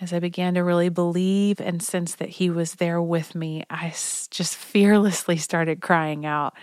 As 0.00 0.12
I 0.12 0.18
began 0.18 0.54
to 0.54 0.64
really 0.64 0.88
believe 0.88 1.60
and 1.60 1.80
sense 1.80 2.16
that 2.16 2.30
He 2.30 2.50
was 2.50 2.74
there 2.74 3.00
with 3.00 3.36
me, 3.36 3.62
I 3.70 3.90
just 3.90 4.56
fearlessly 4.56 5.36
started 5.36 5.80
crying 5.80 6.26
out. 6.26 6.54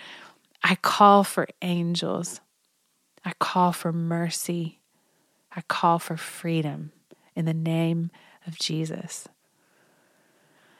I 0.62 0.76
call 0.76 1.24
for 1.24 1.48
angels. 1.62 2.42
I 3.24 3.34
call 3.40 3.72
for 3.72 3.92
mercy. 3.92 4.80
I 5.56 5.62
call 5.62 6.00
for 6.00 6.18
freedom 6.18 6.92
in 7.36 7.46
the 7.46 7.54
name 7.54 8.12
of 8.48 8.58
Jesus. 8.58 9.28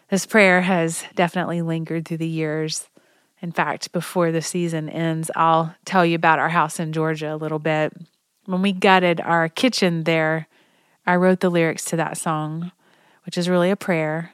This 0.10 0.26
prayer 0.26 0.62
has 0.62 1.04
definitely 1.16 1.62
lingered 1.62 2.08
through 2.08 2.18
the 2.18 2.28
years. 2.28 2.88
In 3.42 3.52
fact, 3.52 3.92
before 3.92 4.32
the 4.32 4.42
season 4.42 4.90
ends, 4.90 5.30
I'll 5.36 5.76
tell 5.86 6.06
you 6.06 6.16
about 6.16 6.40
our 6.40 6.50
house 6.50 6.80
in 6.80 6.94
Georgia 6.94 7.34
a 7.34 7.38
little 7.38 7.60
bit. 7.60 7.94
When 8.46 8.62
we 8.62 8.74
gutted 8.74 9.22
our 9.22 9.48
kitchen 9.48 10.04
there, 10.04 10.48
I 11.06 11.16
wrote 11.16 11.40
the 11.40 11.50
lyrics 11.50 11.86
to 11.86 11.96
that 11.98 12.18
song, 12.18 12.72
which 13.26 13.38
is 13.38 13.50
really 13.50 13.70
a 13.70 13.76
prayer, 13.76 14.32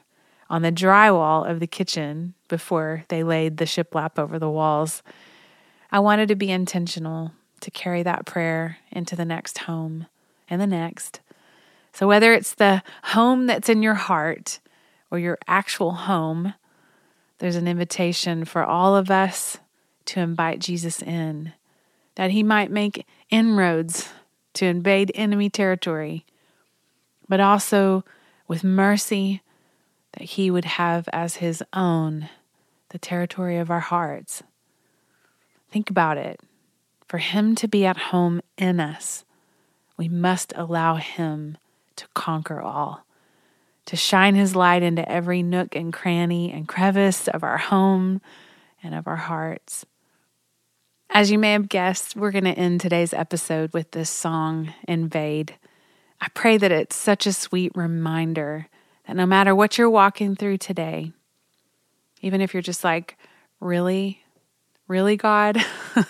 on 0.48 0.62
the 0.62 0.72
drywall 0.72 1.48
of 1.48 1.60
the 1.60 1.66
kitchen 1.66 2.34
before 2.48 3.04
they 3.08 3.22
laid 3.22 3.58
the 3.58 3.64
shiplap 3.64 4.18
over 4.18 4.38
the 4.38 4.50
walls. 4.50 5.02
I 5.92 5.98
wanted 5.98 6.28
to 6.28 6.36
be 6.36 6.50
intentional 6.50 7.32
to 7.60 7.70
carry 7.70 8.02
that 8.02 8.26
prayer 8.26 8.78
into 8.90 9.16
the 9.16 9.24
next 9.24 9.58
home 9.58 10.06
and 10.48 10.60
the 10.60 10.66
next 10.66 11.20
so, 11.96 12.06
whether 12.06 12.34
it's 12.34 12.52
the 12.52 12.82
home 13.04 13.46
that's 13.46 13.70
in 13.70 13.82
your 13.82 13.94
heart 13.94 14.60
or 15.10 15.18
your 15.18 15.38
actual 15.48 15.92
home, 15.92 16.52
there's 17.38 17.56
an 17.56 17.66
invitation 17.66 18.44
for 18.44 18.62
all 18.62 18.94
of 18.94 19.10
us 19.10 19.56
to 20.04 20.20
invite 20.20 20.58
Jesus 20.58 21.00
in, 21.00 21.54
that 22.16 22.32
he 22.32 22.42
might 22.42 22.70
make 22.70 23.06
inroads 23.30 24.10
to 24.52 24.66
invade 24.66 25.10
enemy 25.14 25.48
territory, 25.48 26.26
but 27.30 27.40
also 27.40 28.04
with 28.46 28.62
mercy 28.62 29.40
that 30.12 30.24
he 30.24 30.50
would 30.50 30.66
have 30.66 31.08
as 31.14 31.36
his 31.36 31.64
own 31.72 32.28
the 32.90 32.98
territory 32.98 33.56
of 33.56 33.70
our 33.70 33.80
hearts. 33.80 34.42
Think 35.70 35.88
about 35.88 36.18
it 36.18 36.40
for 37.06 37.18
Him 37.18 37.54
to 37.56 37.68
be 37.68 37.86
at 37.86 37.96
home 37.96 38.40
in 38.56 38.80
us, 38.80 39.24
we 39.96 40.08
must 40.08 40.52
allow 40.56 40.96
Him 40.96 41.58
to 41.96 42.06
conquer 42.14 42.60
all, 42.60 43.04
to 43.86 43.96
shine 43.96 44.34
His 44.34 44.56
light 44.56 44.82
into 44.82 45.08
every 45.10 45.42
nook 45.42 45.74
and 45.74 45.92
cranny 45.92 46.52
and 46.52 46.68
crevice 46.68 47.28
of 47.28 47.42
our 47.42 47.58
home 47.58 48.20
and 48.82 48.94
of 48.94 49.06
our 49.06 49.16
hearts. 49.16 49.86
As 51.10 51.30
you 51.30 51.38
may 51.38 51.52
have 51.52 51.68
guessed, 51.68 52.16
we're 52.16 52.32
going 52.32 52.44
to 52.44 52.50
end 52.50 52.80
today's 52.80 53.14
episode 53.14 53.72
with 53.72 53.92
this 53.92 54.10
song, 54.10 54.74
Invade. 54.86 55.54
I 56.20 56.28
pray 56.28 56.56
that 56.58 56.72
it's 56.72 56.96
such 56.96 57.26
a 57.26 57.32
sweet 57.32 57.72
reminder 57.74 58.68
that 59.06 59.16
no 59.16 59.24
matter 59.24 59.54
what 59.54 59.78
you're 59.78 59.88
walking 59.88 60.34
through 60.34 60.58
today, 60.58 61.12
even 62.22 62.40
if 62.40 62.52
you're 62.52 62.62
just 62.62 62.84
like, 62.84 63.16
really, 63.60 64.22
really, 64.88 65.16
God, 65.16 65.64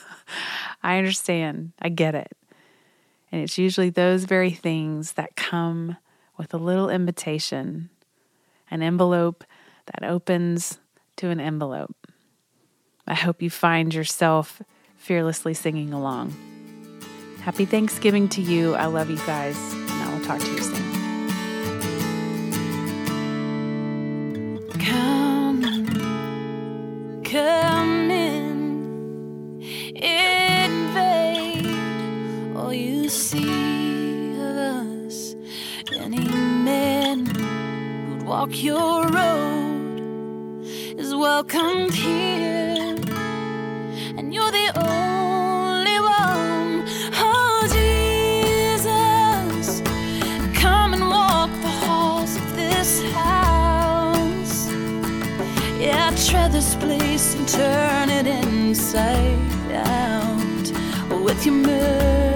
I 0.87 0.99
understand. 0.99 1.73
I 1.83 1.89
get 1.89 2.15
it. 2.15 2.31
And 3.33 3.43
it's 3.43 3.59
usually 3.59 3.91
those 3.91 4.23
very 4.23 4.53
things 4.53 5.15
that 5.15 5.35
come 5.35 5.97
with 6.39 6.55
a 6.55 6.59
little 6.59 6.89
invitation, 6.89 7.91
an 8.71 8.83
envelope 8.83 9.43
that 9.87 10.09
opens 10.09 10.79
to 11.17 11.31
an 11.31 11.41
envelope. 11.41 12.07
I 13.05 13.15
hope 13.15 13.43
you 13.43 13.51
find 13.51 13.93
yourself 13.93 14.63
fearlessly 14.97 15.55
singing 15.55 15.93
along. 15.93 16.37
Happy 17.41 17.65
Thanksgiving 17.65 18.29
to 18.29 18.41
you. 18.41 18.77
I 18.77 18.87
love 18.87 19.11
you 19.11 19.19
guys, 19.27 19.57
and 19.73 19.91
I 19.91 20.15
will 20.15 20.25
talk 20.25 20.39
to 20.39 20.53
you 20.53 20.63
soon. 20.63 20.85
Come, 24.79 25.63
come. 27.25 27.66
you 32.77 33.09
see 33.09 34.33
of 34.35 34.57
us? 34.57 35.35
Any 35.93 36.29
man 36.29 37.27
who'd 37.27 38.23
walk 38.23 38.63
your 38.63 39.07
road 39.09 40.63
is 40.99 41.15
welcomed 41.15 41.95
here, 41.95 42.95
and 44.17 44.35
you're 44.35 44.51
the 44.51 44.73
only 44.77 45.99
one. 46.01 46.85
Oh, 47.15 47.67
Jesus, 47.77 49.81
come 50.61 50.93
and 50.93 51.09
walk 51.09 51.51
the 51.63 51.69
halls 51.83 52.37
of 52.37 52.57
this 52.57 53.03
house. 53.13 54.69
Yeah, 55.81 56.11
tread 56.27 56.53
this 56.53 56.75
place 56.77 57.35
and 57.35 57.49
turn 57.49 58.11
it 58.11 58.27
inside 58.27 59.73
out 59.73 60.73
with 61.25 61.47
your 61.47 61.55
mercy. 61.55 62.36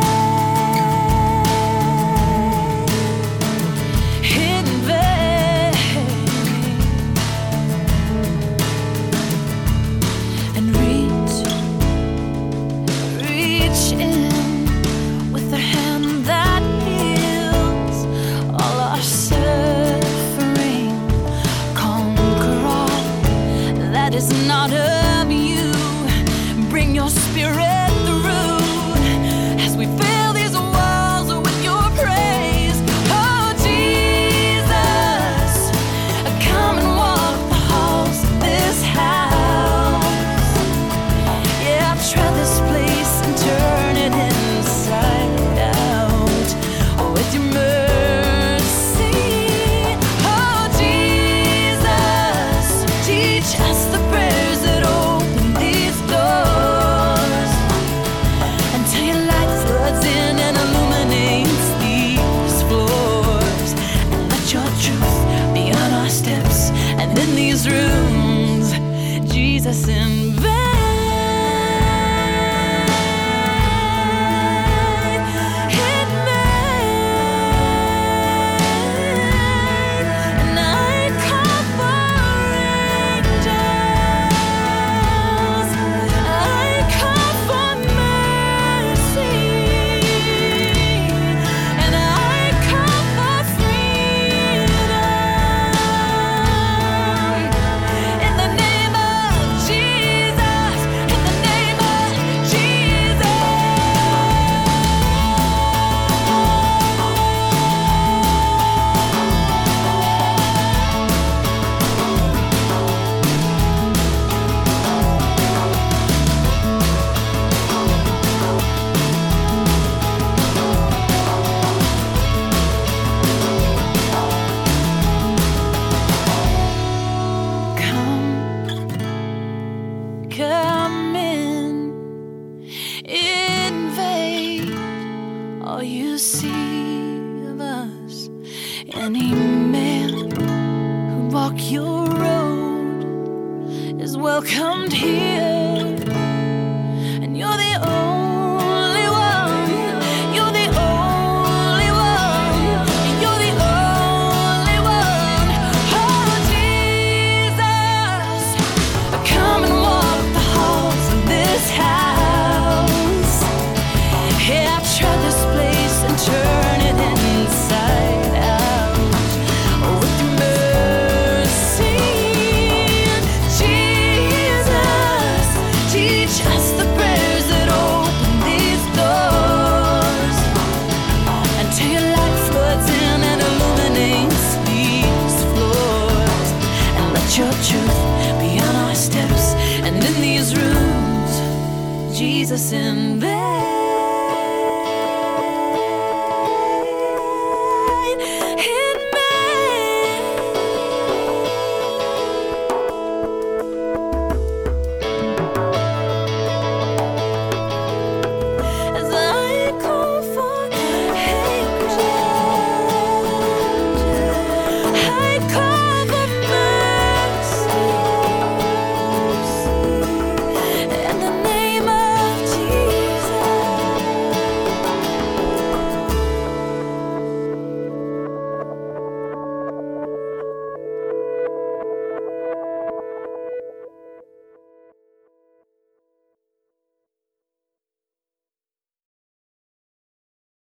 us 69.71 69.87
in 69.87 70.20